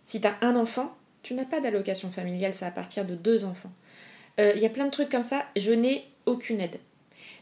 si 0.05 0.21
tu 0.21 0.27
as 0.27 0.37
un 0.41 0.55
enfant, 0.57 0.97
tu 1.23 1.35
n'as 1.35 1.45
pas 1.45 1.61
d'allocation 1.61 2.11
familiale, 2.11 2.55
c'est 2.55 2.65
à 2.67 2.71
partir 2.71 3.05
de 3.05 3.15
deux 3.15 3.45
enfants. 3.45 3.73
Euh, 4.39 4.53
Il 4.55 4.63
y 4.63 4.67
a 4.67 4.71
plein 4.71 4.85
de 4.85 4.91
trucs 4.91 5.09
comme 5.09 5.25
ça, 5.25 5.45
je 5.57 5.73
n'ai 5.73 6.05
aucune 6.27 6.61
aide. 6.61 6.79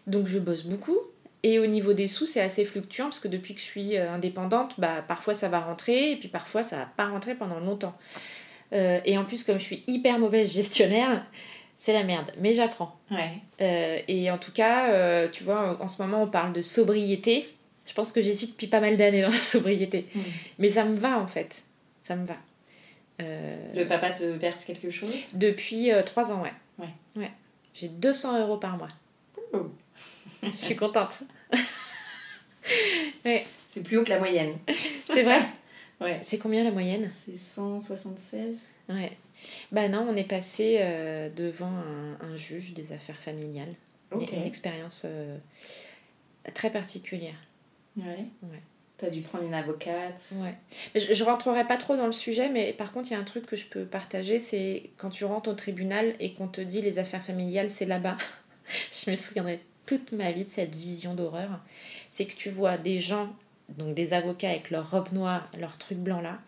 Donc 0.07 0.27
je 0.27 0.39
bosse 0.39 0.65
beaucoup. 0.65 0.99
Et 1.43 1.59
au 1.59 1.67
niveau 1.67 1.93
des 1.93 2.07
sous, 2.07 2.27
c'est 2.27 2.41
assez 2.41 2.65
fluctuant 2.65 3.07
parce 3.07 3.19
que 3.19 3.29
depuis 3.29 3.55
que 3.55 3.61
je 3.61 3.65
suis 3.65 3.97
euh, 3.97 4.13
indépendante, 4.13 4.75
bah, 4.79 5.05
parfois 5.07 5.35
ça 5.35 5.49
va 5.49 5.61
rentrer 5.61 6.13
et 6.13 6.17
puis 6.17 6.29
parfois 6.29 6.63
ça 6.63 6.77
va 6.77 6.87
pas 6.87 7.07
rentrer 7.07 7.35
pendant 7.35 7.59
longtemps. 7.59 7.99
Euh, 8.73 9.01
et 9.05 9.19
en 9.19 9.25
plus, 9.25 9.45
comme 9.45 9.59
je 9.59 9.65
suis 9.65 9.83
hyper 9.87 10.19
mauvaise 10.19 10.53
gestionnaire, 10.53 11.25
c'est 11.77 11.93
la 11.93 12.05
merde. 12.05 12.33
Mais 12.39 12.53
j'apprends. 12.53 12.99
Ouais. 13.11 13.33
Euh, 13.61 13.99
et 14.09 14.31
en 14.31 14.39
tout 14.39 14.53
cas, 14.53 14.91
euh, 14.91 15.29
tu 15.31 15.45
vois, 15.45 15.81
en 15.81 15.89
ce 15.89 16.01
moment, 16.03 16.23
on 16.23 16.27
parle 16.27 16.53
de 16.53 16.63
sobriété. 16.63 17.49
Je 17.87 17.93
pense 17.95 18.13
que 18.13 18.23
j'y 18.23 18.35
suis 18.35 18.47
depuis 18.49 18.69
pas 18.69 18.81
mal 18.81 18.97
d'années 18.97 19.23
dans 19.23 19.29
la 19.29 19.41
sobriété. 19.41 20.07
Mm. 20.15 20.21
Mais 20.59 20.69
ça 20.69 20.85
me 20.85 20.97
va, 20.97 21.19
en 21.19 21.27
fait. 21.27 21.63
Ça 22.05 22.17
me 22.17 22.27
va. 22.27 22.37
Le 23.75 23.85
papa 23.85 24.11
te 24.11 24.25
verse 24.25 24.65
quelque 24.65 24.91
chose? 24.91 25.15
Depuis 25.35 25.91
trois 26.05 26.33
ans, 26.33 26.43
ouais. 26.43 26.53
Ouais. 26.77 26.89
ouais. 27.15 27.31
J'ai 27.73 27.87
200 27.87 28.41
euros 28.41 28.57
par 28.57 28.77
mois. 28.77 28.89
Oh. 29.53 29.71
Je 30.43 30.51
suis 30.51 30.75
contente. 30.75 31.23
ouais, 33.25 33.47
C'est 33.69 33.85
plus 33.85 33.99
haut 33.99 34.03
que 34.03 34.11
la 34.11 34.19
moyenne. 34.19 34.55
c'est 35.07 35.23
vrai. 35.23 35.41
Ouais. 36.03 36.19
C'est 36.23 36.39
combien 36.39 36.65
la 36.65 36.71
moyenne? 36.71 37.11
C'est 37.13 37.37
176 37.37 38.67
Ouais. 38.89 39.13
Bah 39.71 39.89
non, 39.89 40.07
on 40.11 40.17
est 40.17 40.25
passé 40.25 40.79
euh, 40.81 41.31
devant 41.31 41.71
un, 41.71 42.19
un 42.21 42.37
juge 42.37 42.75
des 42.75 42.93
affaires 42.93 43.19
familiales. 43.19 43.75
Une 44.13 44.47
expérience 44.47 45.07
euh, 45.07 45.39
très 46.53 46.71
particulière. 46.71 47.37
Ouais. 47.97 48.27
Ouais. 48.43 48.63
T'as 48.99 49.09
dû 49.09 49.23
prendre 49.23 49.45
une 49.45 49.55
avocate. 49.55 50.33
Ouais. 50.37 50.55
Je, 50.95 51.15
je 51.15 51.25
rentrerai 51.25 51.67
pas 51.67 51.77
trop 51.77 51.97
dans 51.97 52.07
le 52.07 52.13
sujet, 52.13 52.49
mais 52.51 52.73
par 52.73 52.93
contre, 52.93 53.11
il 53.11 53.15
y 53.15 53.17
a 53.17 53.21
un 53.21 53.25
truc 53.25 53.47
que 53.47 53.57
je 53.57 53.67
peux 53.67 53.85
partager, 53.85 54.39
c'est 54.39 54.91
quand 54.99 55.11
tu 55.11 55.25
rentres 55.25 55.49
au 55.49 55.55
tribunal 55.55 56.15
et 56.21 56.35
qu'on 56.35 56.49
te 56.49 56.61
dit 56.61 56.83
les 56.83 56.99
affaires 56.99 57.23
familiales, 57.23 57.71
c'est 57.71 57.87
là-bas. 57.87 58.19
je 59.05 59.11
me 59.11 59.17
souviendrai 59.17 59.61
toute 59.87 60.13
ma 60.13 60.31
vie 60.31 60.45
de 60.45 60.51
cette 60.51 60.75
vision 60.75 61.15
d'horreur. 61.15 61.61
C'est 62.11 62.27
que 62.27 62.37
tu 62.37 62.51
vois 62.51 62.77
des 62.79 62.99
gens, 62.99 63.35
donc 63.79 63.95
des 63.95 64.13
avocats 64.15 64.51
avec 64.51 64.71
leur 64.71 64.91
robe 64.91 65.13
noire, 65.13 65.49
leur 65.59 65.77
truc 65.79 65.99
blanc 65.99 66.21
là, 66.21 66.39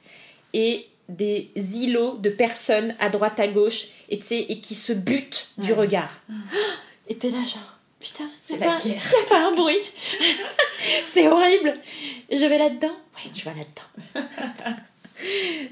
et 0.53 0.87
des 1.09 1.51
îlots 1.57 2.17
de 2.17 2.31
personnes 2.31 2.95
à 2.99 3.11
droite 3.11 3.39
à 3.39 3.47
gauche, 3.49 3.87
et, 4.09 4.19
et 4.31 4.61
qui 4.61 4.75
se 4.75 4.93
butent 4.93 5.49
du 5.59 5.73
Ouais. 5.73 5.79
regard. 5.79 6.21
Et 7.09 7.17
t'es 7.17 7.29
là 7.31 7.37
genre, 7.41 7.79
putain, 8.01 8.25
C'est 8.39 8.55
c'est 8.55 8.61
la 8.61 8.67
pas, 8.67 8.77
a 8.79 9.29
pas 9.29 9.49
un 9.49 9.55
bruit. 9.55 9.77
c'est 11.05 11.29
horrible. 11.29 11.75
Je 12.33 12.47
vais 12.47 12.57
là-dedans. 12.57 12.95
Oui, 13.23 13.31
tu 13.31 13.45
vas 13.45 13.53
là-dedans. 13.53 14.25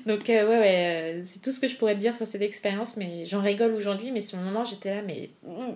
Donc 0.06 0.28
euh, 0.30 0.46
ouais, 0.48 0.58
ouais, 0.58 0.76
euh, 1.20 1.22
c'est 1.24 1.40
tout 1.40 1.50
ce 1.50 1.58
que 1.60 1.68
je 1.68 1.76
pourrais 1.76 1.94
te 1.94 2.00
dire 2.00 2.14
sur 2.14 2.26
cette 2.26 2.42
expérience, 2.42 2.96
mais 2.98 3.24
j'en 3.26 3.40
rigole 3.42 3.72
aujourd'hui, 3.72 4.10
mais 4.12 4.20
sur 4.20 4.36
le 4.38 4.44
moment 4.44 4.64
j'étais 4.66 4.94
là, 4.96 5.02
mais 5.02 5.30
mm, 5.46 5.72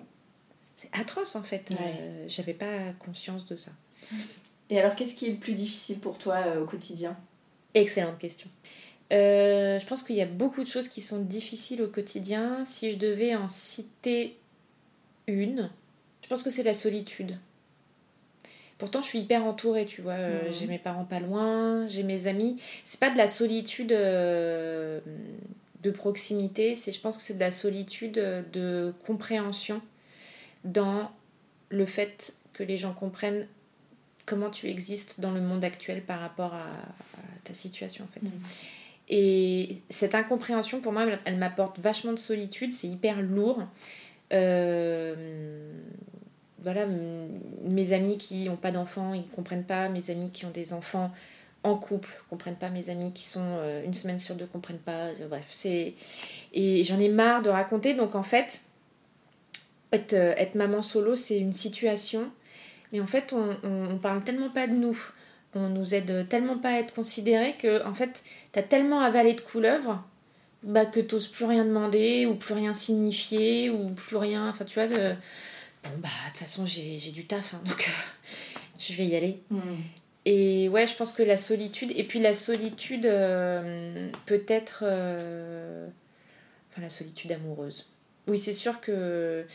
c'est 0.76 0.90
atroce 0.92 1.34
en 1.36 1.42
fait. 1.42 1.68
Ouais. 1.70 1.94
Euh, 1.98 2.24
J'avais 2.28 2.52
pas 2.54 2.66
conscience 3.04 3.46
de 3.46 3.56
ça. 3.56 3.72
Et 4.70 4.79
alors, 4.81 4.94
qu'est-ce 4.96 5.14
qui 5.14 5.26
est 5.26 5.31
le 5.31 5.38
plus 5.38 5.52
difficile 5.52 6.00
pour 6.00 6.18
toi 6.18 6.37
euh, 6.46 6.62
au 6.62 6.66
quotidien? 6.66 7.16
Excellente 7.74 8.18
question. 8.18 8.48
Euh, 9.12 9.79
je 9.79 9.87
pense 9.87 10.02
qu'il 10.02 10.16
y 10.16 10.22
a 10.22 10.26
beaucoup 10.26 10.62
de 10.62 10.68
choses 10.68 10.88
qui 10.88 11.00
sont 11.00 11.20
difficiles 11.20 11.83
au 11.83 11.88
quotidien. 11.88 12.64
Si 12.66 12.90
je 12.90 12.96
devais 12.98 13.37
en 13.37 13.48
citer 13.48 14.37
une, 15.29 15.70
je 16.22 16.29
pense 16.29 16.42
que 16.42 16.50
c'est 16.50 16.64
la 16.64 16.74
solitude. 16.74 17.38
Pourtant, 18.79 19.00
je 19.00 19.07
suis 19.07 19.20
hyper 19.20 19.44
entourée, 19.44 19.87
tu 19.87 20.02
vois. 20.02 20.14
Euh, 20.14 20.48
Mhm. 20.48 20.52
J'ai 20.52 20.66
mes 20.66 20.79
parents 20.79 21.05
pas 21.05 21.20
loin, 21.20 21.87
j'ai 21.88 22.02
mes 22.02 22.26
amis. 22.26 22.61
C'est 22.85 23.00
pas 23.00 23.11
de 23.11 23.16
la 23.16 23.29
solitude 23.29 23.92
euh, 23.92 25.00
de 25.83 25.90
proximité, 25.90 26.74
c'est, 26.74 26.90
je 26.90 27.00
pense 27.00 27.16
que 27.16 27.22
c'est 27.22 27.35
de 27.35 27.40
la 27.40 27.52
solitude 27.52 28.14
de 28.52 28.92
compréhension 29.07 29.81
dans 30.64 31.11
le 31.68 31.87
fait 31.87 32.35
que 32.55 32.64
les 32.64 32.76
gens 32.76 32.92
comprennent 32.92 33.46
comment 34.26 34.50
tu 34.50 34.68
existes 34.68 35.20
dans 35.20 35.30
le 35.30 35.40
monde 35.40 35.64
actuel 35.64 36.02
par 36.02 36.20
rapport 36.20 36.52
à, 36.52 36.66
à 36.66 37.38
ta 37.44 37.54
situation 37.54 38.04
en 38.04 38.08
fait. 38.08 38.22
Mhm. 38.22 38.42
Et 39.08 39.76
cette 39.88 40.14
incompréhension 40.14 40.80
pour 40.80 40.92
moi 40.92 41.04
elle, 41.04 41.20
elle 41.24 41.36
m'apporte 41.36 41.78
vachement 41.78 42.12
de 42.12 42.18
solitude, 42.18 42.72
c'est 42.72 42.88
hyper 42.88 43.22
lourd. 43.22 43.62
Euh, 44.32 45.72
voilà, 46.58 46.86
mes 47.64 47.92
amis 47.92 48.18
qui 48.18 48.44
n'ont 48.44 48.56
pas 48.56 48.72
d'enfants, 48.72 49.14
ils 49.14 49.26
comprennent 49.28 49.64
pas, 49.64 49.88
mes 49.88 50.10
amis 50.10 50.32
qui 50.32 50.44
ont 50.46 50.50
des 50.50 50.72
enfants 50.72 51.12
en 51.62 51.76
couple 51.76 52.08
comprennent 52.30 52.56
pas, 52.56 52.70
mes 52.70 52.90
amis 52.90 53.12
qui 53.12 53.24
sont 53.24 53.40
euh, 53.44 53.84
une 53.84 53.94
semaine 53.94 54.18
sur 54.18 54.34
deux 54.34 54.46
comprennent 54.46 54.78
pas, 54.78 55.08
euh, 55.08 55.28
bref, 55.28 55.46
c'est... 55.50 55.94
Et 56.52 56.82
j'en 56.84 56.98
ai 56.98 57.08
marre 57.08 57.42
de 57.42 57.50
raconter, 57.50 57.94
donc 57.94 58.14
en 58.14 58.22
fait, 58.22 58.62
être, 59.92 60.14
être 60.14 60.54
maman 60.54 60.82
solo, 60.82 61.14
c'est 61.14 61.38
une 61.38 61.52
situation, 61.52 62.30
mais 62.96 63.02
en 63.02 63.06
fait, 63.06 63.32
on, 63.32 63.56
on, 63.62 63.90
on 63.94 63.98
parle 63.98 64.24
tellement 64.24 64.48
pas 64.50 64.66
de 64.66 64.72
nous, 64.72 64.98
on 65.54 65.68
nous 65.68 65.94
aide 65.94 66.28
tellement 66.28 66.59
pas 66.59 66.70
à 66.70 66.78
être 66.80 66.94
considérés 66.94 67.54
que, 67.59 67.85
en 67.87 67.94
fait, 67.94 68.24
t'as 68.52 68.62
tellement 68.62 69.00
avalé 69.00 69.35
de 69.35 69.40
couleuvres 69.40 70.02
bah, 70.62 70.87
que 70.87 71.00
t'oses 71.00 71.28
plus 71.28 71.44
rien 71.44 71.64
demander, 71.64 72.26
ou 72.26 72.35
plus 72.35 72.54
rien 72.54 72.74
signifier, 72.74 73.70
ou 73.70 73.87
plus 73.88 74.16
rien, 74.16 74.48
enfin 74.48 74.64
tu 74.64 74.78
vois, 74.80 74.88
de... 74.88 75.14
bon 75.85 75.90
bah, 75.98 76.09
de 76.24 76.30
toute 76.30 76.38
façon, 76.40 76.66
j'ai 76.66 77.12
du 77.12 77.26
taf, 77.26 77.54
hein, 77.54 77.61
donc 77.66 77.87
euh, 77.88 77.92
je 78.78 78.94
vais 78.94 79.06
y 79.06 79.14
aller. 79.14 79.38
Et 80.24 80.68
ouais, 80.70 80.87
je 80.87 80.94
pense 80.96 81.12
que 81.12 81.22
la 81.22 81.37
solitude, 81.37 81.92
et 81.94 82.04
puis 82.04 82.18
la 82.18 82.35
solitude 82.35 83.06
euh, 83.06 84.09
peut-être. 84.24 84.80
euh, 84.82 85.87
Enfin, 86.72 86.82
la 86.82 86.90
solitude 86.90 87.32
amoureuse. 87.32 87.87
Oui, 88.26 88.38
c'est 88.38 88.52
sûr 88.52 88.82
que 88.82 89.46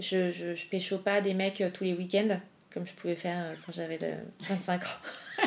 je, 0.00 0.32
je, 0.32 0.56
je 0.56 0.66
pécho 0.66 0.98
pas 0.98 1.20
des 1.20 1.34
mecs 1.34 1.62
tous 1.72 1.84
les 1.84 1.94
week-ends, 1.94 2.40
comme 2.74 2.86
je 2.86 2.92
pouvais 2.92 3.14
faire 3.14 3.38
euh, 3.38 3.54
quand 3.64 3.72
j'avais 3.72 3.98
de 3.98 4.08
25 4.48 4.82
ans. 4.82 4.86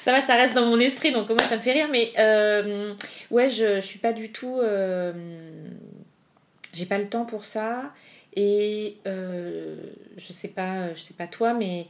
ça 0.00 0.10
va, 0.10 0.20
ça 0.20 0.34
reste 0.34 0.52
dans 0.54 0.66
mon 0.66 0.80
esprit, 0.80 1.12
donc 1.12 1.28
moi 1.28 1.38
ça 1.38 1.56
me 1.56 1.62
fait 1.62 1.72
rire. 1.72 1.88
Mais 1.90 2.12
euh, 2.18 2.94
ouais, 3.30 3.48
je, 3.48 3.76
je 3.76 3.86
suis 3.86 4.00
pas 4.00 4.12
du 4.12 4.32
tout. 4.32 4.58
euh, 4.60 5.12
j'ai 6.72 6.86
pas 6.86 6.98
le 6.98 7.08
temps 7.08 7.24
pour 7.24 7.44
ça. 7.44 7.94
Et 8.36 8.96
je 9.04 10.32
sais 10.32 10.48
pas, 10.48 10.92
je 10.92 11.00
sais 11.00 11.14
pas 11.14 11.28
toi, 11.28 11.54
mais 11.54 11.86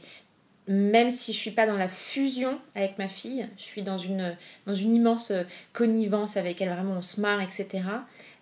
même 0.67 1.09
si 1.09 1.33
je 1.33 1.39
suis 1.39 1.49
pas 1.49 1.65
dans 1.65 1.75
la 1.75 1.89
fusion 1.89 2.59
avec 2.75 2.99
ma 2.99 3.07
fille, 3.07 3.47
je 3.57 3.63
suis 3.63 3.81
dans 3.81 3.97
une, 3.97 4.37
dans 4.67 4.73
une 4.75 4.93
immense 4.93 5.31
connivence 5.73 6.37
avec 6.37 6.61
elle, 6.61 6.69
vraiment 6.69 6.97
on 6.99 7.01
se 7.01 7.19
marre, 7.19 7.41
etc. 7.41 7.83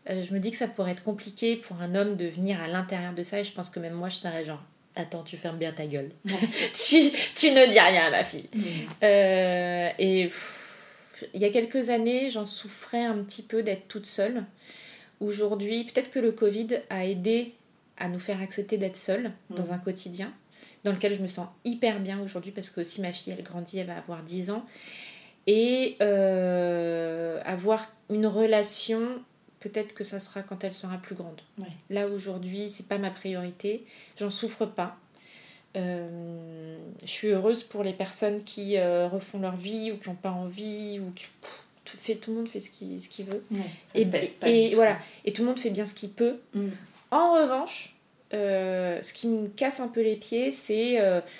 je 0.09 0.33
me 0.33 0.39
dis 0.39 0.51
que 0.51 0.57
ça 0.57 0.67
pourrait 0.67 0.91
être 0.91 1.05
compliqué 1.05 1.55
pour 1.55 1.81
un 1.81 1.95
homme 1.95 2.17
de 2.17 2.25
venir 2.25 2.61
à 2.61 2.67
l'intérieur 2.67 3.13
de 3.13 3.23
ça, 3.23 3.39
et 3.39 3.45
je 3.45 3.53
pense 3.53 3.69
que 3.69 3.79
même 3.79 3.93
moi 3.93 4.09
je 4.09 4.17
serais 4.17 4.43
genre. 4.43 4.61
Attends, 4.95 5.23
tu 5.23 5.37
fermes 5.37 5.57
bien 5.57 5.71
ta 5.71 5.85
gueule. 5.85 6.11
tu, 6.25 6.99
tu 7.35 7.51
ne 7.51 7.71
dis 7.71 7.79
rien 7.79 8.05
à 8.05 8.09
ma 8.11 8.23
fille. 8.23 8.47
Euh, 9.01 9.89
et 9.97 10.25
pff, 10.25 11.27
il 11.33 11.41
y 11.41 11.45
a 11.45 11.49
quelques 11.49 11.89
années, 11.89 12.29
j'en 12.29 12.45
souffrais 12.45 13.03
un 13.03 13.17
petit 13.23 13.41
peu 13.41 13.63
d'être 13.63 13.87
toute 13.87 14.05
seule. 14.05 14.43
Aujourd'hui, 15.19 15.85
peut-être 15.85 16.11
que 16.11 16.19
le 16.19 16.31
Covid 16.31 16.67
a 16.89 17.05
aidé 17.05 17.53
à 17.97 18.09
nous 18.09 18.19
faire 18.19 18.41
accepter 18.41 18.77
d'être 18.77 18.97
seule 18.97 19.31
dans 19.49 19.71
un 19.71 19.77
quotidien 19.77 20.31
dans 20.83 20.91
lequel 20.91 21.15
je 21.15 21.21
me 21.21 21.27
sens 21.27 21.47
hyper 21.63 21.99
bien 21.99 22.19
aujourd'hui 22.21 22.51
parce 22.51 22.69
que 22.69 22.81
aussi 22.81 23.01
ma 23.01 23.13
fille 23.13 23.33
elle 23.37 23.43
grandit, 23.43 23.79
elle 23.79 23.87
va 23.87 23.97
avoir 23.97 24.23
10 24.23 24.51
ans 24.51 24.65
et 25.47 25.97
euh, 26.01 27.39
avoir 27.45 27.87
une 28.09 28.27
relation 28.27 29.01
peut-être 29.63 29.93
que 29.95 30.03
ça 30.03 30.19
sera 30.19 30.43
quand 30.43 30.63
elle 30.63 30.73
sera 30.73 30.97
plus 30.97 31.15
grande. 31.15 31.41
Ouais. 31.57 31.65
Là 31.89 32.07
aujourd'hui, 32.07 32.69
c'est 32.69 32.87
pas 32.87 32.97
ma 32.99 33.09
priorité, 33.09 33.85
j'en 34.19 34.29
souffre 34.29 34.65
pas. 34.67 34.97
Euh, 35.75 36.77
je 37.01 37.07
suis 37.09 37.29
heureuse 37.29 37.63
pour 37.63 37.83
les 37.83 37.93
personnes 37.93 38.43
qui 38.43 38.77
euh, 38.77 39.07
refont 39.07 39.39
leur 39.39 39.55
vie 39.55 39.91
ou 39.91 39.97
qui 39.97 40.09
n'ont 40.09 40.15
pas 40.15 40.29
envie 40.31 40.99
ou 40.99 41.11
qui 41.15 41.25
pff, 41.41 41.63
tout, 41.83 41.97
fait, 41.97 42.15
tout 42.15 42.29
le 42.31 42.37
monde 42.37 42.47
fait 42.47 42.59
ce 42.59 42.69
qu'il 42.69 43.01
ce 43.01 43.23
veut 43.23 43.43
Ouais, 43.51 43.59
et, 43.95 44.05
pas 44.05 44.19
tout. 44.19 44.75
voilà 44.75 44.99
et 45.25 45.33
tout 45.33 45.41
le 45.41 45.47
monde 45.47 45.57
fait 45.57 45.71
bien 45.71 45.87
ce 45.87 45.95
qu'il 45.95 46.11
peut 46.11 46.35
Mm. 46.53 46.67
en 47.09 47.33
revanche 47.33 47.95
euh, 48.35 49.01
ce 49.01 49.13
qui 49.13 49.27
me 49.27 49.47
casse 49.47 49.79
un 49.79 49.87
peu 49.87 50.01
les 50.03 50.15
pieds 50.15 50.51
c'est 50.51 50.99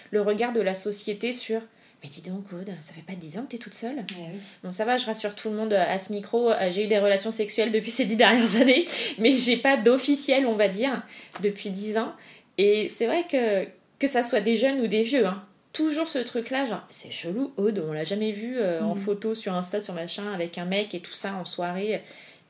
le 0.10 0.22
regard 0.22 0.52
de 0.52 0.62
la 0.62 0.74
société 0.74 1.32
sur 1.32 1.62
mais 2.04 2.10
dis 2.10 2.22
donc 2.22 2.52
Aude 2.54 2.70
ça 2.82 2.94
fait 2.94 3.02
pas 3.02 3.14
10 3.14 3.38
ans 3.38 3.44
que 3.44 3.52
t'es 3.52 3.58
toute 3.58 3.74
seule 3.74 3.96
Ouais, 3.96 4.04
oui. 4.34 4.40
Bon, 4.64 4.72
ça 4.72 4.84
va, 4.86 4.98
je 4.98 5.06
rassure 5.06 5.36
tout 5.36 5.50
le 5.50 5.56
monde 5.56 5.74
à 5.74 5.98
ce 6.00 6.12
micro. 6.12 6.52
euh, 6.52 6.70
J'ai 6.72 6.84
eu 6.84 6.88
des 6.88 7.00
relations 7.00 7.32
sexuelles 7.32 7.72
depuis 7.72 7.92
ces 7.92 8.06
dix 8.06 8.16
dernières 8.18 8.56
années, 8.62 8.86
mais 9.20 9.32
j'ai 9.32 9.58
pas 9.58 9.78
d'officiel, 9.78 10.46
on 10.46 10.56
va 10.56 10.68
dire, 10.68 11.02
depuis 11.42 11.70
dix 11.70 11.98
ans. 11.98 12.12
Et 12.58 12.90
c'est 12.90 13.08
vrai 13.08 13.24
que, 13.32 13.66
que 14.00 14.08
ça 14.08 14.22
soit 14.24 14.42
des 14.42 14.56
jeunes 14.56 14.82
ou 14.82 14.88
des 14.88 15.04
vieux, 15.04 15.26
hein, 15.26 15.44
toujours 15.72 16.08
ce 16.10 16.20
truc-là, 16.20 16.66
genre, 16.66 16.84
c'est 16.90 17.10
chelou, 17.12 17.52
Aude, 17.58 17.84
on 17.88 17.94
l'a 17.94 18.04
jamais 18.04 18.32
vu 18.32 18.58
euh, 18.58 18.82
en 18.84 18.96
photo 18.96 19.34
sur 19.34 19.54
Insta, 19.54 19.82
sur 19.82 19.94
machin, 19.96 20.32
avec 20.34 20.58
un 20.58 20.66
mec 20.66 20.94
et 20.94 21.00
tout 21.00 21.14
ça 21.14 21.34
en 21.36 21.46
soirée. 21.46 22.04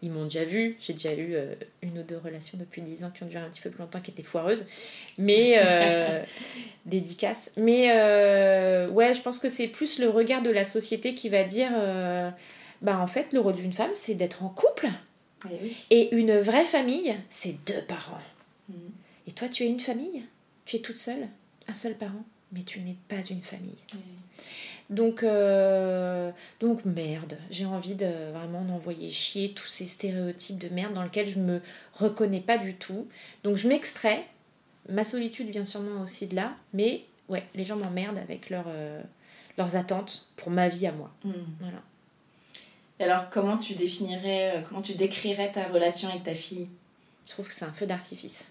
Ils 0.04 0.12
m'ont 0.12 0.26
déjà 0.26 0.44
vu, 0.44 0.76
j'ai 0.82 0.92
déjà 0.92 1.14
eu 1.14 1.34
euh, 1.34 1.56
une 1.82 1.98
ou 1.98 2.04
deux 2.04 2.18
relations 2.18 2.58
depuis 2.58 2.82
10 2.82 3.06
ans 3.06 3.12
qui 3.16 3.24
ont 3.24 3.26
duré 3.26 3.42
un 3.42 3.50
petit 3.50 3.62
peu 3.62 3.70
plus 3.70 3.80
longtemps, 3.80 4.02
qui 4.02 4.12
étaient 4.12 4.22
foireuses. 4.22 4.68
Mais 5.18 5.54
euh, 5.56 6.22
dédicace. 6.86 7.54
Mais 7.56 7.90
euh, 7.96 8.90
ouais, 8.90 9.14
je 9.14 9.22
pense 9.22 9.40
que 9.40 9.48
c'est 9.48 9.70
plus 9.70 10.00
le 10.00 10.10
regard 10.10 10.42
de 10.42 10.50
la 10.50 10.66
société 10.66 11.16
qui 11.16 11.30
va 11.30 11.46
dire 11.46 11.72
euh, 11.74 12.30
bah 12.82 13.00
en 13.00 13.08
fait, 13.08 13.32
le 13.32 13.40
rôle 13.40 13.56
d'une 13.56 13.72
femme, 13.72 13.92
c'est 13.94 14.16
d'être 14.16 14.44
en 14.44 14.50
couple. 14.50 14.90
Oui. 15.46 15.74
Et 15.90 16.14
une 16.14 16.38
vraie 16.38 16.66
famille, 16.66 17.16
c'est 17.30 17.64
deux 17.66 17.82
parents. 17.88 18.20
Mhm. 18.68 18.92
Et 19.28 19.32
toi, 19.32 19.48
tu 19.48 19.64
es 19.64 19.68
une 19.68 19.80
famille? 19.80 20.22
Tu 20.66 20.76
es 20.76 20.80
toute 20.80 20.98
seule? 20.98 21.30
Un 21.70 21.74
seul 21.74 21.96
parent? 21.96 22.26
Mais 22.52 22.64
tu 22.64 22.82
n'es 22.82 22.98
pas 23.08 23.22
une 23.30 23.42
famille. 23.42 23.72
Ouais. 23.94 24.00
Donc, 24.90 25.24
euh, 25.24 26.32
donc 26.60 26.86
merde, 26.86 27.38
j'ai 27.50 27.66
envie 27.66 27.96
de 27.96 28.32
vraiment 28.34 28.64
d'envoyer 28.64 29.10
chier 29.10 29.54
tous 29.54 29.68
ces 29.68 29.88
stéréotypes 29.88 30.60
de 30.60 30.70
merde 30.70 30.94
dans 30.94 31.04
lesquels 31.04 31.28
je 31.28 31.40
me 31.40 31.62
reconnais 31.94 32.42
pas 32.42 32.58
du 32.58 32.76
tout. 32.76 33.08
Donc 33.44 33.58
je 33.58 33.68
m'extrais. 33.68 34.26
Ma 34.90 35.04
solitude 35.04 35.50
vient 35.50 35.66
sûrement 35.66 36.02
aussi 36.02 36.28
de 36.28 36.36
là, 36.36 36.56
mais 36.74 37.06
ouais, 37.30 37.44
les 37.56 37.64
gens 37.64 37.78
m'emmerdent 37.78 38.18
avec 38.18 38.50
leurs 38.50 38.66
euh, 38.68 39.02
leurs 39.58 39.76
attentes 39.76 40.28
pour 40.36 40.52
ma 40.52 40.70
vie 40.70 40.88
à 40.88 40.92
moi. 40.92 41.12
Mm. 41.24 41.32
Voilà. 41.60 41.82
Et 43.00 43.04
alors, 43.04 43.30
comment 43.30 43.58
tu 43.58 43.74
définirais, 43.74 44.58
euh, 44.58 44.62
comment 44.68 44.82
tu 44.82 44.94
décrirais 44.94 45.52
ta 45.52 45.66
relation 45.66 46.10
avec 46.10 46.24
ta 46.24 46.36
fille? 46.36 46.68
Je 47.26 47.32
trouve 47.32 47.48
que 47.48 47.54
c'est 47.54 47.66
un 47.66 47.72
feu 47.72 47.86
d'artifice. 47.86 48.46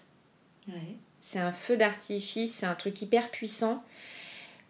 Ouais. 0.67 0.95
C'est 1.21 1.39
un 1.39 1.53
feu 1.53 1.77
d'artifice, 1.77 2.53
c'est 2.53 2.65
un 2.65 2.75
truc 2.75 3.01
hyper 3.01 3.29
puissant. 3.29 3.83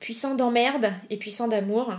Puissant 0.03 0.35
d'emmerde 0.35 0.91
et 1.09 1.15
puissant 1.15 1.47
d'amour. 1.47 1.93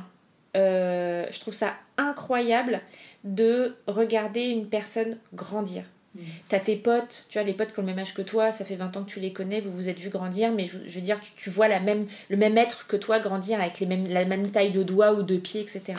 Euh, 0.58 1.24
je 1.30 1.40
trouve 1.40 1.54
ça 1.54 1.72
incroyable 1.96 2.82
de 3.24 3.76
regarder 3.86 4.42
une 4.42 4.68
personne 4.68 5.16
grandir. 5.32 5.84
Mm. 6.14 6.20
T'as 6.50 6.58
tes 6.58 6.76
potes, 6.76 7.24
tu 7.30 7.38
vois, 7.38 7.46
les 7.46 7.54
potes 7.54 7.72
qui 7.72 7.78
ont 7.78 7.82
le 7.82 7.86
même 7.86 7.98
âge 7.98 8.12
que 8.12 8.20
toi, 8.20 8.52
ça 8.52 8.66
fait 8.66 8.76
20 8.76 8.94
ans 8.98 9.04
que 9.04 9.10
tu 9.10 9.20
les 9.20 9.32
connais, 9.32 9.62
vous 9.62 9.72
vous 9.72 9.88
êtes 9.88 9.98
vus 9.98 10.10
grandir, 10.10 10.52
mais 10.52 10.66
je, 10.66 10.76
je 10.86 10.94
veux 10.96 11.00
dire, 11.00 11.18
tu, 11.18 11.30
tu 11.34 11.48
vois 11.48 11.66
la 11.66 11.80
même, 11.80 12.06
le 12.28 12.36
même 12.36 12.58
être 12.58 12.86
que 12.88 12.98
toi 12.98 13.20
grandir 13.20 13.58
avec 13.58 13.80
les 13.80 13.86
mêmes, 13.86 14.06
la 14.06 14.26
même 14.26 14.50
taille 14.50 14.72
de 14.72 14.82
doigts 14.82 15.14
ou 15.14 15.22
de 15.22 15.38
pieds, 15.38 15.62
etc. 15.62 15.94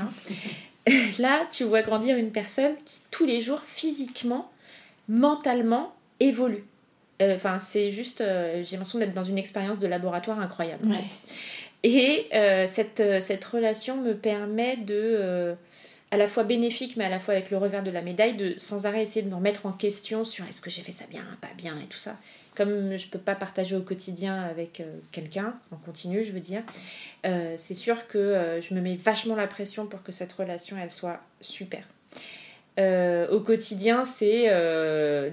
Là, 1.18 1.48
tu 1.52 1.64
vois 1.64 1.82
grandir 1.82 2.18
une 2.18 2.32
personne 2.32 2.76
qui, 2.86 3.00
tous 3.10 3.26
les 3.26 3.42
jours, 3.42 3.62
physiquement, 3.62 4.52
mentalement, 5.10 5.96
évolue. 6.20 6.66
Euh, 7.24 7.34
Enfin, 7.34 7.58
c'est 7.58 7.90
juste, 7.90 8.22
euh, 8.22 8.64
j'ai 8.64 8.76
l'impression 8.76 9.00
d'être 9.00 9.16
dans 9.16 9.24
une 9.24 9.40
expérience 9.40 9.80
de 9.80 9.88
laboratoire 9.88 10.40
incroyable. 10.40 10.88
Ouais. 10.88 11.04
Et 11.88 12.28
euh, 12.34 12.66
cette, 12.66 13.00
euh, 13.00 13.22
cette 13.22 13.46
relation 13.46 13.98
me 14.02 14.16
permet 14.16 14.76
de, 14.76 14.96
euh, 14.98 15.54
à 16.10 16.18
la 16.18 16.28
fois 16.28 16.44
bénéfique, 16.44 16.98
mais 16.98 17.06
à 17.06 17.10
la 17.10 17.20
fois 17.20 17.36
avec 17.36 17.52
le 17.52 17.58
revers 17.58 17.84
de 17.84 17.92
la 17.92 18.02
médaille, 18.02 18.36
de 18.36 18.56
sans 18.58 18.88
arrêt 18.88 19.04
essayer 19.04 19.22
de 19.22 19.30
me 19.30 19.36
remettre 19.36 19.68
en 19.68 19.72
question 19.72 20.26
sur 20.26 20.46
est-ce 20.48 20.64
que 20.64 20.72
j'ai 20.72 20.82
fait 20.82 20.92
ça 20.92 21.06
bien, 21.12 21.24
pas 21.42 21.54
bien 21.56 21.80
et 21.80 21.86
tout 21.86 22.00
ça. 22.00 22.18
Comme 22.56 22.98
je 22.98 23.08
peux 23.08 23.20
pas 23.20 23.36
partager 23.36 23.76
au 23.76 23.82
quotidien 23.82 24.42
avec 24.42 24.82
quelqu'un, 25.12 25.54
en 25.72 25.76
continu, 25.76 26.24
je 26.24 26.32
veux 26.32 26.40
dire, 26.40 26.64
c'est 27.58 27.74
sûr 27.74 28.08
que 28.08 28.62
je 28.62 28.74
me 28.74 28.80
mets 28.80 28.96
vachement 28.96 29.36
la 29.36 29.46
pression 29.46 29.88
pour 29.88 30.02
que 30.04 30.14
cette 30.14 30.32
relation, 30.32 30.78
elle 30.82 30.90
soit 30.90 31.20
super. 31.42 31.86
Au 32.78 33.42
quotidien, 33.42 34.06
c'est 34.06 34.44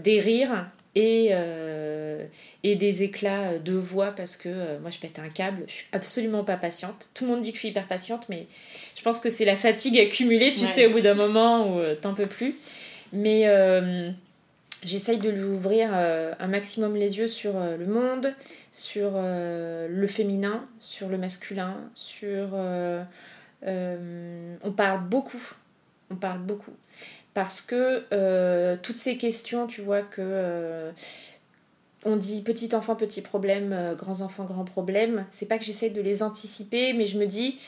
des 0.03 0.19
rires 0.19 0.67
et, 0.95 1.29
euh, 1.33 2.25
et 2.63 2.77
des 2.77 3.03
éclats 3.03 3.59
de 3.59 3.73
voix 3.73 4.13
parce 4.13 4.37
que 4.37 4.49
euh, 4.49 4.79
moi 4.81 4.91
je 4.91 4.99
pète 4.99 5.19
un 5.19 5.29
câble, 5.29 5.65
je 5.67 5.73
suis 5.73 5.87
absolument 5.93 6.45
pas 6.45 6.57
patiente. 6.57 7.09
Tout 7.15 7.25
le 7.25 7.31
monde 7.31 7.41
dit 7.41 7.51
que 7.51 7.57
je 7.57 7.61
suis 7.61 7.69
hyper 7.69 7.87
patiente, 7.87 8.29
mais 8.29 8.47
je 8.95 9.03
pense 9.03 9.19
que 9.21 9.31
c'est 9.31 9.45
la 9.47 9.57
fatigue 9.57 9.99
accumulée, 9.99 10.53
tu 10.53 10.61
Ouais. 10.61 10.67
sais, 10.67 10.87
au 10.87 10.91
bout 10.91 11.01
d'un 11.01 11.15
moment 11.15 11.75
où 11.75 11.79
euh, 11.81 11.95
t'en 11.95 12.13
peux 12.15 12.27
plus. 12.27 12.55
Mais 13.15 13.45
j'essaye 14.85 15.19
de 15.19 15.29
lui 15.31 15.43
ouvrir 15.45 15.93
un 15.95 16.47
maximum 16.47 16.97
les 16.97 17.19
yeux 17.19 17.29
sur 17.29 17.53
le 17.55 17.85
monde, 17.85 18.35
sur 18.73 19.13
le 19.15 20.07
féminin, 20.09 20.67
sur 20.81 21.09
le 21.09 21.19
masculin, 21.19 21.77
sur... 21.95 22.49
on 23.67 24.73
parle 24.75 25.05
beaucoup, 25.09 25.43
on 26.11 26.17
parle 26.17 26.41
beaucoup. 26.41 26.73
Parce 27.35 27.63
que 27.63 28.05
euh, 28.13 28.77
toutes 28.83 28.99
ces 28.99 29.17
questions, 29.17 29.67
tu 29.67 29.81
vois, 29.81 30.03
que 30.03 30.21
euh, 30.21 30.93
on 32.05 32.17
dit 32.17 32.43
petit 32.43 32.75
enfant, 32.75 32.95
petit 32.95 33.23
problème, 33.23 33.73
euh, 33.73 33.95
grands 33.95 34.21
enfants, 34.21 34.45
grands 34.45 34.65
problèmes, 34.65 35.25
c'est 35.31 35.47
pas 35.47 35.59
que 35.59 35.65
j'essaie 35.65 35.91
de 35.91 36.03
les 36.03 36.23
anticiper, 36.23 36.93
mais 36.93 37.07
je 37.07 37.19
me 37.19 37.27
dis, 37.27 37.59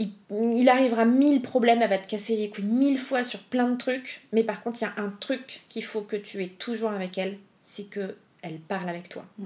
il, 0.00 0.10
il 0.30 0.68
arrivera 0.68 1.04
mille 1.04 1.42
problèmes, 1.42 1.80
elle 1.80 1.90
va 1.90 1.98
te 1.98 2.08
casser 2.08 2.36
les 2.36 2.48
couilles 2.48 2.64
mille 2.64 2.98
fois 2.98 3.22
sur 3.22 3.40
plein 3.40 3.68
de 3.68 3.76
trucs, 3.76 4.22
mais 4.32 4.42
par 4.42 4.62
contre, 4.62 4.82
il 4.82 4.84
y 4.84 4.88
a 4.88 4.94
un 4.96 5.10
truc 5.20 5.62
qu'il 5.68 5.84
faut 5.84 6.00
que 6.00 6.16
tu 6.16 6.42
aies 6.42 6.52
toujours 6.58 6.90
avec 6.90 7.18
elle, 7.18 7.38
c'est 7.62 7.88
que 7.88 8.16
elle 8.42 8.58
parle 8.58 8.88
avec 8.88 9.08
toi. 9.08 9.24
Mm. 9.38 9.44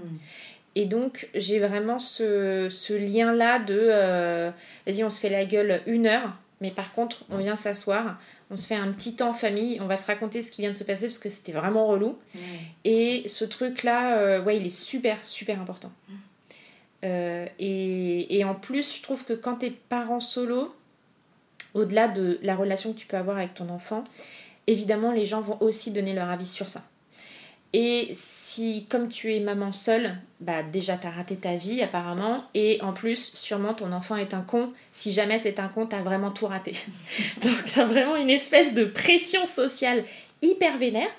Et 0.74 0.86
donc, 0.86 1.28
j'ai 1.34 1.58
vraiment 1.58 1.98
ce, 1.98 2.68
ce 2.70 2.94
lien-là 2.94 3.58
de 3.58 4.50
vas-y, 4.86 5.04
on 5.04 5.10
se 5.10 5.20
fait 5.20 5.28
la 5.28 5.44
gueule 5.44 5.82
une 5.84 6.06
heure, 6.06 6.34
mais 6.62 6.70
par 6.70 6.92
contre, 6.92 7.24
on 7.28 7.36
vient 7.38 7.56
s'asseoir, 7.56 8.18
on 8.52 8.56
se 8.56 8.66
fait 8.66 8.76
un 8.76 8.92
petit 8.92 9.16
temps 9.16 9.30
en 9.30 9.34
famille, 9.34 9.80
on 9.80 9.86
va 9.86 9.96
se 9.96 10.06
raconter 10.06 10.42
ce 10.42 10.50
qui 10.52 10.60
vient 10.60 10.70
de 10.70 10.76
se 10.76 10.84
passer 10.84 11.06
parce 11.06 11.18
que 11.18 11.30
c'était 11.30 11.52
vraiment 11.52 11.86
relou. 11.86 12.18
Et 12.84 13.26
ce 13.26 13.46
truc-là, 13.46 14.18
euh, 14.18 14.42
ouais, 14.42 14.58
il 14.58 14.66
est 14.66 14.68
super, 14.68 15.24
super 15.24 15.58
important. 15.58 15.90
Euh, 17.04 17.46
et, 17.58 18.38
et 18.38 18.44
en 18.44 18.54
plus, 18.54 18.98
je 18.98 19.02
trouve 19.02 19.24
que 19.24 19.32
quand 19.32 19.56
t'es 19.56 19.70
parent 19.70 20.20
solo, 20.20 20.74
au-delà 21.72 22.08
de 22.08 22.38
la 22.42 22.54
relation 22.54 22.92
que 22.92 22.98
tu 22.98 23.06
peux 23.06 23.16
avoir 23.16 23.38
avec 23.38 23.54
ton 23.54 23.70
enfant, 23.70 24.04
évidemment, 24.66 25.12
les 25.12 25.24
gens 25.24 25.40
vont 25.40 25.56
aussi 25.62 25.90
donner 25.90 26.12
leur 26.12 26.28
avis 26.28 26.46
sur 26.46 26.68
ça. 26.68 26.84
Et 27.74 28.10
si, 28.12 28.86
comme 28.90 29.08
tu 29.08 29.34
es 29.34 29.40
maman 29.40 29.72
seule, 29.72 30.14
bah 30.40 30.62
déjà 30.62 30.98
t'as 30.98 31.10
raté 31.10 31.36
ta 31.36 31.56
vie 31.56 31.82
apparemment, 31.82 32.44
et 32.52 32.78
en 32.82 32.92
plus, 32.92 33.32
sûrement 33.34 33.72
ton 33.72 33.92
enfant 33.92 34.16
est 34.16 34.34
un 34.34 34.42
con. 34.42 34.72
Si 34.92 35.12
jamais 35.12 35.38
c'est 35.38 35.58
un 35.58 35.68
con, 35.68 35.86
t'as 35.86 36.02
vraiment 36.02 36.30
tout 36.30 36.46
raté. 36.46 36.72
Donc 37.42 37.64
t'as 37.74 37.86
vraiment 37.86 38.16
une 38.16 38.28
espèce 38.28 38.74
de 38.74 38.84
pression 38.84 39.46
sociale 39.46 40.04
hyper 40.42 40.76
vénère. 40.76 41.10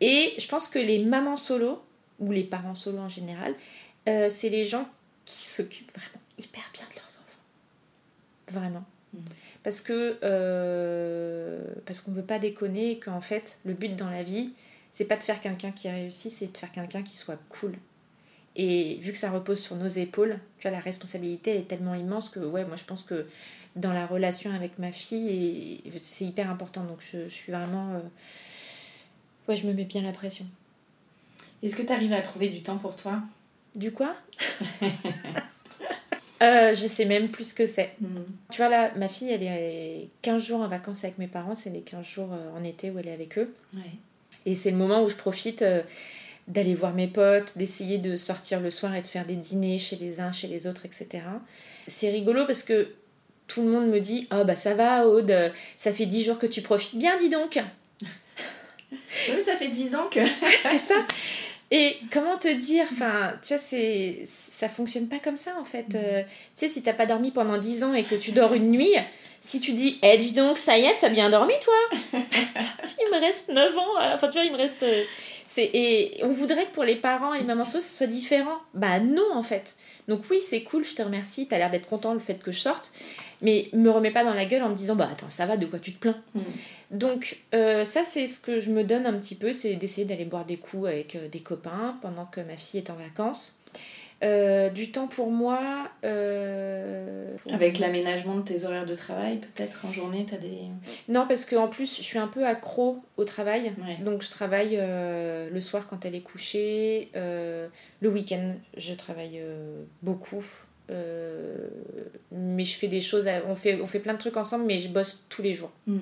Et 0.00 0.34
je 0.38 0.48
pense 0.48 0.68
que 0.68 0.80
les 0.80 1.04
mamans 1.04 1.36
solo, 1.36 1.80
ou 2.18 2.32
les 2.32 2.44
parents 2.44 2.74
solo 2.74 2.98
en 2.98 3.08
général, 3.08 3.54
euh, 4.08 4.28
c'est 4.30 4.48
les 4.48 4.64
gens 4.64 4.88
qui 5.24 5.44
s'occupent 5.44 5.96
vraiment 5.96 6.20
hyper 6.38 6.62
bien 6.72 6.84
de 6.90 6.94
leurs 6.96 7.04
enfants. 7.04 8.60
Vraiment. 8.60 8.84
Mm. 9.12 9.18
Parce 9.62 9.80
que 9.80 10.18
euh, 10.24 11.62
parce 11.86 12.00
qu'on 12.00 12.12
veut 12.12 12.22
pas 12.22 12.40
déconner 12.40 12.92
et 12.92 12.98
qu'en 12.98 13.20
fait, 13.20 13.58
le 13.64 13.74
but 13.74 13.94
dans 13.94 14.10
la 14.10 14.24
vie, 14.24 14.52
c'est 14.92 15.04
pas 15.04 15.16
de 15.16 15.22
faire 15.22 15.40
quelqu'un 15.40 15.70
qui 15.70 15.88
réussit, 15.88 16.30
c'est 16.32 16.52
de 16.52 16.56
faire 16.56 16.72
quelqu'un 16.72 17.02
qui 17.02 17.16
soit 17.16 17.38
cool. 17.48 17.74
Et 18.56 18.96
vu 19.02 19.12
que 19.12 19.18
ça 19.18 19.30
repose 19.30 19.60
sur 19.60 19.76
nos 19.76 19.86
épaules, 19.88 20.38
tu 20.58 20.62
vois, 20.68 20.72
la 20.76 20.80
responsabilité 20.82 21.52
elle 21.52 21.58
est 21.58 21.68
tellement 21.68 21.94
immense 21.94 22.28
que, 22.30 22.40
ouais, 22.40 22.64
moi 22.64 22.76
je 22.76 22.84
pense 22.84 23.04
que 23.04 23.26
dans 23.76 23.92
la 23.92 24.06
relation 24.06 24.52
avec 24.52 24.78
ma 24.78 24.90
fille, 24.90 25.80
c'est 26.02 26.24
hyper 26.24 26.50
important. 26.50 26.82
Donc 26.84 26.98
je, 27.00 27.24
je 27.28 27.34
suis 27.34 27.52
vraiment. 27.52 27.94
euh, 27.94 28.00
Ouais, 29.48 29.56
je 29.56 29.66
me 29.66 29.72
mets 29.72 29.84
bien 29.84 30.02
la 30.02 30.12
pression. 30.12 30.44
Est-ce 31.62 31.74
que 31.76 31.82
tu 31.82 31.92
arrives 31.92 32.12
à 32.12 32.20
trouver 32.20 32.48
du 32.50 32.62
temps 32.62 32.76
pour 32.76 32.96
toi? 32.96 33.20
Du 33.74 33.92
quoi? 33.92 34.14
Euh, 36.40 36.72
Je 36.72 36.86
sais 36.86 37.04
même 37.04 37.30
plus 37.30 37.50
ce 37.50 37.54
que 37.54 37.66
c'est. 37.66 37.96
Tu 38.52 38.58
vois, 38.58 38.68
là, 38.68 38.92
ma 38.96 39.08
fille, 39.08 39.30
elle 39.30 39.42
est 39.42 40.08
15 40.22 40.44
jours 40.46 40.60
en 40.60 40.68
vacances 40.68 41.02
avec 41.02 41.18
mes 41.18 41.26
parents, 41.26 41.56
c'est 41.56 41.70
les 41.70 41.80
15 41.82 42.06
jours 42.06 42.32
euh, 42.32 42.56
en 42.56 42.62
été 42.62 42.90
où 42.92 42.98
elle 43.00 43.08
est 43.08 43.12
avec 43.12 43.38
eux. 43.38 43.52
Ouais. 43.74 43.80
Et 44.48 44.54
c'est 44.54 44.70
le 44.70 44.78
moment 44.78 45.04
où 45.04 45.10
je 45.10 45.14
profite 45.14 45.60
euh, 45.60 45.82
d'aller 46.46 46.74
voir 46.74 46.94
mes 46.94 47.06
potes, 47.06 47.58
d'essayer 47.58 47.98
de 47.98 48.16
sortir 48.16 48.60
le 48.60 48.70
soir 48.70 48.94
et 48.94 49.02
de 49.02 49.06
faire 49.06 49.26
des 49.26 49.36
dîners 49.36 49.78
chez 49.78 49.96
les 49.96 50.20
uns, 50.20 50.32
chez 50.32 50.48
les 50.48 50.66
autres, 50.66 50.86
etc. 50.86 51.22
C'est 51.86 52.08
rigolo 52.08 52.46
parce 52.46 52.62
que 52.62 52.94
tout 53.46 53.62
le 53.62 53.68
monde 53.68 53.88
me 53.88 54.00
dit 54.00 54.26
Ah 54.30 54.44
bah 54.44 54.56
ça 54.56 54.72
va, 54.72 55.06
Aude, 55.06 55.52
ça 55.76 55.92
fait 55.92 56.06
10 56.06 56.24
jours 56.24 56.38
que 56.38 56.46
tu 56.46 56.62
profites 56.62 56.98
bien, 56.98 57.18
dis 57.18 57.28
donc 57.28 57.60
Oui, 58.90 59.40
ça 59.40 59.54
fait 59.54 59.68
10 59.68 59.94
ans 59.96 60.08
que. 60.10 60.20
C'est 60.56 60.78
ça. 60.78 61.04
Et 61.70 61.98
comment 62.10 62.38
te 62.38 62.48
dire, 62.48 62.86
enfin, 62.90 63.34
tu 63.42 63.48
vois, 63.48 63.58
c'est, 63.58 64.22
ça 64.24 64.70
fonctionne 64.70 65.06
pas 65.06 65.18
comme 65.18 65.36
ça 65.36 65.54
en 65.60 65.66
fait. 65.66 65.94
Euh, 65.94 66.22
tu 66.22 66.30
sais, 66.54 66.68
si 66.68 66.82
t'as 66.82 66.94
pas 66.94 67.04
dormi 67.04 67.30
pendant 67.32 67.58
10 67.58 67.84
ans 67.84 67.92
et 67.92 68.04
que 68.04 68.14
tu 68.14 68.32
dors 68.32 68.54
une 68.54 68.70
nuit, 68.70 68.94
si 69.40 69.60
tu 69.60 69.72
dis, 69.72 69.98
eh 70.02 70.16
dis 70.16 70.32
donc, 70.32 70.58
ça 70.58 70.76
y 70.78 70.84
est, 70.84 70.94
t'as 71.00 71.08
bien 71.08 71.30
dormi 71.30 71.54
toi? 71.62 71.98
Il 73.00 73.10
me 73.12 73.20
reste 73.20 73.48
9 73.48 73.78
ans, 73.78 74.00
euh, 74.00 74.14
enfin 74.14 74.28
tu 74.28 74.34
vois, 74.34 74.44
il 74.44 74.52
me 74.52 74.56
reste. 74.58 74.82
euh, 74.82 75.04
c'est, 75.46 75.70
et 75.72 76.20
on 76.24 76.28
voudrait 76.32 76.66
que 76.66 76.72
pour 76.72 76.84
les 76.84 76.96
parents 76.96 77.32
et 77.32 77.38
les 77.38 77.44
mamans 77.44 77.64
solo, 77.64 77.80
ce 77.80 77.96
soit 77.96 78.06
différent. 78.06 78.58
Bah 78.74 79.00
non 79.00 79.32
en 79.32 79.42
fait. 79.42 79.76
Donc 80.08 80.22
oui, 80.30 80.40
c'est 80.42 80.62
cool, 80.62 80.84
je 80.84 80.94
te 80.94 81.02
remercie, 81.02 81.46
t'as 81.48 81.56
l'air 81.58 81.70
d'être 81.70 81.88
content 81.88 82.12
le 82.12 82.20
fait 82.20 82.34
que 82.42 82.52
je 82.52 82.58
sorte, 82.58 82.92
mais 83.40 83.68
me 83.72 83.88
remets 83.90 84.10
pas 84.10 84.24
dans 84.24 84.34
la 84.34 84.44
gueule 84.44 84.62
en 84.62 84.68
me 84.68 84.74
disant, 84.74 84.94
bah 84.96 85.08
attends, 85.10 85.28
ça 85.28 85.46
va, 85.46 85.56
de 85.56 85.64
quoi 85.66 85.78
tu 85.78 85.92
te 85.94 85.98
plains? 86.00 86.18
Donc 86.90 87.38
euh, 87.54 87.84
ça 87.84 88.02
c'est 88.04 88.26
ce 88.26 88.40
que 88.40 88.58
je 88.58 88.70
me 88.70 88.82
donne 88.84 89.06
un 89.06 89.18
petit 89.18 89.34
peu, 89.36 89.52
c'est 89.52 89.74
d'essayer 89.74 90.06
d'aller 90.06 90.24
boire 90.24 90.44
des 90.44 90.56
coups 90.56 90.86
avec 90.88 91.16
euh, 91.16 91.28
des 91.28 91.40
copains 91.40 91.96
pendant 92.02 92.26
que 92.26 92.40
ma 92.40 92.56
fille 92.56 92.80
est 92.80 92.90
en 92.90 92.96
vacances. 92.96 93.57
Euh, 94.24 94.68
du 94.68 94.90
temps 94.90 95.06
pour 95.06 95.30
moi. 95.30 95.88
euh, 96.04 97.36
pour- 97.36 97.54
Avec 97.54 97.78
l'aménagement 97.78 98.34
de 98.36 98.42
tes 98.42 98.64
horaires 98.64 98.84
de 98.86 98.94
travail, 98.94 99.38
peut-être 99.38 99.84
en 99.84 99.92
journée, 99.92 100.26
t'as 100.28 100.38
des. 100.38 100.58
Non 101.08 101.24
parce 101.28 101.44
qu'en 101.46 101.68
plus 101.68 101.96
je 101.98 102.02
suis 102.02 102.18
un 102.18 102.26
peu 102.26 102.44
accro 102.44 102.98
au 103.16 103.24
travail. 103.24 103.72
Ouais. 103.78 103.96
Donc 104.04 104.22
je 104.22 104.30
travaille 104.30 104.76
euh, 104.76 105.48
le 105.50 105.60
soir 105.60 105.86
quand 105.86 106.04
elle 106.04 106.16
est 106.16 106.20
couchée. 106.22 107.10
le 107.14 107.68
week-end 108.08 108.54
je 108.76 108.92
travaille 108.94 109.40
beaucoup. 110.02 110.44
mais 112.32 112.64
je 112.64 112.76
fais 112.76 112.88
des 112.88 113.00
choses, 113.00 113.28
à- 113.28 113.42
on 113.46 113.54
fait, 113.54 113.80
on 113.80 113.86
fait 113.86 113.98
plein 114.00 114.14
de 114.14 114.18
trucs 114.18 114.36
ensemble 114.36 114.64
mais 114.66 114.78
je 114.80 114.88
bosse 114.88 115.26
tous 115.28 115.42
les 115.42 115.52
jours. 115.54 115.70
Hmm. 115.86 115.98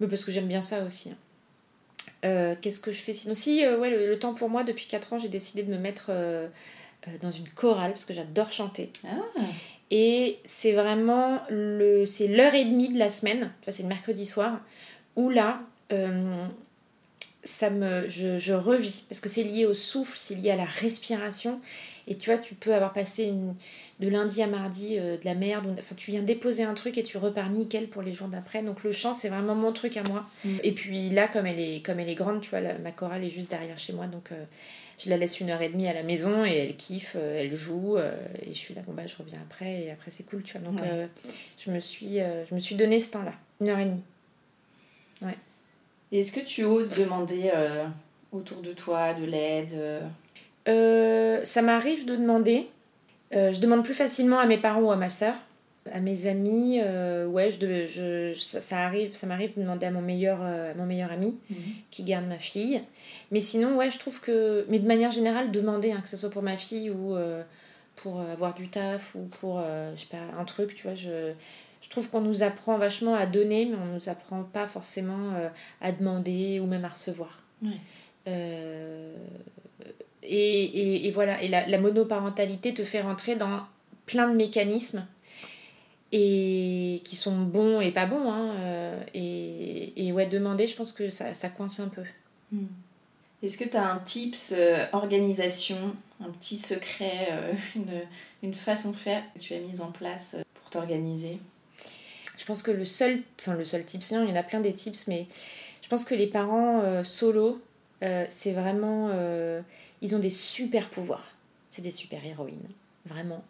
Mais 0.00 0.08
parce 0.08 0.24
que 0.24 0.30
j'aime 0.32 0.48
bien 0.48 0.62
ça 0.62 0.82
aussi. 0.84 1.10
hein. 1.10 2.56
Qu'est-ce 2.60 2.80
que 2.80 2.90
je 2.92 3.00
fais 3.00 3.12
sinon? 3.12 3.34
Si, 3.34 3.66
ouais, 3.66 3.90
le, 3.90 4.08
le 4.08 4.18
temps 4.18 4.34
pour 4.34 4.48
moi, 4.48 4.64
depuis 4.64 4.86
4 4.86 5.12
ans, 5.12 5.18
j'ai 5.18 5.28
décidé 5.28 5.62
de 5.62 5.70
me 5.72 5.78
mettre 5.78 6.10
dans 7.20 7.30
une 7.30 7.48
chorale 7.48 7.90
parce 7.90 8.04
que 8.04 8.14
j'adore 8.14 8.52
chanter. 8.52 8.90
Ah, 9.06 9.16
Et 9.90 10.38
c'est 10.44 10.72
vraiment 10.72 11.40
le, 11.50 12.06
c'est 12.06 12.26
l'heure 12.28 12.54
et 12.54 12.64
demie 12.64 12.88
de 12.88 12.98
la 12.98 13.10
semaine, 13.10 13.52
tu 13.60 13.66
vois, 13.66 13.72
c'est 13.72 13.82
le 13.82 13.88
mercredi 13.88 14.24
soir, 14.24 14.60
où 15.16 15.28
là, 15.30 15.60
euh, 15.92 16.46
ça 17.44 17.70
me, 17.70 18.08
je, 18.08 18.38
je 18.38 18.54
revis 18.54 19.04
parce 19.08 19.20
que 19.20 19.28
c'est 19.28 19.42
lié 19.42 19.66
au 19.66 19.74
souffle, 19.74 20.16
c'est 20.16 20.34
lié 20.34 20.50
à 20.50 20.56
la 20.56 20.64
respiration. 20.64 21.60
Et 22.06 22.16
tu 22.16 22.30
vois, 22.30 22.38
tu 22.38 22.54
peux 22.54 22.74
avoir 22.74 22.92
passé 22.92 23.24
une- 23.24 23.54
de 24.00 24.08
lundi 24.08 24.42
à 24.42 24.46
mardi 24.46 24.98
euh, 24.98 25.16
de 25.16 25.24
la 25.24 25.34
merde, 25.34 25.74
enfin 25.78 25.94
tu 25.96 26.10
viens 26.10 26.22
déposer 26.22 26.62
un 26.64 26.74
truc 26.74 26.98
et 26.98 27.02
tu 27.02 27.16
repars 27.16 27.48
nickel 27.50 27.88
pour 27.88 28.02
les 28.02 28.12
jours 28.12 28.28
d'après. 28.28 28.62
Donc 28.62 28.84
le 28.84 28.92
chant, 28.92 29.14
c'est 29.14 29.28
vraiment 29.30 29.54
mon 29.54 29.72
truc 29.72 29.96
à 29.96 30.02
moi. 30.02 30.26
Et 30.62 30.72
puis 30.72 31.08
là, 31.10 31.28
comme 31.28 31.46
elle 31.46 31.60
est, 31.60 31.80
comme 31.84 32.00
elle 32.00 32.08
est 32.10 32.14
grande, 32.14 32.40
tu 32.42 32.50
vois, 32.50 32.60
la- 32.60 32.76
ma 32.78 32.92
chorale 32.92 33.24
est 33.24 33.30
juste 33.30 33.50
derrière 33.50 33.78
chez 33.78 33.92
moi, 33.94 34.06
donc 34.06 34.32
euh, 34.32 34.44
je 34.98 35.08
la 35.10 35.16
laisse 35.16 35.40
une 35.40 35.50
heure 35.50 35.62
et 35.62 35.68
demie 35.70 35.88
à 35.88 35.92
la 35.94 36.02
maison 36.02 36.44
et 36.44 36.52
elle 36.52 36.76
kiffe, 36.76 37.16
euh, 37.18 37.40
elle 37.42 37.54
joue 37.56 37.96
et 37.98 38.48
je 38.52 38.58
suis 38.58 38.74
là, 38.74 38.82
bon 38.86 38.92
bah 38.92 39.06
je 39.06 39.16
reviens 39.16 39.38
après 39.42 39.84
et 39.84 39.90
après 39.90 40.10
c'est 40.10 40.24
cool, 40.24 40.42
tu 40.42 40.58
vois. 40.58 40.70
Donc 40.70 40.80
Ouais. 40.82 41.08
je, 41.58 41.70
me 41.70 41.80
suis, 41.80 42.18
je 42.48 42.54
me 42.54 42.60
suis 42.60 42.74
donné 42.76 43.00
ce 43.00 43.12
temps-là, 43.12 43.32
une 43.60 43.68
heure 43.70 43.78
et 43.78 43.86
demie. 43.86 44.02
Et 46.12 46.20
Est-ce 46.20 46.32
que 46.32 46.40
tu 46.40 46.64
oses 46.64 46.90
demander 46.96 47.50
autour 48.30 48.60
de 48.62 48.72
toi 48.72 49.14
de 49.14 49.24
l'aide 49.24 49.74
euh, 50.68 51.44
ça 51.44 51.62
m'arrive 51.62 52.04
de 52.06 52.16
demander. 52.16 52.68
Euh, 53.34 53.52
je 53.52 53.60
demande 53.60 53.84
plus 53.84 53.94
facilement 53.94 54.38
à 54.38 54.46
mes 54.46 54.58
parents 54.58 54.82
ou 54.82 54.90
à 54.90 54.96
ma 54.96 55.10
soeur. 55.10 55.34
À 55.92 56.00
mes 56.00 56.26
amis, 56.26 56.80
euh, 56.82 57.26
ouais, 57.26 57.50
je, 57.50 57.58
de- 57.58 57.84
je, 57.86 58.32
ça, 58.38 58.62
ça 58.62 58.78
arrive, 58.84 59.14
ça 59.14 59.26
m'arrive 59.26 59.54
de 59.54 59.60
demander 59.60 59.84
à 59.86 59.90
mon 59.90 60.00
meilleur, 60.00 60.40
à 60.40 60.72
mon 60.74 60.86
meilleur 60.86 61.12
ami 61.12 61.36
qui 61.90 62.04
garde 62.04 62.26
ma 62.26 62.38
fille. 62.38 62.80
Mais 63.30 63.40
sinon, 63.40 63.76
ouais, 63.76 63.90
je 63.90 63.98
trouve 63.98 64.20
que, 64.22 64.64
mais 64.70 64.78
de 64.78 64.86
manière 64.86 65.10
générale, 65.10 65.50
demander, 65.50 65.92
hein, 65.92 66.00
que 66.02 66.08
ce 66.08 66.16
soit 66.16 66.30
pour 66.30 66.42
ma 66.42 66.56
fille 66.56 66.88
ou 66.88 67.14
pour 67.96 68.20
avoir 68.20 68.54
du 68.54 68.68
taf 68.68 69.14
ou 69.14 69.24
pour, 69.40 69.60
je 69.94 70.00
sais 70.00 70.06
pas, 70.10 70.40
un 70.40 70.44
truc, 70.46 70.74
tu 70.74 70.84
vois, 70.84 70.94
je, 70.94 71.32
je 71.82 71.88
trouve 71.90 72.08
qu'on 72.08 72.22
nous 72.22 72.42
apprend 72.42 72.78
vachement 72.78 73.14
à 73.14 73.26
donner, 73.26 73.66
mais 73.66 73.76
on 73.76 73.94
nous 73.94 74.08
apprend 74.08 74.42
pas 74.42 74.66
forcément 74.66 75.32
à 75.82 75.92
demander 75.92 76.60
ou 76.60 76.66
même 76.66 76.86
à 76.86 76.88
recevoir. 76.88 77.42
Ouais. 77.62 77.72
Euh, 78.26 79.14
et, 80.24 80.64
et, 80.64 81.06
et 81.06 81.10
voilà, 81.10 81.42
et 81.42 81.48
la, 81.48 81.66
la 81.66 81.78
monoparentalité 81.78 82.74
te 82.74 82.84
fait 82.84 83.00
rentrer 83.02 83.36
dans 83.36 83.60
plein 84.06 84.28
de 84.28 84.34
mécanismes 84.36 85.06
et 86.12 87.02
qui 87.04 87.16
sont 87.16 87.36
bons 87.36 87.80
et 87.80 87.90
pas 87.90 88.06
bons. 88.06 88.30
Hein, 88.30 88.54
euh, 88.60 89.02
et, 89.14 90.06
et 90.06 90.12
ouais, 90.12 90.26
demander, 90.26 90.66
je 90.66 90.76
pense 90.76 90.92
que 90.92 91.10
ça, 91.10 91.34
ça 91.34 91.48
coince 91.48 91.80
un 91.80 91.88
peu. 91.88 92.02
Est-ce 93.42 93.58
que 93.58 93.68
tu 93.68 93.76
as 93.76 93.90
un 93.90 93.98
tips 93.98 94.54
euh, 94.56 94.84
organisation, 94.92 95.96
un 96.20 96.30
petit 96.30 96.56
secret, 96.56 97.28
euh, 97.32 97.52
une, 97.76 98.02
une 98.42 98.54
façon 98.54 98.90
de 98.90 98.96
faire 98.96 99.22
que 99.34 99.40
tu 99.40 99.54
as 99.54 99.58
mise 99.58 99.80
en 99.80 99.90
place 99.90 100.36
pour 100.54 100.70
t'organiser? 100.70 101.38
Je 102.38 102.44
pense 102.44 102.62
que 102.62 102.70
le 102.70 102.84
seul, 102.84 103.22
enfin 103.40 103.54
le 103.54 103.64
seul 103.64 103.84
tips, 103.84 104.12
non, 104.12 104.24
il 104.24 104.30
y 104.30 104.32
en 104.32 104.40
a 104.40 104.42
plein 104.42 104.60
des 104.60 104.72
tips, 104.72 105.06
mais 105.08 105.26
je 105.82 105.88
pense 105.88 106.04
que 106.04 106.14
les 106.14 106.26
parents 106.26 106.80
euh, 106.82 107.02
solo, 107.04 107.60
euh, 108.02 108.26
c'est 108.28 108.52
vraiment, 108.52 109.10
euh, 109.12 109.60
ils 110.02 110.14
ont 110.14 110.18
des 110.18 110.30
super 110.30 110.90
pouvoirs. 110.90 111.26
C'est 111.70 111.82
des 111.82 111.90
super 111.90 112.24
héroïnes, 112.24 112.68
vraiment. 113.06 113.42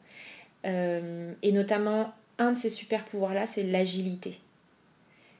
Euh, 0.64 1.33
et 1.42 1.52
notamment, 1.52 2.12
un 2.38 2.52
de 2.52 2.57
ces 2.57 2.70
super 2.70 3.04
pouvoirs-là, 3.04 3.46
c'est 3.46 3.64
l'agilité. 3.64 4.38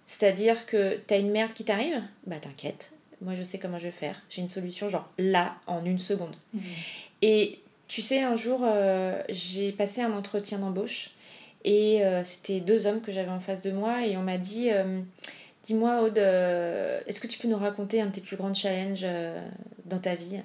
C'est-à-dire 0.07 0.67
que 0.67 1.01
t'as 1.07 1.19
une 1.19 1.31
merde 1.31 1.53
qui 1.53 1.64
t'arrive, 1.64 2.03
bah 2.27 2.37
t'inquiète, 2.38 2.93
moi 3.23 3.35
je 3.35 3.43
sais 3.43 3.59
comment 3.59 3.79
je 3.79 3.85
vais 3.85 3.90
faire. 3.90 4.21
J'ai 4.29 4.43
une 4.43 4.51
solution 4.51 4.90
genre 4.90 5.09
là, 5.17 5.57
en 5.67 5.83
une 5.87 5.99
seconde. 5.99 6.35
Et 7.23 7.59
tu 7.88 8.03
sais, 8.03 8.21
un 8.21 8.37
jour, 8.37 8.67
j'ai 9.31 9.73
passé 9.73 10.03
un 10.03 10.12
entretien 10.12 10.59
d'embauche 10.59 11.12
et 11.64 12.03
c'était 12.23 12.61
deux 12.61 12.87
hommes 12.87 13.01
que 13.01 13.12
j'avais 13.12 13.31
en 13.31 13.40
face 13.40 13.62
de 13.62 13.71
moi 13.71 14.07
et 14.07 14.19
on 14.19 14.23
m'a 14.23 14.37
dit 14.37 14.69
Dis-moi, 15.64 16.03
Aude, 16.03 16.18
euh, 16.18 17.00
est-ce 17.07 17.22
que 17.22 17.27
tu 17.27 17.38
peux 17.38 17.48
nous 17.48 17.57
raconter 17.57 18.00
un 18.00 18.07
de 18.07 18.12
tes 18.12 18.20
plus 18.20 18.37
grands 18.37 18.53
challenges 18.53 19.00
euh, 19.05 19.40
dans 19.87 19.98
ta 19.98 20.14
vie? 20.14 20.40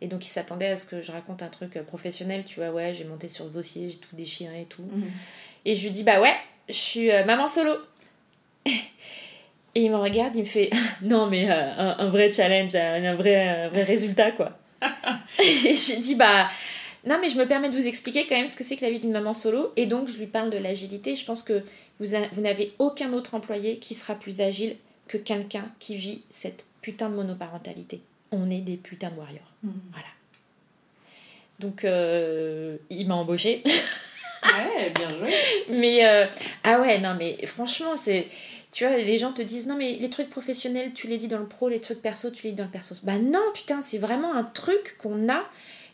Et 0.00 0.06
donc, 0.06 0.24
ils 0.24 0.28
s'attendaient 0.28 0.68
à 0.68 0.76
ce 0.76 0.86
que 0.86 1.02
je 1.02 1.10
raconte 1.10 1.42
un 1.42 1.48
truc 1.48 1.76
euh, 1.76 1.82
professionnel, 1.82 2.44
tu 2.46 2.60
vois, 2.60 2.70
ouais, 2.70 2.94
j'ai 2.94 3.04
monté 3.04 3.28
sur 3.28 3.48
ce 3.48 3.52
dossier, 3.52 3.90
j'ai 3.90 3.96
tout 3.96 4.14
déchiré 4.14 4.62
et 4.62 4.66
tout. 4.66 4.84
Et 5.64 5.74
je 5.74 5.82
lui 5.82 5.90
dis 5.90 6.04
Bah 6.04 6.20
ouais, 6.20 6.34
je 6.68 6.74
suis 6.74 7.08
maman 7.26 7.48
solo. 7.48 7.74
Et 9.74 9.82
il 9.84 9.90
me 9.90 9.96
regarde, 9.96 10.34
il 10.34 10.40
me 10.40 10.46
fait 10.46 10.70
Non, 11.02 11.26
mais 11.26 11.50
euh, 11.50 11.54
un, 11.54 11.96
un 11.98 12.08
vrai 12.08 12.32
challenge, 12.32 12.74
un, 12.74 13.04
un 13.04 13.14
vrai, 13.14 13.66
un 13.66 13.68
vrai 13.68 13.82
résultat, 13.82 14.32
quoi. 14.32 14.58
et 15.38 15.74
je 15.74 15.94
lui 15.94 16.00
dis 16.00 16.14
Bah. 16.14 16.48
Non, 17.06 17.18
mais 17.20 17.30
je 17.30 17.36
me 17.38 17.46
permets 17.46 17.70
de 17.70 17.76
vous 17.76 17.86
expliquer 17.86 18.26
quand 18.26 18.36
même 18.36 18.48
ce 18.48 18.56
que 18.56 18.64
c'est 18.64 18.76
que 18.76 18.84
la 18.84 18.90
vie 18.90 19.00
d'une 19.00 19.12
maman 19.12 19.32
solo. 19.34 19.72
Et 19.76 19.86
donc, 19.86 20.08
je 20.08 20.18
lui 20.18 20.26
parle 20.26 20.50
de 20.50 20.58
l'agilité. 20.58 21.14
Je 21.16 21.24
pense 21.24 21.42
que 21.42 21.62
vous, 21.98 22.14
a- 22.14 22.28
vous 22.32 22.40
n'avez 22.42 22.72
aucun 22.78 23.12
autre 23.14 23.34
employé 23.34 23.78
qui 23.78 23.94
sera 23.94 24.14
plus 24.14 24.40
agile 24.40 24.76
que 25.08 25.16
quelqu'un 25.16 25.64
qui 25.78 25.96
vit 25.96 26.22
cette 26.30 26.64
putain 26.82 27.08
de 27.10 27.14
monoparentalité. 27.16 28.00
On 28.32 28.50
est 28.50 28.58
des 28.60 28.76
putains 28.76 29.10
de 29.10 29.16
warriors. 29.16 29.50
Voilà. 29.62 30.06
Donc, 31.58 31.84
euh, 31.84 32.76
il 32.90 33.06
m'a 33.08 33.14
embauché. 33.14 33.62
Ouais, 34.42 34.90
bien 34.96 35.10
joué. 35.18 35.28
mais, 35.68 36.06
euh, 36.06 36.24
ah 36.64 36.80
ouais, 36.80 36.98
non, 36.98 37.14
mais 37.18 37.44
franchement, 37.44 37.98
c'est. 37.98 38.26
Tu 38.72 38.86
vois, 38.86 38.96
les 38.96 39.18
gens 39.18 39.32
te 39.34 39.42
disent 39.42 39.66
non, 39.66 39.76
mais 39.76 39.96
les 40.00 40.08
trucs 40.08 40.30
professionnels, 40.30 40.92
tu 40.94 41.08
les 41.08 41.18
dis 41.18 41.28
dans 41.28 41.38
le 41.40 41.44
pro, 41.46 41.68
les 41.68 41.78
trucs 41.78 42.00
perso, 42.00 42.30
tu 42.30 42.44
les 42.46 42.52
dis 42.52 42.56
dans 42.56 42.64
le 42.64 42.70
perso. 42.70 42.94
Bah 43.02 43.18
non, 43.18 43.42
putain, 43.52 43.82
c'est 43.82 43.98
vraiment 43.98 44.32
un 44.34 44.44
truc 44.44 44.96
qu'on 44.96 45.28
a 45.30 45.44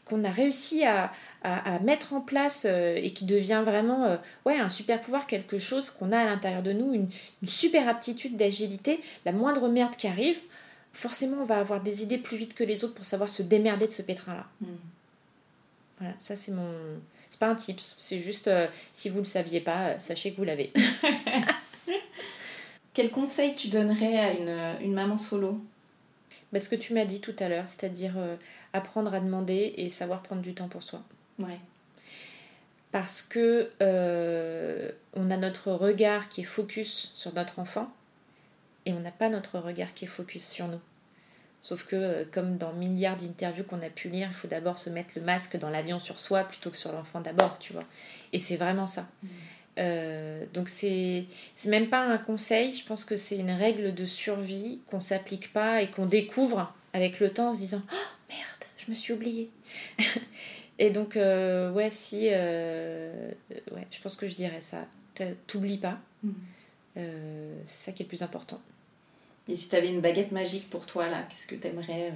qu'on 0.07 0.25
a 0.25 0.31
réussi 0.31 0.85
à, 0.85 1.11
à, 1.43 1.79
mettre 1.81 2.13
en 2.13 2.21
place 2.21 2.67
euh, 2.69 2.97
et 2.97 3.13
qui 3.13 3.25
devient 3.25 3.63
vraiment 3.65 4.05
euh, 4.05 4.17
ouais, 4.47 4.59
un 4.59 4.69
super 4.69 5.01
pouvoir, 5.01 5.27
quelque 5.27 5.59
chose 5.59 5.91
qu'on 5.91 6.13
a 6.13 6.19
à 6.19 6.25
l'intérieur 6.25 6.63
de 6.63 6.73
nous, 6.73 6.93
une, 6.93 7.09
super 7.47 7.89
aptitude 7.89 8.37
d'agilité, 8.37 9.01
la 9.25 9.33
moindre 9.33 9.69
merde 9.69 9.95
qui 9.97 10.09
arrive, 10.09 10.39
forcément 10.93 11.43
on 11.43 11.45
va 11.45 11.59
avoir 11.59 11.83
des 11.83 12.03
idées 12.03 12.19
plus 12.19 12.37
vite 12.37 12.55
que 12.55 12.65
les 12.65 12.85
autres 12.85 12.95
pour 12.95 13.05
savoir 13.05 13.31
se 13.31 13.43
démerder 13.43 13.87
de 13.87 13.93
ce 13.93 14.03
pétrin-là. 14.03 14.47
Hmm. 14.61 14.77
Voilà, 15.99 16.15
ça 16.19 16.37
c'est 16.37 16.53
mon... 16.53 16.71
C'est 17.31 17.41
pas 17.41 17.49
un 17.49 17.55
tips, 17.55 17.97
c'est 17.99 18.21
juste 18.21 18.49
euh, 18.49 18.67
si 18.93 19.09
vous 19.09 19.17
ne 19.17 19.23
le 19.23 19.27
saviez 19.27 19.61
pas, 19.61 19.99
sachez 20.01 20.33
que 20.33 20.37
vous 20.37 20.45
l'avez. 20.45 20.73
Quel 22.95 23.11
conseil 23.11 23.55
tu 23.55 23.69
donnerais 23.69 24.19
à 24.19 24.33
une, 24.33 24.87
une 24.87 24.95
maman 24.95 25.19
solo? 25.19 25.61
Bah, 26.57 26.61
Ce 26.61 26.69
que 26.69 26.77
tu 26.77 26.95
m'as 26.95 27.05
dit 27.05 27.21
tout 27.21 27.37
à 27.39 27.49
l'heure, 27.49 27.65
c'est-à-dire 27.69 28.15
apprendre 28.73 29.13
à 29.15 29.21
demander 29.21 29.75
et 29.77 29.89
savoir 29.89 30.23
prendre 30.23 30.43
du 30.43 30.55
temps 30.55 30.69
pour 30.69 30.83
soi. 30.83 31.03
Ouais. 31.39 31.59
Parce 32.93 33.21
que 33.21 33.71
euh, 33.83 34.91
on 35.13 35.31
a 35.31 35.37
notre 35.37 35.73
regard 35.73 36.29
qui 36.29 36.43
est 36.43 36.45
focus 36.45 37.13
sur 37.15 37.35
notre 37.35 37.59
enfant 37.59 37.93
et 38.87 38.93
on 38.93 39.01
n'a 39.01 39.11
pas 39.11 39.29
notre 39.29 39.59
regard 39.59 39.93
qui 39.93 40.05
est 40.05 40.09
focus 40.09 40.47
sur 40.47 40.69
nous. 40.69 40.81
Sauf 41.63 41.85
que, 41.85 41.97
euh, 41.97 42.25
comme 42.31 42.59
dans 42.59 42.73
milliards 42.73 43.17
d'interviews 43.17 43.65
qu'on 43.65 43.83
a 43.83 43.91
pu 43.91 44.09
lire, 44.09 44.29
il 44.31 44.35
faut 44.35 44.47
d'abord 44.47 44.79
se 44.79 44.89
mettre 44.89 45.15
le 45.17 45.23
masque 45.23 45.59
dans 45.59 45.69
l'avion 45.69 45.99
sur 45.99 46.21
soi 46.21 46.45
plutôt 46.45 46.71
que 46.71 46.77
sur 46.77 46.93
l'enfant 46.93 47.21
d'abord, 47.21 47.59
tu 47.59 47.73
vois. 47.73 47.85
Et 48.33 48.39
c'est 48.39 48.57
vraiment 48.57 48.87
ça. 48.87 49.09
Mm. 49.23 49.29
Euh, 49.79 50.45
donc 50.55 50.69
c'est 50.69 51.27
même 51.67 51.89
pas 51.89 52.01
un 52.01 52.19
conseil, 52.19 52.73
je 52.73 52.85
pense 52.85 53.05
que 53.05 53.17
c'est 53.17 53.37
une 53.37 53.51
règle 53.51 53.95
de 53.95 54.07
survie 54.07 54.81
qu'on 54.87 55.01
s'applique 55.01 55.53
pas 55.53 55.83
et 55.83 55.91
qu'on 55.91 56.07
découvre 56.07 56.73
avec 56.95 57.21
le 57.21 57.31
temps 57.31 57.51
en 57.51 57.55
se 57.55 57.61
disant 57.61 57.83
oh 57.93 58.07
merde, 58.31 58.71
je 58.79 58.91
me 58.91 58.95
suis 58.95 59.13
oubliée. 59.13 59.51
Et 60.79 60.91
donc, 60.91 61.17
euh, 61.17 61.71
ouais, 61.73 61.91
si. 61.91 62.29
Euh, 62.31 63.31
ouais, 63.73 63.87
je 63.91 64.01
pense 64.01 64.17
que 64.17 64.29
je 64.29 64.35
dirais 64.35 64.61
ça. 64.61 64.85
T'oublies 65.47 65.79
pas. 65.79 65.99
Mm. 66.23 66.33
C'est 67.65 67.85
ça 67.85 67.93
qui 67.93 68.03
est 68.03 68.05
le 68.05 68.09
plus 68.09 68.23
important. 68.23 68.61
Et 69.49 69.55
si 69.55 69.69
t'avais 69.69 69.89
une 69.89 70.01
baguette 70.01 70.33
magique 70.33 70.69
pour 70.69 70.87
toi, 70.87 71.09
là, 71.09 71.23
qu'est-ce 71.29 71.47
que 71.47 71.55
t'aimerais 71.55 72.13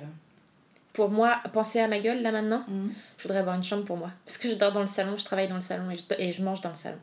Pour 0.92 1.08
moi, 1.10 1.40
penser 1.52 1.80
à 1.80 1.88
ma 1.88 2.00
gueule, 2.00 2.20
là, 2.20 2.32
maintenant, 2.32 2.64
mm. 2.68 2.90
je 3.16 3.22
voudrais 3.22 3.38
avoir 3.38 3.56
une 3.56 3.62
chambre 3.62 3.84
pour 3.84 3.96
moi. 3.96 4.10
Parce 4.26 4.36
que 4.36 4.50
je 4.50 4.54
dors 4.54 4.72
dans 4.72 4.80
le 4.80 4.86
salon, 4.86 5.16
je 5.16 5.24
travaille 5.24 5.48
dans 5.48 5.54
le 5.54 5.60
salon 5.62 5.90
et 5.90 5.96
je, 5.96 6.02
et 6.18 6.32
je 6.32 6.42
mange 6.42 6.60
dans 6.60 6.70
le 6.70 6.74
salon. 6.74 6.98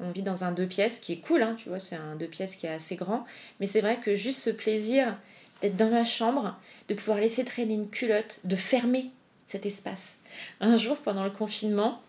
On 0.00 0.10
vit 0.10 0.22
dans 0.22 0.44
un 0.44 0.52
deux 0.52 0.66
pièces 0.66 1.00
qui 1.00 1.14
est 1.14 1.20
cool, 1.20 1.42
hein, 1.42 1.56
tu 1.58 1.68
vois, 1.68 1.80
c'est 1.80 1.96
un 1.96 2.16
deux 2.16 2.26
pièces 2.26 2.56
qui 2.56 2.66
est 2.66 2.70
assez 2.70 2.96
grand. 2.96 3.24
Mais 3.60 3.66
c'est 3.66 3.80
vrai 3.80 3.96
que 3.96 4.14
juste 4.14 4.42
ce 4.42 4.50
plaisir 4.50 5.16
d'être 5.62 5.76
dans 5.76 5.90
ma 5.90 6.04
chambre, 6.04 6.58
de 6.88 6.94
pouvoir 6.94 7.18
laisser 7.18 7.44
traîner 7.44 7.74
une 7.74 7.88
culotte, 7.88 8.40
de 8.44 8.56
fermer 8.56 9.10
cet 9.46 9.64
espace 9.64 10.16
un 10.60 10.76
jour 10.76 10.96
pendant 10.98 11.24
le 11.24 11.30
confinement, 11.30 12.00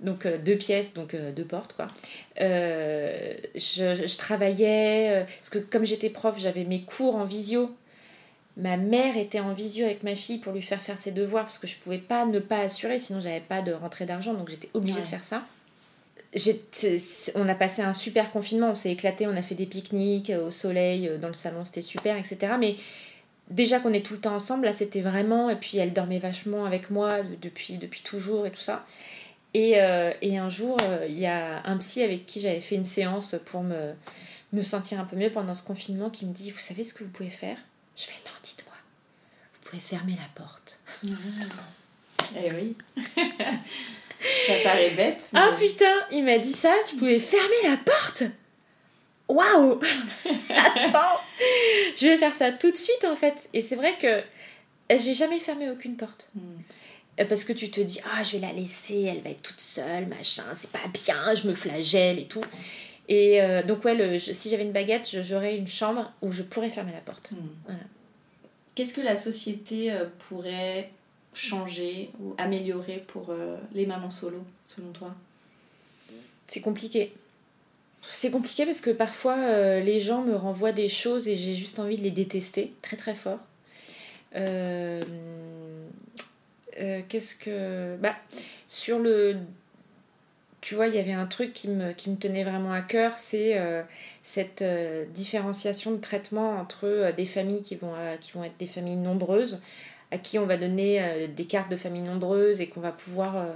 donc 0.00 0.26
euh, 0.26 0.38
deux 0.38 0.56
pièces, 0.56 0.94
donc 0.94 1.14
euh, 1.14 1.32
deux 1.32 1.44
portes 1.44 1.74
quoi. 1.74 1.88
Euh, 2.40 3.34
je, 3.54 4.16
travaillais, 4.16 5.26
parce 5.38 5.50
que 5.50 5.58
comme 5.58 5.84
j'étais 5.84 6.10
prof, 6.10 6.36
j'avais 6.38 6.64
mes 6.64 6.82
cours 6.82 7.16
en 7.16 7.24
visio. 7.24 7.74
Ma 8.56 8.76
mère 8.76 9.16
était 9.16 9.40
en 9.40 9.52
visio 9.52 9.86
avec 9.86 10.02
ma 10.02 10.16
fille 10.16 10.38
pour 10.38 10.52
lui 10.52 10.60
faire 10.60 10.82
faire 10.82 10.98
ses 10.98 11.12
devoirs 11.12 11.44
parce 11.44 11.58
que 11.58 11.66
je 11.66 11.76
pouvais 11.76 11.98
pas 11.98 12.26
ne 12.26 12.40
pas 12.40 12.58
assurer, 12.58 12.98
sinon 12.98 13.20
j'avais 13.20 13.40
pas 13.40 13.62
de 13.62 13.72
rentrée 13.72 14.06
d'argent, 14.06 14.34
donc 14.34 14.50
j'étais 14.50 14.68
obligée 14.74 15.00
de 15.00 15.06
faire 15.06 15.24
ça. 15.24 15.44
On 17.34 17.48
a 17.48 17.54
passé 17.54 17.82
un 17.82 17.92
super 17.92 18.30
confinement, 18.30 18.70
on 18.70 18.74
s'est 18.76 18.92
éclaté, 18.92 19.26
on 19.26 19.36
a 19.36 19.42
fait 19.42 19.54
des 19.54 19.66
pique-niques 19.66 20.30
au 20.30 20.50
soleil, 20.50 21.10
dans 21.20 21.28
le 21.28 21.34
salon, 21.34 21.64
c'était 21.64 21.82
super, 21.82 22.16
etc. 22.16 22.54
Mais 22.58 22.76
déjà 23.50 23.80
qu'on 23.80 23.92
est 23.92 24.04
tout 24.04 24.14
le 24.14 24.20
temps 24.20 24.34
ensemble, 24.34 24.64
là 24.64 24.72
c'était 24.72 25.00
vraiment, 25.00 25.50
et 25.50 25.56
puis 25.56 25.78
elle 25.78 25.92
dormait 25.92 26.18
vachement 26.18 26.64
avec 26.64 26.90
moi 26.90 27.18
depuis, 27.42 27.78
depuis 27.78 28.02
toujours 28.02 28.46
et 28.46 28.50
tout 28.50 28.60
ça. 28.60 28.86
Et, 29.52 29.80
euh, 29.80 30.12
un 30.22 30.48
jour, 30.48 30.76
euh, 30.82 31.06
il 31.08 31.18
y 31.18 31.26
a 31.26 31.66
un 31.66 31.76
psy 31.78 32.02
avec 32.02 32.26
qui 32.26 32.40
j'avais 32.40 32.60
fait 32.60 32.76
une 32.76 32.84
séance 32.84 33.34
pour 33.46 33.62
me, 33.62 33.92
me 34.52 34.62
sentir 34.62 35.00
un 35.00 35.04
peu 35.04 35.16
mieux 35.16 35.30
pendant 35.30 35.54
ce 35.54 35.64
confinement 35.64 36.10
qui 36.10 36.26
me 36.26 36.32
dit, 36.32 36.50
vous 36.50 36.58
savez 36.58 36.84
ce 36.84 36.94
que 36.94 37.04
vous 37.04 37.10
pouvez 37.10 37.30
faire? 37.30 37.58
Je 37.96 38.04
fais, 38.04 38.20
non, 38.24 38.32
dites-moi, 38.42 38.74
vous 39.54 39.70
pouvez 39.70 39.82
fermer 39.82 40.16
la 40.16 40.28
porte. 40.34 40.80
Eh 42.36 42.52
oui. 42.52 42.76
ça 44.46 44.54
paraît 44.62 44.90
bête. 44.90 45.30
Ah 45.34 45.54
putain, 45.58 46.06
il 46.10 46.24
m'a 46.24 46.38
dit 46.38 46.52
ça, 46.52 46.74
je 46.90 46.98
pouvais 46.98 47.20
fermer 47.20 47.56
la 47.64 47.76
porte 47.76 48.24
waouh 49.30 49.80
Attends 50.50 51.20
Je 51.96 52.06
vais 52.08 52.18
faire 52.18 52.34
ça 52.34 52.52
tout 52.52 52.70
de 52.70 52.76
suite 52.76 53.04
en 53.04 53.16
fait. 53.16 53.48
Et 53.52 53.62
c'est 53.62 53.76
vrai 53.76 53.96
que 54.00 54.22
j'ai 54.90 55.14
jamais 55.14 55.38
fermé 55.38 55.70
aucune 55.70 55.96
porte. 55.96 56.28
Hmm. 56.34 56.58
Euh, 57.20 57.24
parce 57.24 57.44
que 57.44 57.52
tu 57.52 57.70
te 57.70 57.80
dis, 57.80 58.00
ah, 58.12 58.22
je 58.22 58.32
vais 58.32 58.46
la 58.46 58.52
laisser, 58.52 59.02
elle 59.02 59.20
va 59.22 59.30
être 59.30 59.42
toute 59.42 59.60
seule, 59.60 60.06
machin, 60.06 60.44
c'est 60.54 60.70
pas 60.70 60.86
bien, 60.92 61.34
je 61.34 61.48
me 61.48 61.54
flagelle 61.54 62.18
et 62.18 62.26
tout. 62.26 62.44
Et 63.08 63.42
euh, 63.42 63.62
donc, 63.62 63.84
ouais, 63.84 64.18
si 64.18 64.50
j'avais 64.50 64.62
une 64.62 64.72
baguette, 64.72 65.08
j'aurais 65.22 65.56
une 65.56 65.66
chambre 65.66 66.12
où 66.22 66.30
je 66.32 66.42
pourrais 66.42 66.70
fermer 66.70 66.92
la 66.92 67.00
porte. 67.00 67.32
Hmm. 67.32 67.74
Qu'est-ce 68.74 68.94
que 68.94 69.00
la 69.00 69.16
société 69.16 69.92
euh, 69.92 70.04
pourrait 70.28 70.90
changer 71.34 72.10
ou 72.20 72.34
améliorer 72.38 73.04
pour 73.06 73.34
les 73.72 73.86
mamans 73.86 74.10
solo, 74.10 74.44
selon 74.64 74.90
toi? 74.90 75.14
C'est 76.46 76.60
compliqué. 76.60 77.12
C'est 78.02 78.30
compliqué 78.30 78.64
parce 78.64 78.80
que 78.80 78.90
parfois 78.90 79.36
euh, 79.36 79.80
les 79.80 80.00
gens 80.00 80.22
me 80.22 80.34
renvoient 80.34 80.72
des 80.72 80.88
choses 80.88 81.28
et 81.28 81.36
j'ai 81.36 81.54
juste 81.54 81.78
envie 81.78 81.96
de 81.96 82.02
les 82.02 82.10
détester 82.10 82.72
très 82.82 82.96
très 82.96 83.14
fort. 83.14 83.38
Euh, 84.34 85.04
euh, 86.78 87.02
qu'est-ce 87.08 87.36
que. 87.36 87.96
Bah, 87.96 88.16
sur 88.66 88.98
le. 88.98 89.36
Tu 90.60 90.74
vois, 90.74 90.88
il 90.88 90.94
y 90.94 90.98
avait 90.98 91.12
un 91.12 91.26
truc 91.26 91.52
qui 91.52 91.68
me, 91.68 91.92
qui 91.92 92.10
me 92.10 92.16
tenait 92.16 92.44
vraiment 92.44 92.72
à 92.72 92.82
cœur, 92.82 93.16
c'est 93.16 93.58
cette 94.22 94.62
différenciation 95.14 95.90
de 95.92 95.96
traitement 95.96 96.58
entre 96.58 97.14
des 97.16 97.24
familles 97.24 97.62
qui 97.62 97.76
vont, 97.76 97.94
qui 98.20 98.32
vont 98.32 98.44
être 98.44 98.58
des 98.58 98.66
familles 98.66 98.96
nombreuses, 98.96 99.62
à 100.10 100.18
qui 100.18 100.38
on 100.38 100.46
va 100.46 100.56
donner 100.56 101.28
des 101.28 101.44
cartes 101.44 101.70
de 101.70 101.76
familles 101.76 102.02
nombreuses 102.02 102.60
et 102.60 102.68
qu'on 102.68 102.80
va 102.80 102.92
pouvoir 102.92 103.46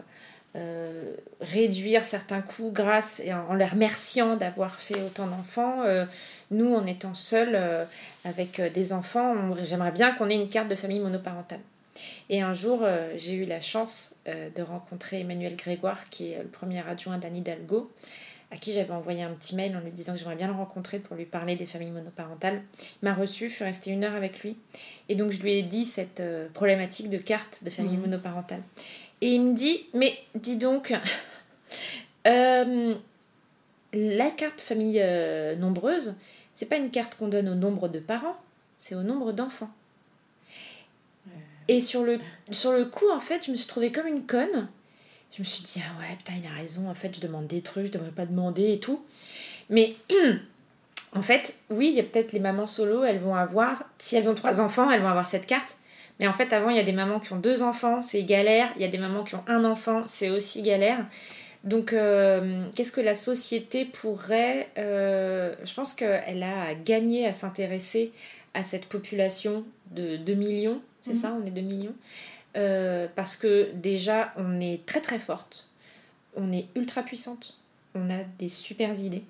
euh, 0.57 1.17
réduire 1.41 2.05
certains 2.05 2.41
coûts 2.41 2.71
grâce 2.73 3.19
et 3.19 3.35
en, 3.35 3.55
les 3.55 3.65
remerciant 3.65 4.37
d'avoir 4.37 4.77
fait 4.77 5.03
autant 5.03 5.27
d'enfants. 5.27 5.83
Euh, 5.83 6.07
nous, 6.53 6.73
en 6.73 6.87
étant 6.87 7.15
seuls 7.15 7.57
euh, 7.57 7.85
avec 8.25 8.61
des 8.73 8.93
enfants, 8.93 9.35
j'aimerais 9.65 9.91
bien 9.91 10.13
qu'on 10.13 10.29
ait 10.29 10.37
une 10.37 10.49
carte 10.49 10.69
de 10.69 10.77
famille 10.77 11.01
monoparentale. 11.01 11.59
Et 12.31 12.41
un 12.41 12.55
jour, 12.55 12.85
j'ai 13.17 13.35
eu 13.35 13.45
la 13.45 13.61
chance 13.61 14.17
de 14.27 14.63
rencontrer 14.63 15.21
Emmanuel 15.21 15.55
Grégoire, 15.55 16.09
qui 16.11 16.33
est 16.33 16.39
le 16.39 16.49
premier 16.49 16.85
adjoint 16.89 17.19
d'Anne 17.19 17.37
Hidalgo, 17.37 17.89
à 18.55 18.57
qui 18.57 18.73
j'avais 18.73 18.93
envoyé 18.93 19.23
un 19.23 19.33
petit 19.33 19.57
mail 19.57 19.77
en 19.77 19.81
lui 19.81 19.91
disant 19.91 20.13
que 20.13 20.19
j'aimerais 20.21 20.37
bien 20.37 20.47
le 20.47 20.55
rencontrer 20.55 21.01
pour 21.01 21.17
lui 21.17 21.27
parler 21.27 21.57
des 21.57 21.67
familles 21.67 21.91
monoparentales. 21.91 22.63
Il 23.03 23.05
m'a 23.05 23.13
reçu, 23.13 23.51
je 23.51 23.55
suis 23.57 23.65
restée 23.65 23.91
une 23.91 24.05
heure 24.05 24.15
avec 24.15 24.41
lui. 24.41 24.57
Et 25.09 25.17
donc, 25.17 25.33
je 25.33 25.43
lui 25.43 25.55
ai 25.55 25.63
dit 25.63 25.85
cette 25.85 26.23
problématique 26.55 27.11
de 27.11 27.19
carte 27.19 27.65
de 27.65 27.71
famille 27.71 27.97
mmh. 27.97 28.01
monoparentale. 28.01 28.63
Et 29.21 29.35
il 29.35 29.41
me 29.43 29.55
dit, 29.55 29.87
mais 29.95 30.17
dis 30.35 30.57
donc, 30.57 30.93
euh, 32.27 32.95
la 33.93 34.31
carte 34.31 34.61
famille 34.61 35.01
euh, 35.01 35.57
nombreuse, 35.57 36.17
c'est 36.53 36.67
pas 36.67 36.77
une 36.77 36.91
carte 36.91 37.17
qu'on 37.17 37.29
donne 37.29 37.49
au 37.49 37.55
nombre 37.55 37.89
de 37.89 38.01
parents, 38.01 38.37
c'est 38.79 38.95
au 38.95 39.03
nombre 39.03 39.33
d'enfants. 39.33 39.71
Et 41.69 41.81
sur 41.81 42.03
le, 42.03 42.21
sur 42.51 42.73
le 42.73 42.85
coup, 42.85 43.11
en 43.11 43.21
fait, 43.21 43.47
je 43.47 43.51
me 43.51 43.57
suis 43.57 43.67
trouvée 43.67 43.91
comme 43.91 44.07
une 44.07 44.27
conne. 44.27 44.69
Je 45.35 45.41
me 45.41 45.45
suis 45.45 45.65
dit, 45.65 45.81
ah 45.85 46.01
ouais, 46.01 46.17
putain, 46.17 46.35
il 46.41 46.47
a 46.47 46.55
raison, 46.55 46.89
en 46.89 46.95
fait, 46.95 47.15
je 47.17 47.21
demande 47.21 47.49
des 47.49 47.61
trucs, 47.61 47.87
je 47.87 47.93
devrais 47.93 48.13
pas 48.13 48.25
demander 48.25 48.73
et 48.73 48.79
tout. 48.79 49.05
Mais 49.69 49.97
en 51.13 51.23
fait, 51.23 51.57
oui, 51.71 51.89
il 51.89 51.95
y 51.95 52.01
a 52.01 52.05
peut-être 52.05 52.33
les 52.33 52.39
mamans 52.39 52.69
solo, 52.69 53.03
elles 53.03 53.19
vont 53.19 53.35
avoir, 53.35 53.85
si 53.99 54.15
elles 54.15 54.31
ont 54.31 54.37
trois 54.37 54.61
enfants, 54.61 54.91
elles 54.91 55.03
vont 55.03 55.09
avoir 55.09 55.27
cette 55.27 55.47
carte. 55.47 55.77
Mais 56.21 56.29
en 56.29 56.33
fait, 56.33 56.53
avant, 56.53 56.71
il 56.71 56.77
y 56.77 56.81
a 56.81 56.85
des 56.85 56.93
mamans 56.93 57.19
qui 57.19 57.33
ont 57.33 57.39
deux 57.39 57.63
enfants, 57.63 58.01
c'est 58.01 58.23
galère. 58.23 58.73
Il 58.77 58.83
y 58.83 58.85
a 58.85 58.89
des 58.89 58.99
mamans 58.99 59.25
qui 59.25 59.35
ont 59.35 59.43
un 59.49 59.65
enfant, 59.65 60.05
c'est 60.07 60.31
aussi 60.31 60.63
galère. 60.63 61.05
Donc, 61.65 61.93
euh, 61.93 62.67
qu'est-ce 62.77 62.93
que 62.93 63.01
la 63.01 63.17
société 63.17 63.85
pourrait... 63.85 64.69
Euh, 64.79 65.57
je 65.65 65.75
pense 65.75 65.95
qu'elle 65.95 66.45
a 66.45 66.75
gagné 66.77 67.27
à 67.27 67.33
s'intéresser 67.33 68.13
à 68.53 68.63
cette 68.63 68.87
population 68.87 69.65
de 69.91 70.17
2 70.17 70.35
millions, 70.35 70.81
c'est 71.03 71.15
mhm. 71.15 71.17
ça 71.17 71.37
On 71.43 71.45
est 71.45 71.51
2 71.51 71.61
millions 71.61 71.95
euh, 72.57 73.07
Parce 73.15 73.37
que 73.37 73.71
déjà, 73.75 74.33
on 74.37 74.61
est 74.61 74.85
très 74.87 75.01
très 75.01 75.19
forte, 75.19 75.69
on 76.37 76.53
est 76.53 76.67
ultra 76.75 77.03
puissante, 77.03 77.59
on 77.95 78.11
a 78.11 78.25
des 78.39 78.49
super 78.49 78.99
idées. 78.99 79.25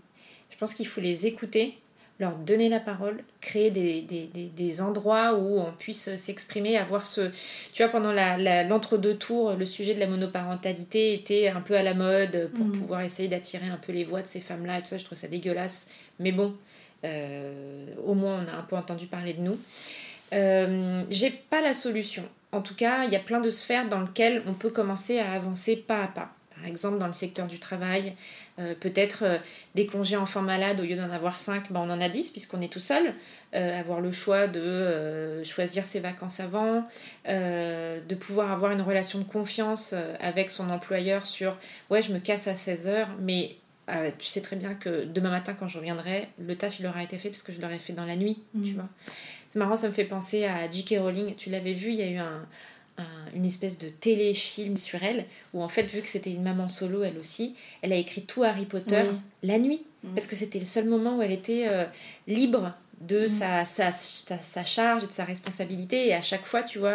Je 0.51 0.57
pense 0.57 0.75
qu'il 0.75 0.87
faut 0.87 1.01
les 1.01 1.27
écouter 1.27 1.79
leur 2.21 2.37
donner 2.37 2.69
la 2.69 2.79
parole, 2.79 3.25
créer 3.41 3.71
des, 3.71 4.01
des, 4.03 4.27
des, 4.27 4.81
endroits 4.81 5.35
où 5.35 5.59
on 5.59 5.73
puisse 5.73 6.15
s'exprimer, 6.15 6.77
avoir 6.77 7.05
ce... 7.05 7.33
Tu 7.73 7.83
vois, 7.83 7.91
pendant 7.91 8.13
l'entre-deux 8.13 9.17
tours, 9.17 9.55
le 9.55 9.67
sujet 9.67 9.95
de 9.95 10.01
la 10.01 10.07
monoparentalité 10.07 11.13
était 11.13 11.49
un 11.49 11.61
peu 11.61 11.75
à 11.77 11.83
la 11.83 11.95
mode 11.95 12.51
pour 12.55 12.67
mm. 12.67 12.73
pouvoir 12.73 13.01
essayer 13.01 13.29
d'attirer 13.29 13.67
un 13.67 13.79
peu 13.79 13.93
les 13.93 14.05
voix 14.05 14.23
de 14.23 14.29
ces 14.29 14.41
femmes-là 14.41 14.79
et 14.79 14.83
tout 14.83 14.89
ça, 14.89 14.99
je 14.99 15.05
trouve 15.05 15.19
ça 15.19 15.27
dégueulasse. 15.27 15.91
Mais 16.21 16.31
bon, 16.31 16.55
euh, 17.05 17.87
au 18.07 18.15
moins 18.15 18.45
on 18.45 18.49
a 18.49 18.57
un 18.57 18.63
peu 18.63 18.77
entendu 18.77 19.07
parler 19.07 19.33
de 19.33 19.41
nous. 19.41 19.59
Euh, 20.33 21.03
j'ai 21.11 21.31
pas 21.31 21.63
la 21.63 21.75
solution. 21.75 22.23
En 22.55 22.63
tout 22.63 22.75
cas, 22.75 23.05
il 23.05 23.13
y 23.13 23.17
a 23.17 23.21
plein 23.21 23.41
de 23.41 23.51
sphères 23.51 23.89
dans 23.89 24.01
lesquelles 24.01 24.43
on 24.47 24.55
peut 24.55 24.71
commencer 24.71 25.19
à 25.19 25.33
avancer 25.33 25.77
pas 25.77 26.05
à 26.05 26.07
pas. 26.09 26.31
Par 26.55 26.67
exemple, 26.67 26.99
dans 26.99 27.09
le 27.09 27.13
secteur 27.13 27.47
du 27.47 27.59
travail, 27.59 28.15
euh, 28.61 28.75
peut-être 28.79 29.25
euh, 29.25 29.39
des 29.75 29.87
congés 29.87 30.17
enfants 30.17 30.41
malades, 30.41 30.79
au 30.79 30.85
lieu 30.85 30.97
d'en 30.97 31.11
avoir 31.11 31.41
5, 31.41 31.73
ben 31.73 31.81
on 31.81 31.91
en 31.91 32.01
a 32.01 32.09
10 32.09 32.31
puisqu'on 32.31 32.61
est 32.61 32.73
tout 32.73 32.79
seul. 32.79 33.15
Euh, 33.55 33.81
avoir 33.81 34.01
le 34.01 34.13
choix 34.13 34.47
de 34.47 35.43
choisir 35.45 35.85
ses 35.85 36.01
vacances 36.01 36.41
avant, 36.41 36.89
de 37.27 38.15
pouvoir 38.15 38.51
avoir 38.51 38.73
une 38.73 38.83
relation 38.83 39.19
de 39.19 39.25
confiance 39.25 39.95
avec 40.21 40.51
son 40.51 40.71
employeur 40.71 41.27
sur 41.27 41.57
ouais, 41.91 42.03
je 42.03 42.13
me 42.13 42.19
casse 42.19 42.49
à 42.49 42.57
16 42.57 42.89
heures, 42.89 43.11
mais 43.21 43.57
tu 44.19 44.27
sais 44.27 44.41
très 44.41 44.57
bien 44.57 44.75
que 44.75 45.05
demain 45.05 45.31
matin, 45.31 45.55
quand 45.55 45.69
je 45.69 45.79
reviendrai, 45.79 46.29
le 46.39 46.57
taf 46.57 46.81
il 46.81 46.87
aura 46.87 47.03
été 47.03 47.17
fait 47.19 47.29
parce 47.29 47.43
que 47.43 47.53
je 47.53 47.61
l'aurais 47.61 47.79
fait 47.79 47.93
dans 47.93 48.07
la 48.07 48.17
nuit, 48.17 48.43
tu 48.65 48.73
mmh. 48.73 48.75
vois. 48.75 48.89
C'est 49.55 49.61
marrant, 49.61 49.77
ça 49.77 49.87
me 49.87 49.93
fait 49.93 50.05
penser 50.05 50.47
à 50.47 50.69
J.K. 50.69 50.97
Rowling. 50.99 51.37
Tu 51.37 51.49
l'avais 51.49 51.75
vu, 51.75 51.91
il 51.91 51.95
y 51.95 52.03
a 52.03 52.09
eu 52.09 52.17
un, 52.17 52.45
une 53.37 53.47
espèce 53.47 53.79
de 53.79 53.87
téléfilm 53.89 54.77
sur 54.77 55.01
elle, 55.05 55.27
où 55.53 55.63
en 55.63 55.69
fait, 55.69 55.85
vu 55.85 56.01
que 56.01 56.09
c'était 56.09 56.33
une 56.33 56.43
maman 56.43 56.69
solo 56.69 57.05
elle 57.05 57.17
aussi, 57.19 57.55
elle 57.81 57.93
a 57.93 57.97
écrit 57.97 58.23
tout 58.23 58.43
Harry 58.43 58.67
Potter 58.67 59.05
la 59.45 59.61
nuit, 59.61 59.87
parce 60.17 60.27
que 60.27 60.35
c'était 60.35 60.59
le 60.59 60.65
seul 60.65 60.87
moment 60.87 61.19
où 61.19 61.23
elle 61.23 61.31
était 61.31 61.69
euh, 61.69 61.85
libre 62.27 62.75
de 63.01 63.29
sa, 63.29 63.65
sa, 63.65 63.93
sa, 63.93 64.65
charge 64.65 65.05
et 65.05 65.07
de 65.07 65.13
sa 65.13 65.25
responsabilité, 65.25 66.09
et 66.09 66.15
à 66.15 66.21
chaque 66.21 66.47
fois, 66.47 66.65
tu 66.65 66.81
vois, 66.81 66.89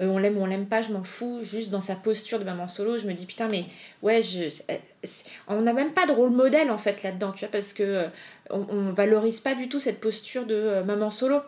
euh, 0.00 0.08
on 0.08 0.18
l'aime 0.18 0.38
ou 0.38 0.40
on 0.40 0.46
l'aime 0.46 0.66
pas, 0.66 0.82
je 0.82 0.92
m'en 0.92 1.04
fous, 1.04 1.38
juste 1.44 1.70
dans 1.70 1.80
sa 1.80 1.94
posture 1.94 2.40
de 2.40 2.44
maman 2.44 2.66
solo, 2.66 2.96
je 2.96 3.06
me 3.06 3.12
dis 3.12 3.26
putain, 3.26 3.46
mais 3.46 3.64
ouais, 4.02 4.22
je, 4.22 4.48
euh, 4.72 5.06
on 5.46 5.62
n'a 5.62 5.72
même 5.72 5.92
pas 5.92 6.06
de 6.06 6.10
rôle 6.10 6.30
modèle 6.30 6.72
en 6.72 6.78
fait 6.78 7.04
là-dedans, 7.04 7.30
tu 7.30 7.44
vois, 7.44 7.52
parce 7.52 7.72
que 7.72 8.06
on, 8.50 8.66
on, 8.70 8.90
valorise 8.90 9.38
pas 9.38 9.54
du 9.54 9.68
tout 9.68 9.78
cette 9.78 10.00
posture 10.00 10.46
de 10.46 10.82
maman 10.84 11.12
solo. 11.12 11.42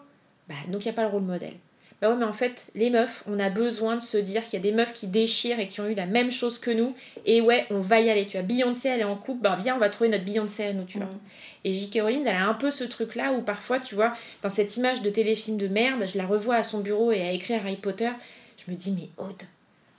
Bah, 0.48 0.54
donc 0.68 0.84
il 0.84 0.88
n'y 0.88 0.92
a 0.92 0.94
pas 0.94 1.02
le 1.02 1.08
rôle 1.08 1.22
modèle. 1.22 1.54
Bah 2.00 2.10
ouais, 2.10 2.16
mais 2.16 2.24
en 2.24 2.32
fait, 2.32 2.70
les 2.76 2.90
meufs, 2.90 3.24
on 3.26 3.40
a 3.40 3.50
besoin 3.50 3.96
de 3.96 4.02
se 4.02 4.16
dire 4.16 4.44
qu'il 4.44 4.52
y 4.52 4.56
a 4.56 4.60
des 4.60 4.72
meufs 4.72 4.92
qui 4.92 5.08
déchirent 5.08 5.58
et 5.58 5.66
qui 5.66 5.80
ont 5.80 5.88
eu 5.88 5.94
la 5.94 6.06
même 6.06 6.30
chose 6.30 6.60
que 6.60 6.70
nous. 6.70 6.94
Et 7.26 7.40
ouais, 7.40 7.66
on 7.70 7.80
va 7.80 7.98
y 8.00 8.08
aller. 8.08 8.24
Tu 8.26 8.36
vois, 8.36 8.46
Beyoncé, 8.46 8.88
elle 8.88 9.00
est 9.00 9.04
en 9.04 9.16
couple, 9.16 9.42
ben 9.42 9.56
viens, 9.56 9.74
on 9.74 9.80
va 9.80 9.90
trouver 9.90 10.08
notre 10.08 10.24
Beyoncé 10.24 10.64
à 10.64 10.72
nous, 10.72 10.84
tu 10.84 10.98
vois. 10.98 11.08
Mm. 11.08 11.20
Et 11.64 11.72
J.K. 11.72 12.00
Rowling, 12.02 12.22
elle 12.26 12.36
a 12.36 12.48
un 12.48 12.54
peu 12.54 12.70
ce 12.70 12.84
truc-là 12.84 13.32
où 13.32 13.42
parfois, 13.42 13.80
tu 13.80 13.96
vois, 13.96 14.14
dans 14.42 14.50
cette 14.50 14.76
image 14.76 15.02
de 15.02 15.10
téléfilm 15.10 15.56
de 15.56 15.66
merde, 15.66 16.04
je 16.06 16.16
la 16.18 16.26
revois 16.26 16.54
à 16.54 16.62
son 16.62 16.78
bureau 16.78 17.10
et 17.10 17.20
à 17.20 17.32
écrire 17.32 17.62
Harry 17.62 17.76
Potter. 17.76 18.10
Je 18.64 18.70
me 18.70 18.76
dis, 18.76 18.92
mais 18.92 19.08
Aude, 19.22 19.42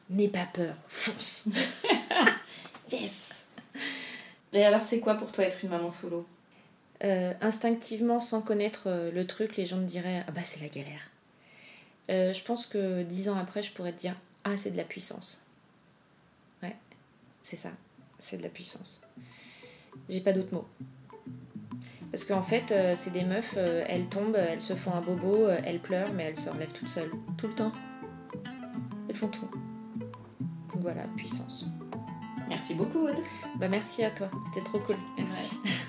n'aie 0.09 0.29
pas 0.29 0.47
peur, 0.53 0.75
fonce. 0.87 1.49
yes. 2.93 3.47
Et 4.53 4.63
alors, 4.63 4.85
c'est 4.85 5.01
quoi 5.01 5.15
pour 5.15 5.33
toi 5.33 5.43
être 5.43 5.63
une 5.63 5.69
maman 5.69 5.89
solo? 5.89 6.25
Euh, 7.03 7.33
Instinctivement, 7.41 8.19
sans 8.19 8.41
connaître 8.41 8.83
euh, 8.87 9.11
le 9.11 9.25
truc, 9.25 9.57
les 9.57 9.65
gens 9.65 9.77
me 9.77 9.85
diraient, 9.85 10.23
ah 10.27 10.31
bah 10.31 10.41
c'est 10.43 10.61
la 10.61 10.69
galère. 10.69 11.09
Euh, 12.09 12.33
je 12.33 12.43
pense 12.43 12.65
que 12.65 13.03
dix 13.03 13.29
ans 13.29 13.37
après, 13.37 13.63
je 13.63 13.71
pourrais 13.71 13.93
te 13.93 13.99
dire 13.99 14.15
Ah, 14.43 14.57
c'est 14.57 14.71
de 14.71 14.77
la 14.77 14.83
puissance. 14.83 15.45
Ouais, 16.61 16.75
c'est 17.43 17.57
ça, 17.57 17.71
c'est 18.17 18.37
de 18.37 18.43
la 18.43 18.49
puissance. 18.49 19.01
J'ai 20.09 20.21
pas 20.21 20.33
d'autres 20.33 20.53
mots. 20.53 20.67
Parce 22.11 22.25
qu'en 22.25 22.41
fait, 22.41 22.73
c'est 22.95 23.13
des 23.13 23.23
meufs, 23.23 23.55
elles 23.55 24.07
tombent, 24.07 24.35
elles 24.35 24.61
se 24.61 24.73
font 24.73 24.93
un 24.93 25.01
bobo, 25.01 25.47
elles 25.47 25.79
pleurent, 25.79 26.11
mais 26.13 26.23
elles 26.23 26.35
se 26.35 26.49
relèvent 26.49 26.71
toutes 26.71 26.89
seules, 26.89 27.11
tout 27.37 27.45
le 27.45 27.53
temps. 27.53 27.71
Elles 29.07 29.15
font 29.15 29.27
tout. 29.27 29.47
Donc 30.69 30.81
voilà, 30.81 31.03
puissance. 31.15 31.65
Merci 32.49 32.73
beaucoup, 32.73 33.07
Aude. 33.07 33.21
Bah 33.57 33.67
merci 33.67 34.03
à 34.03 34.09
toi, 34.09 34.29
c'était 34.47 34.65
trop 34.65 34.79
cool. 34.79 34.97
Merci. 35.17 35.59